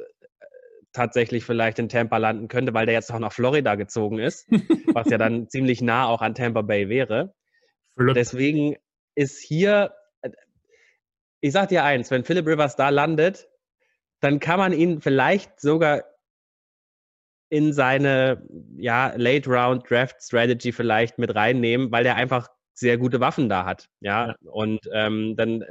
tatsächlich 0.94 1.44
vielleicht 1.44 1.78
in 1.80 1.90
Tampa 1.90 2.18
landen 2.18 2.48
könnte, 2.48 2.74
weil 2.74 2.86
der 2.86 2.96
jetzt 2.96 3.12
auch 3.12 3.20
nach 3.20 3.34
Florida 3.34 3.76
gezogen 3.76 4.20
ist, 4.20 4.48
was 4.94 5.10
ja 5.10 5.18
dann 5.18 5.50
ziemlich 5.50 5.82
nah 5.82 6.08
auch 6.08 6.22
an 6.22 6.34
Tampa 6.34 6.62
Bay 6.62 6.88
wäre. 6.88 7.36
Philipp. 7.98 8.16
Deswegen 8.16 8.78
ist 9.16 9.42
hier, 9.42 9.94
ich 11.42 11.52
sag 11.52 11.70
dir 11.70 11.84
eins, 11.84 12.12
wenn 12.12 12.24
Philip 12.24 12.48
Rivers 12.48 12.78
da 12.78 12.90
landet, 12.90 13.50
dann 14.22 14.40
kann 14.40 14.58
man 14.58 14.72
ihn 14.74 15.02
vielleicht 15.02 15.60
sogar 15.60 16.06
in 17.50 17.74
seine 17.74 18.48
ja, 18.78 19.14
Late 19.16 19.50
Round 19.50 19.90
Draft 19.90 20.22
Strategy 20.22 20.72
vielleicht 20.72 21.20
mit 21.20 21.36
reinnehmen, 21.36 21.92
weil 21.92 22.04
der 22.04 22.16
einfach 22.16 22.50
sehr 22.76 22.98
gute 22.98 23.20
Waffen 23.20 23.50
da 23.50 23.66
hat. 23.66 23.88
Ja, 24.02 24.28
ja. 24.28 24.36
und 24.52 24.82
ähm, 24.94 25.36
dann, 25.36 25.64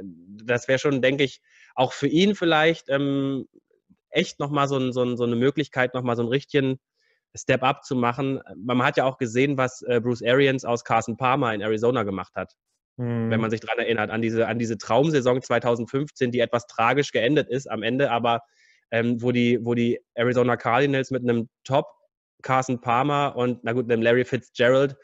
das 0.43 0.67
wäre 0.67 0.79
schon, 0.79 1.01
denke 1.01 1.23
ich, 1.23 1.41
auch 1.75 1.93
für 1.93 2.07
ihn 2.07 2.35
vielleicht 2.35 2.89
ähm, 2.89 3.47
echt 4.09 4.39
nochmal 4.39 4.67
so, 4.67 4.77
ein, 4.77 4.91
so, 4.91 5.03
ein, 5.03 5.15
so 5.15 5.23
eine 5.23 5.35
Möglichkeit, 5.35 5.93
nochmal 5.93 6.15
so 6.15 6.23
einen 6.23 6.29
richtigen 6.29 6.79
Step-up 7.35 7.83
zu 7.83 7.95
machen. 7.95 8.41
Man 8.55 8.81
hat 8.81 8.97
ja 8.97 9.05
auch 9.05 9.17
gesehen, 9.17 9.57
was 9.57 9.81
äh, 9.83 10.01
Bruce 10.01 10.23
Arians 10.23 10.65
aus 10.65 10.83
Carson 10.83 11.17
Palmer 11.17 11.53
in 11.53 11.61
Arizona 11.61 12.03
gemacht 12.03 12.33
hat. 12.35 12.53
Mhm. 12.97 13.29
Wenn 13.29 13.41
man 13.41 13.51
sich 13.51 13.59
daran 13.59 13.79
erinnert, 13.79 14.09
an 14.09 14.21
diese, 14.21 14.47
an 14.47 14.57
diese 14.57 14.77
Traumsaison 14.77 15.41
2015, 15.41 16.31
die 16.31 16.39
etwas 16.39 16.65
tragisch 16.65 17.11
geendet 17.11 17.49
ist 17.49 17.69
am 17.69 17.83
Ende, 17.83 18.09
aber 18.09 18.41
ähm, 18.91 19.21
wo, 19.21 19.31
die, 19.31 19.59
wo 19.61 19.73
die 19.73 19.99
Arizona 20.13 20.55
Cardinals 20.57 21.11
mit 21.11 21.23
einem 21.23 21.49
Top 21.63 21.87
Carson 22.41 22.79
Palmer 22.79 23.35
und, 23.35 23.63
na 23.63 23.73
gut, 23.73 23.91
einem 23.91 24.01
Larry 24.01 24.23
Fitzgerald, 24.23 24.95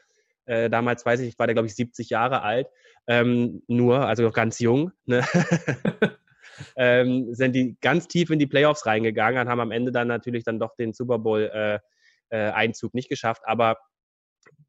äh, 0.45 0.69
damals 0.69 1.05
weiß 1.05 1.21
ich, 1.21 1.37
war 1.39 1.47
der, 1.47 1.53
glaube 1.53 1.67
ich, 1.67 1.75
70 1.75 2.09
Jahre 2.09 2.41
alt, 2.41 2.67
ähm, 3.07 3.63
nur, 3.67 4.07
also 4.07 4.23
noch 4.23 4.33
ganz 4.33 4.59
jung, 4.59 4.91
ne? 5.05 5.23
ähm, 6.75 7.33
sind 7.33 7.55
die 7.55 7.77
ganz 7.81 8.07
tief 8.07 8.29
in 8.29 8.39
die 8.39 8.47
Playoffs 8.47 8.85
reingegangen 8.85 9.41
und 9.41 9.49
haben 9.49 9.59
am 9.59 9.71
Ende 9.71 9.91
dann 9.91 10.07
natürlich 10.07 10.43
dann 10.43 10.59
doch 10.59 10.75
den 10.75 10.93
Super 10.93 11.19
Bowl-Einzug 11.19 12.89
äh, 12.89 12.93
äh, 12.93 12.97
nicht 12.97 13.09
geschafft. 13.09 13.41
Aber 13.45 13.77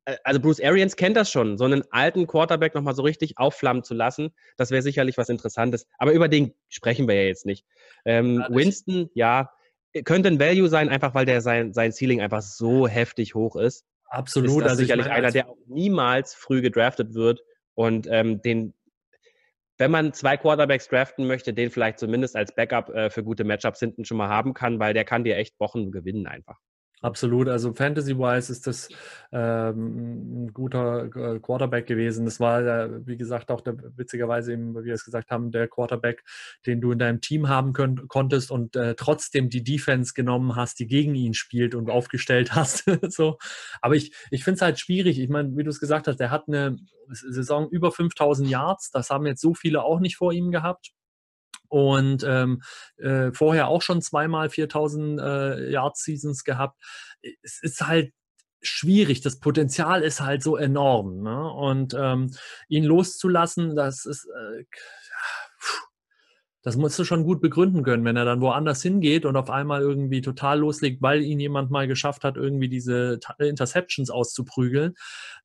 äh, 0.05 0.17
also 0.25 0.41
Bruce 0.41 0.61
Arians 0.61 0.97
kennt 0.97 1.17
das 1.17 1.31
schon, 1.31 1.59
so 1.59 1.65
einen 1.65 1.85
alten 1.91 2.27
Quarterback 2.27 2.75
nochmal 2.75 2.95
so 2.95 3.03
richtig 3.03 3.39
aufflammen 3.39 3.83
zu 3.83 3.95
lassen, 3.95 4.31
das 4.57 4.71
wäre 4.71 4.83
sicherlich 4.83 5.19
was 5.19 5.29
Interessantes. 5.29 5.87
Aber 5.99 6.13
über 6.13 6.29
den 6.29 6.55
sprechen 6.69 7.09
wir 7.09 7.15
ja 7.15 7.29
jetzt 7.29 7.47
nicht. 7.47 7.67
Ähm, 8.05 8.45
Winston, 8.49 9.11
ja, 9.15 9.51
könnte 10.05 10.29
ein 10.29 10.41
Value 10.41 10.69
sein, 10.69 10.89
einfach 10.89 11.15
weil 11.15 11.27
der 11.27 11.41
sein, 11.41 11.73
sein 11.73 11.93
Ceiling 11.93 12.21
einfach 12.21 12.43
so 12.43 12.89
heftig 12.89 13.35
hoch 13.35 13.57
ist. 13.57 13.85
Absolut. 14.13 14.51
Ist 14.51 14.57
das 14.61 14.71
also 14.73 14.83
sicherlich 14.83 15.07
meine, 15.07 15.17
einer, 15.17 15.31
der 15.31 15.49
auch 15.49 15.57
niemals 15.67 16.35
früh 16.35 16.61
gedraftet 16.61 17.15
wird 17.15 17.41
und 17.75 18.07
ähm, 18.11 18.43
den 18.43 18.75
wenn 19.79 19.91
man 19.91 20.13
zwei 20.13 20.37
Quarterbacks 20.37 20.87
draften 20.87 21.27
möchte, 21.27 21.55
den 21.55 21.71
vielleicht 21.71 21.99
zumindest 21.99 22.37
als 22.37 22.55
Backup 22.55 22.91
äh, 22.91 23.11
für 23.11 23.25
gute 23.25 23.43
Matchups 23.43 23.81
hinten 23.81 24.05
schon 24.05 24.19
mal 24.19 24.29
haben 24.29 24.55
kann, 24.55 24.79
weil 24.79 24.95
der 24.95 25.05
kann 25.05 25.25
dir 25.25 25.37
echt 25.37 25.59
Wochen 25.59 25.91
gewinnen 25.91 26.27
einfach. 26.27 26.59
Absolut. 27.03 27.49
Also 27.49 27.75
Fantasy-wise 27.75 28.53
ist 28.53 28.69
das 28.69 28.89
ähm, 29.33 30.45
ein 30.45 30.53
guter 30.53 31.07
äh, 31.07 31.41
Quarterback 31.41 31.87
gewesen. 31.87 32.25
Das 32.25 32.39
war, 32.39 32.63
äh, 32.63 33.07
wie 33.07 33.17
gesagt, 33.17 33.51
auch 33.51 33.61
der, 33.61 33.77
witzigerweise 33.97 34.53
eben, 34.53 34.77
wie 34.77 34.85
wir 34.85 34.95
es 34.95 35.05
gesagt 35.05 35.33
haben, 35.33 35.51
der 35.51 35.67
Quarterback, 35.67 36.23
den 36.65 36.81
du 36.81 36.93
in 36.93 37.01
deinem 37.01 37.21
Team 37.21 37.49
haben 37.49 37.73
könnt, 37.73 38.07
konntest 38.07 38.53
und 38.53 38.77
äh, 38.77 38.95
trotzdem 38.95 39.51
die 39.51 39.65
Defense 39.65 40.15
genommen 40.15 40.55
hast, 40.55 40.79
die 40.79 40.87
gegen 40.87 41.17
ihn 41.17 41.35
spielt 41.35 41.75
und 41.75 41.91
aufgestellt 41.91 42.53
hast. 42.55 42.85
so. 43.09 43.37
Aber 43.81 43.97
ich, 43.97 44.15
ich 44.31 44.45
finde 44.45 44.57
es 44.57 44.63
halt 44.63 44.79
schwierig. 44.79 45.19
Ich 45.19 45.29
meine, 45.29 45.57
wie 45.57 45.65
du 45.65 45.71
es 45.71 45.81
gesagt 45.81 46.07
hast, 46.07 46.21
der 46.21 46.31
hat 46.31 46.45
eine 46.47 46.77
Saison 47.09 47.69
über 47.69 47.91
5000 47.91 48.49
Yards. 48.49 48.93
Das 48.93 49.11
haben 49.11 49.27
jetzt 49.27 49.41
so 49.41 49.55
viele 49.55 49.83
auch 49.83 49.99
nicht 49.99 50.17
vor 50.17 50.33
ihm 50.33 50.53
gehabt 50.53 50.93
und 51.73 52.23
ähm, 52.29 52.61
äh, 52.99 53.33
vorher 53.33 53.69
auch 53.69 53.81
schon 53.81 54.03
zweimal 54.03 54.51
4000 54.51 55.19
äh, 55.19 55.71
Yard 55.71 55.97
Seasons 55.97 56.45
gehabt. 56.45 56.79
Es 57.41 57.63
ist 57.63 57.81
halt 57.81 58.13
schwierig. 58.61 59.23
Das 59.23 59.41
Potenzial 59.41 60.03
ist 60.03 60.21
halt 60.21 60.43
so 60.43 60.59
enorm. 60.59 61.23
Ne? 61.23 61.51
Und 61.51 61.95
ähm, 61.99 62.31
ihn 62.69 62.85
loszulassen, 62.85 63.75
das 63.75 64.05
ist, 64.05 64.27
äh, 64.27 64.65
das 66.61 66.77
musst 66.77 66.99
du 66.99 67.05
schon 67.05 67.25
gut 67.25 67.41
begründen 67.41 67.83
können, 67.85 68.05
wenn 68.05 68.19
er 68.19 68.27
dann 68.27 68.43
woanders 68.43 68.83
hingeht 68.83 69.25
und 69.25 69.37
auf 69.37 69.49
einmal 69.49 69.81
irgendwie 69.81 70.21
total 70.21 70.59
loslegt, 70.59 71.01
weil 71.01 71.23
ihn 71.23 71.41
jemand 71.41 71.71
mal 71.71 71.89
geschafft 71.89 72.23
hat, 72.23 72.37
irgendwie 72.37 72.69
diese 72.69 73.19
Interceptions 73.39 74.11
auszuprügeln, 74.11 74.93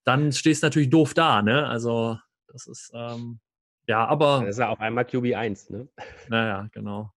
dann 0.04 0.34
stehst 0.34 0.62
du 0.62 0.66
natürlich 0.66 0.90
doof 0.90 1.14
da. 1.14 1.42
Ne? 1.42 1.66
Also 1.66 2.18
das 2.52 2.68
ist 2.68 2.92
ähm, 2.94 3.40
ja, 3.88 4.06
aber. 4.06 4.42
Das 4.42 4.50
ist 4.56 4.60
ja 4.60 4.70
auf 4.70 4.80
einmal 4.80 5.06
QB1, 5.06 5.72
ne? 5.72 5.88
Naja, 6.30 6.70
genau. 6.74 7.12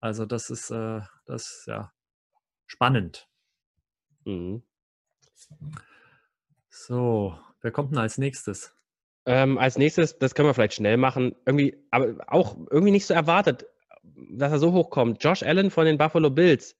Also 0.00 0.26
das 0.26 0.50
ist, 0.50 0.70
äh, 0.70 1.00
das 1.26 1.64
ja 1.66 1.92
spannend. 2.66 3.28
Mhm. 4.24 4.62
So, 6.68 7.38
wer 7.60 7.70
kommt 7.70 7.92
denn 7.92 7.98
als 7.98 8.16
nächstes? 8.18 8.74
Ähm, 9.26 9.58
als 9.58 9.76
nächstes, 9.76 10.18
das 10.18 10.34
können 10.34 10.48
wir 10.48 10.54
vielleicht 10.54 10.74
schnell 10.74 10.96
machen, 10.96 11.34
irgendwie, 11.44 11.76
aber 11.90 12.16
auch 12.26 12.56
irgendwie 12.70 12.92
nicht 12.92 13.06
so 13.06 13.12
erwartet, 13.12 13.66
dass 14.30 14.52
er 14.52 14.58
so 14.58 14.72
hochkommt. 14.72 15.22
Josh 15.22 15.42
Allen 15.42 15.70
von 15.70 15.84
den 15.84 15.98
Buffalo 15.98 16.30
Bills. 16.30 16.76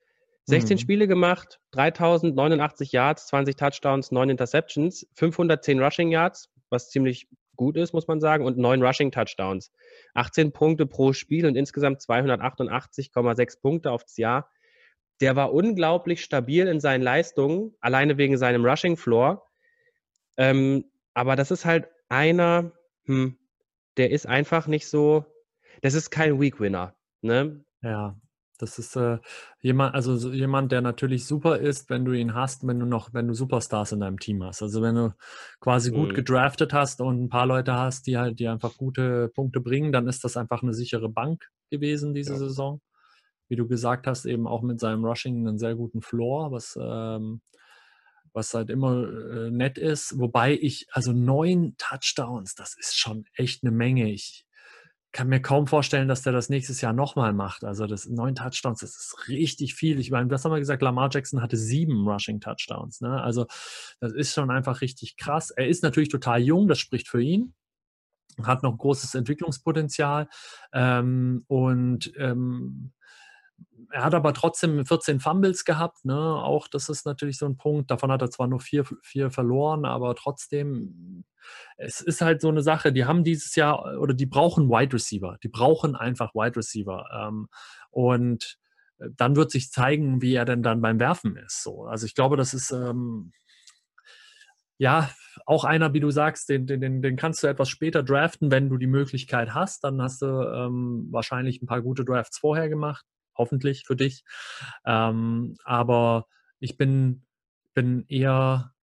16 0.46 0.76
mhm. 0.76 0.78
Spiele 0.80 1.06
gemacht, 1.06 1.60
3089 1.72 2.92
Yards, 2.92 3.26
20 3.28 3.56
Touchdowns, 3.56 4.10
9 4.10 4.30
Interceptions, 4.30 5.06
510 5.14 5.80
Rushing 5.80 6.10
Yards, 6.10 6.50
was 6.70 6.90
ziemlich 6.90 7.28
gut 7.61 7.76
ist, 7.76 7.92
muss 7.92 8.08
man 8.08 8.20
sagen, 8.20 8.46
und 8.46 8.56
neun 8.56 8.82
Rushing-Touchdowns. 8.82 9.70
18 10.14 10.50
Punkte 10.50 10.86
pro 10.86 11.12
Spiel 11.12 11.44
und 11.44 11.56
insgesamt 11.56 12.00
288,6 12.00 13.61
Punkte 13.61 13.90
aufs 13.90 14.16
Jahr. 14.16 14.50
Der 15.20 15.36
war 15.36 15.52
unglaublich 15.52 16.24
stabil 16.24 16.66
in 16.66 16.80
seinen 16.80 17.02
Leistungen, 17.02 17.74
alleine 17.82 18.16
wegen 18.16 18.38
seinem 18.38 18.64
Rushing-Floor. 18.64 19.46
Ähm, 20.38 20.86
aber 21.12 21.36
das 21.36 21.50
ist 21.50 21.66
halt 21.66 21.86
einer, 22.08 22.72
hm, 23.04 23.36
der 23.98 24.11
ist 24.11 24.26
einfach 24.26 24.66
nicht 24.66 24.88
so, 24.88 25.26
das 25.82 25.92
ist 25.92 26.08
kein 26.08 26.40
Weak-Winner. 26.40 26.96
Ne? 27.20 27.62
Ja, 27.82 28.16
das 28.62 28.78
ist 28.78 28.96
äh, 28.96 29.18
jemand, 29.61 29.94
also 29.94 30.16
so 30.16 30.32
jemand, 30.32 30.72
der 30.72 30.80
natürlich 30.80 31.26
super 31.26 31.58
ist, 31.58 31.90
wenn 31.90 32.04
du 32.04 32.12
ihn 32.12 32.34
hast, 32.34 32.66
wenn 32.66 32.80
du 32.80 32.86
noch, 32.86 33.12
wenn 33.12 33.28
du 33.28 33.34
Superstars 33.34 33.92
in 33.92 34.00
deinem 34.00 34.18
Team 34.18 34.42
hast. 34.42 34.62
Also 34.62 34.82
wenn 34.82 34.94
du 34.94 35.14
quasi 35.61 35.90
mhm. 35.90 35.96
gut 35.96 36.14
gedraftet 36.14 36.72
hast 36.72 37.00
und 37.00 37.22
ein 37.22 37.28
paar 37.28 37.46
Leute 37.46 37.74
hast, 37.74 38.06
die 38.06 38.18
halt, 38.18 38.38
die 38.38 38.48
einfach 38.48 38.76
gute 38.76 39.28
Punkte 39.28 39.61
bringen, 39.61 39.92
dann 39.92 40.08
ist 40.08 40.24
das 40.24 40.36
einfach 40.36 40.62
eine 40.62 40.74
sichere 40.74 41.08
Bank 41.08 41.50
gewesen 41.70 42.14
diese 42.14 42.32
ja. 42.32 42.38
Saison. 42.38 42.80
Wie 43.48 43.56
du 43.56 43.66
gesagt 43.66 44.06
hast, 44.06 44.26
eben 44.26 44.46
auch 44.46 44.62
mit 44.62 44.78
seinem 44.78 45.04
Rushing 45.04 45.46
einen 45.46 45.58
sehr 45.58 45.74
guten 45.74 46.02
Floor, 46.02 46.52
was 46.52 46.78
ähm, 46.80 47.40
was 48.32 48.54
halt 48.54 48.70
immer 48.70 49.08
äh, 49.08 49.50
nett 49.50 49.78
ist. 49.78 50.18
Wobei 50.18 50.54
ich, 50.54 50.86
also 50.92 51.12
neun 51.12 51.74
Touchdowns, 51.78 52.54
das 52.54 52.76
ist 52.78 52.96
schon 52.96 53.24
echt 53.34 53.64
eine 53.64 53.72
Menge. 53.72 54.11
Ich, 54.11 54.46
kann 55.12 55.28
mir 55.28 55.40
kaum 55.40 55.66
vorstellen, 55.66 56.08
dass 56.08 56.22
der 56.22 56.32
das 56.32 56.48
nächstes 56.48 56.80
Jahr 56.80 56.92
nochmal 56.92 57.32
macht. 57.32 57.64
Also 57.64 57.86
das 57.86 58.08
neun 58.08 58.34
Touchdowns, 58.34 58.80
das 58.80 58.90
ist 58.90 59.28
richtig 59.28 59.74
viel. 59.74 59.98
Ich 59.98 60.11
meine, 60.11 60.30
was 60.30 60.44
haben 60.44 60.52
wir 60.52 60.58
gesagt? 60.58 60.82
Lamar 60.82 61.11
Jackson 61.12 61.42
hatte 61.42 61.56
sieben 61.56 62.06
Rushing 62.08 62.40
Touchdowns. 62.40 63.00
Ne? 63.00 63.20
Also 63.20 63.46
das 64.00 64.12
ist 64.12 64.32
schon 64.34 64.50
einfach 64.50 64.80
richtig 64.80 65.16
krass. 65.16 65.50
Er 65.50 65.66
ist 65.66 65.82
natürlich 65.82 66.11
total 66.11 66.40
jung, 66.40 66.68
das 66.68 66.78
spricht 66.78 67.08
für 67.08 67.20
ihn. 67.20 67.54
Hat 68.42 68.62
noch 68.62 68.78
großes 68.78 69.14
Entwicklungspotenzial. 69.16 70.28
Ähm, 70.72 71.44
und 71.48 72.12
ähm, 72.16 72.92
er 73.91 74.05
hat 74.05 74.14
aber 74.14 74.32
trotzdem 74.34 74.84
14 74.84 75.20
Fumbles 75.20 75.64
gehabt. 75.64 76.05
Ne? 76.05 76.16
Auch 76.16 76.68
das 76.68 76.88
ist 76.88 77.07
natürlich 77.07 77.38
so 77.38 77.47
ein 77.47 77.57
Punkt. 77.57 77.91
Davon 77.91 78.11
hat 78.12 78.22
er 78.22 78.30
zwar 78.30 78.47
nur 78.47 78.61
vier, 78.61 78.84
vier 79.03 79.30
verloren, 79.30 79.84
aber 79.84 80.14
trotzdem 80.14 81.24
es 81.76 82.01
ist 82.01 82.20
halt 82.20 82.41
so 82.41 82.49
eine 82.49 82.62
Sache, 82.62 82.93
die 82.93 83.05
haben 83.05 83.24
dieses 83.24 83.55
Jahr 83.57 83.99
oder 83.99 84.14
die 84.14 84.26
brauchen 84.26 84.68
Wide 84.68 84.93
Receiver. 84.93 85.38
Die 85.43 85.49
brauchen 85.49 85.97
einfach 85.97 86.34
Wide 86.34 86.57
Receiver. 86.57 87.07
Ähm, 87.12 87.49
und 87.91 88.59
äh, 88.99 89.09
dann 89.16 89.36
wird 89.36 89.51
sich 89.51 89.70
zeigen, 89.70 90.22
wie 90.22 90.34
er 90.34 90.45
denn 90.45 90.62
dann 90.62 90.80
beim 90.80 91.01
Werfen 91.01 91.36
ist. 91.36 91.62
So. 91.62 91.84
Also 91.84 92.07
ich 92.07 92.14
glaube, 92.14 92.36
das 92.36 92.55
ist 92.55 92.70
ähm, 92.70 93.32
ja 94.78 95.11
auch 95.47 95.64
einer, 95.64 95.93
wie 95.95 96.01
du 96.01 96.11
sagst, 96.11 96.49
den, 96.49 96.66
den, 96.66 97.03
den 97.03 97.16
kannst 97.16 97.43
du 97.43 97.47
etwas 97.47 97.68
später 97.68 98.03
draften, 98.03 98.51
wenn 98.51 98.68
du 98.68 98.76
die 98.76 98.86
Möglichkeit 98.86 99.55
hast. 99.55 99.84
Dann 99.84 100.01
hast 100.03 100.22
du 100.22 100.26
ähm, 100.26 101.09
wahrscheinlich 101.11 101.62
ein 101.62 101.66
paar 101.66 101.82
gute 101.82 102.05
Drafts 102.05 102.38
vorher 102.38 102.68
gemacht, 102.68 103.05
hoffentlich 103.41 103.84
für 103.86 103.97
dich. 103.97 104.22
Ähm, 104.84 105.57
aber 105.64 106.26
ich 106.61 106.76
bin, 106.76 107.24
bin 107.74 108.05
eher 108.07 108.74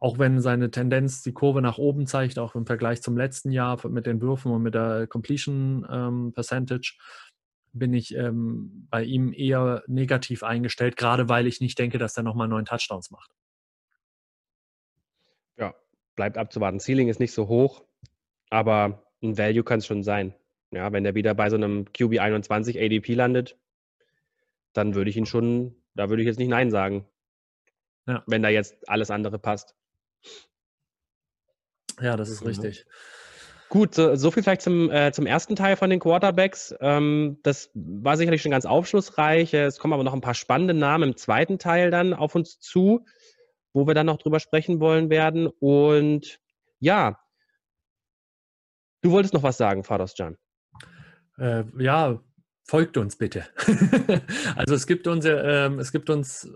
auch 0.00 0.18
wenn 0.18 0.40
seine 0.40 0.70
Tendenz 0.70 1.22
die 1.22 1.34
Kurve 1.34 1.60
nach 1.60 1.76
oben 1.76 2.06
zeigt, 2.06 2.38
auch 2.38 2.54
im 2.54 2.64
Vergleich 2.64 3.02
zum 3.02 3.18
letzten 3.18 3.52
Jahr 3.52 3.86
mit 3.86 4.06
den 4.06 4.22
Würfen 4.22 4.50
und 4.50 4.62
mit 4.62 4.74
der 4.74 5.06
Completion 5.06 5.86
ähm, 5.90 6.32
Percentage, 6.32 6.96
bin 7.72 7.92
ich 7.92 8.14
ähm, 8.16 8.88
bei 8.90 9.04
ihm 9.04 9.32
eher 9.32 9.84
negativ 9.86 10.42
eingestellt, 10.42 10.96
gerade 10.96 11.28
weil 11.28 11.46
ich 11.46 11.60
nicht 11.60 11.78
denke, 11.78 11.98
dass 11.98 12.16
er 12.16 12.22
nochmal 12.22 12.48
neun 12.48 12.64
Touchdowns 12.64 13.10
macht. 13.10 13.30
Ja, 15.58 15.74
bleibt 16.16 16.38
abzuwarten. 16.38 16.80
Ceiling 16.80 17.08
ist 17.08 17.20
nicht 17.20 17.32
so 17.32 17.46
hoch, 17.48 17.84
aber 18.48 19.04
ein 19.22 19.36
Value 19.36 19.64
kann 19.64 19.78
es 19.80 19.86
schon 19.86 20.02
sein. 20.02 20.34
Ja, 20.70 20.92
wenn 20.92 21.04
er 21.04 21.14
wieder 21.14 21.34
bei 21.34 21.50
so 21.50 21.56
einem 21.56 21.84
QB 21.92 22.20
21 22.20 22.80
ADP 22.80 23.14
landet, 23.14 23.58
dann 24.72 24.94
würde 24.94 25.10
ich 25.10 25.16
ihn 25.16 25.26
schon, 25.26 25.74
da 25.94 26.08
würde 26.08 26.22
ich 26.22 26.26
jetzt 26.26 26.38
nicht 26.38 26.48
Nein 26.48 26.70
sagen. 26.70 27.06
Ja. 28.06 28.22
Wenn 28.26 28.42
da 28.42 28.48
jetzt 28.48 28.88
alles 28.88 29.10
andere 29.10 29.38
passt. 29.38 29.74
Ja, 32.00 32.16
das 32.16 32.28
ist 32.28 32.40
mhm. 32.40 32.48
richtig. 32.48 32.86
Gut, 33.68 33.94
so, 33.94 34.16
so, 34.16 34.32
viel 34.32 34.42
vielleicht 34.42 34.62
zum, 34.62 34.90
äh, 34.90 35.12
zum 35.12 35.26
ersten 35.26 35.54
Teil 35.54 35.76
von 35.76 35.90
den 35.90 36.00
Quarterbacks. 36.00 36.74
Ähm, 36.80 37.38
das 37.44 37.70
war 37.74 38.16
sicherlich 38.16 38.42
schon 38.42 38.50
ganz 38.50 38.66
aufschlussreich. 38.66 39.54
Es 39.54 39.78
kommen 39.78 39.94
aber 39.94 40.02
noch 40.02 40.12
ein 40.12 40.20
paar 40.20 40.34
spannende 40.34 40.74
Namen 40.74 41.10
im 41.10 41.16
zweiten 41.16 41.58
Teil 41.60 41.92
dann 41.92 42.12
auf 42.12 42.34
uns 42.34 42.58
zu, 42.58 43.04
wo 43.72 43.86
wir 43.86 43.94
dann 43.94 44.06
noch 44.06 44.18
drüber 44.18 44.40
sprechen 44.40 44.80
wollen 44.80 45.08
werden. 45.08 45.46
Und 45.46 46.40
ja, 46.80 47.20
du 49.02 49.12
wolltest 49.12 49.34
noch 49.34 49.44
was 49.44 49.56
sagen, 49.56 49.84
Fados 49.84 50.14
Jan. 50.16 50.36
Äh, 51.38 51.62
ja, 51.78 52.20
folgt 52.70 52.96
uns 52.96 53.16
bitte. 53.16 53.46
also 54.54 54.76
es 54.76 54.86
gibt 54.86 55.08
uns, 55.08 55.24
ähm, 55.26 55.80
es 55.80 55.90
gibt 55.90 56.08
uns, 56.08 56.48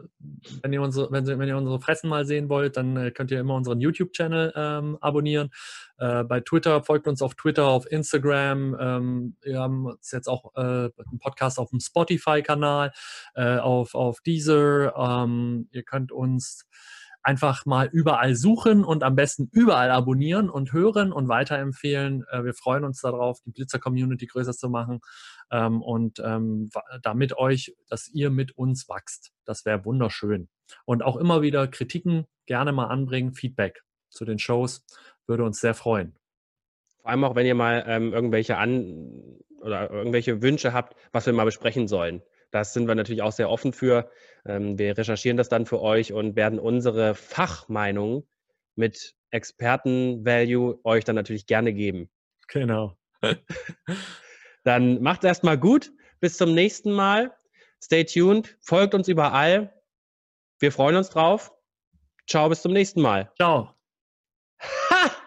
wenn 0.62 0.72
ihr 0.72 0.80
unsere, 0.80 1.10
wenn, 1.10 1.26
wenn, 1.26 1.48
ihr 1.48 1.56
unsere 1.56 1.80
Fressen 1.80 2.08
mal 2.08 2.24
sehen 2.24 2.48
wollt, 2.48 2.76
dann 2.76 2.96
äh, 2.96 3.10
könnt 3.10 3.32
ihr 3.32 3.40
immer 3.40 3.56
unseren 3.56 3.80
YouTube-Channel 3.80 4.52
ähm, 4.54 4.96
abonnieren. 5.00 5.50
Äh, 5.98 6.22
bei 6.22 6.38
Twitter 6.38 6.84
folgt 6.84 7.08
uns 7.08 7.20
auf 7.20 7.34
Twitter, 7.34 7.66
auf 7.66 7.90
Instagram. 7.90 8.76
Ähm, 8.78 9.36
wir 9.42 9.58
haben 9.58 9.86
uns 9.86 10.12
jetzt 10.12 10.28
auch 10.28 10.54
äh, 10.54 10.60
einen 10.60 11.18
Podcast 11.18 11.58
auf 11.58 11.70
dem 11.70 11.80
Spotify-Kanal, 11.80 12.92
äh, 13.34 13.56
auf, 13.56 13.96
auf 13.96 14.20
Deezer. 14.20 14.94
Ähm, 14.96 15.68
ihr 15.72 15.82
könnt 15.82 16.12
uns 16.12 16.68
einfach 17.24 17.64
mal 17.66 17.88
überall 17.90 18.36
suchen 18.36 18.84
und 18.84 19.02
am 19.02 19.16
besten 19.16 19.48
überall 19.50 19.90
abonnieren 19.90 20.50
und 20.50 20.72
hören 20.72 21.12
und 21.12 21.28
weiterempfehlen. 21.28 22.24
Äh, 22.30 22.44
wir 22.44 22.54
freuen 22.54 22.84
uns 22.84 23.00
darauf, 23.00 23.40
die 23.44 23.50
Blitzer-Community 23.50 24.26
größer 24.26 24.52
zu 24.52 24.68
machen 24.68 25.00
ähm, 25.50 25.82
und 25.82 26.20
ähm, 26.24 26.70
damit 27.02 27.36
euch, 27.36 27.74
dass 27.88 28.08
ihr 28.08 28.30
mit 28.30 28.56
uns 28.56 28.88
wächst. 28.88 29.32
Das 29.44 29.64
wäre 29.64 29.84
wunderschön. 29.84 30.48
Und 30.84 31.02
auch 31.02 31.16
immer 31.16 31.42
wieder 31.42 31.66
Kritiken 31.66 32.26
gerne 32.46 32.72
mal 32.72 32.86
anbringen, 32.86 33.34
Feedback 33.34 33.82
zu 34.10 34.24
den 34.24 34.38
Shows, 34.38 34.84
würde 35.26 35.44
uns 35.44 35.60
sehr 35.60 35.74
freuen. 35.74 36.14
Vor 37.00 37.10
allem 37.10 37.24
auch, 37.24 37.34
wenn 37.34 37.46
ihr 37.46 37.54
mal 37.54 37.84
ähm, 37.86 38.12
irgendwelche 38.12 38.56
an 38.58 39.40
oder 39.60 39.90
irgendwelche 39.90 40.42
Wünsche 40.42 40.72
habt, 40.74 40.94
was 41.12 41.26
wir 41.26 41.32
mal 41.32 41.44
besprechen 41.44 41.88
sollen. 41.88 42.22
Das 42.54 42.72
sind 42.72 42.86
wir 42.86 42.94
natürlich 42.94 43.22
auch 43.22 43.32
sehr 43.32 43.50
offen 43.50 43.72
für. 43.72 44.08
Ähm, 44.46 44.78
wir 44.78 44.96
recherchieren 44.96 45.36
das 45.36 45.48
dann 45.48 45.66
für 45.66 45.80
euch 45.80 46.12
und 46.12 46.36
werden 46.36 46.60
unsere 46.60 47.16
Fachmeinung 47.16 48.28
mit 48.76 49.16
Experten-Value 49.30 50.78
euch 50.84 51.02
dann 51.02 51.16
natürlich 51.16 51.46
gerne 51.46 51.72
geben. 51.72 52.08
Genau. 52.46 52.96
dann 54.64 55.02
macht 55.02 55.24
es 55.24 55.28
erstmal 55.28 55.58
gut. 55.58 55.90
Bis 56.20 56.36
zum 56.36 56.54
nächsten 56.54 56.92
Mal. 56.92 57.34
Stay 57.82 58.04
tuned. 58.04 58.56
Folgt 58.60 58.94
uns 58.94 59.08
überall. 59.08 59.74
Wir 60.60 60.70
freuen 60.70 60.94
uns 60.94 61.10
drauf. 61.10 61.52
Ciao, 62.28 62.48
bis 62.48 62.62
zum 62.62 62.72
nächsten 62.72 63.02
Mal. 63.02 63.32
Ciao. 63.34 63.74
Ha! 64.62 65.10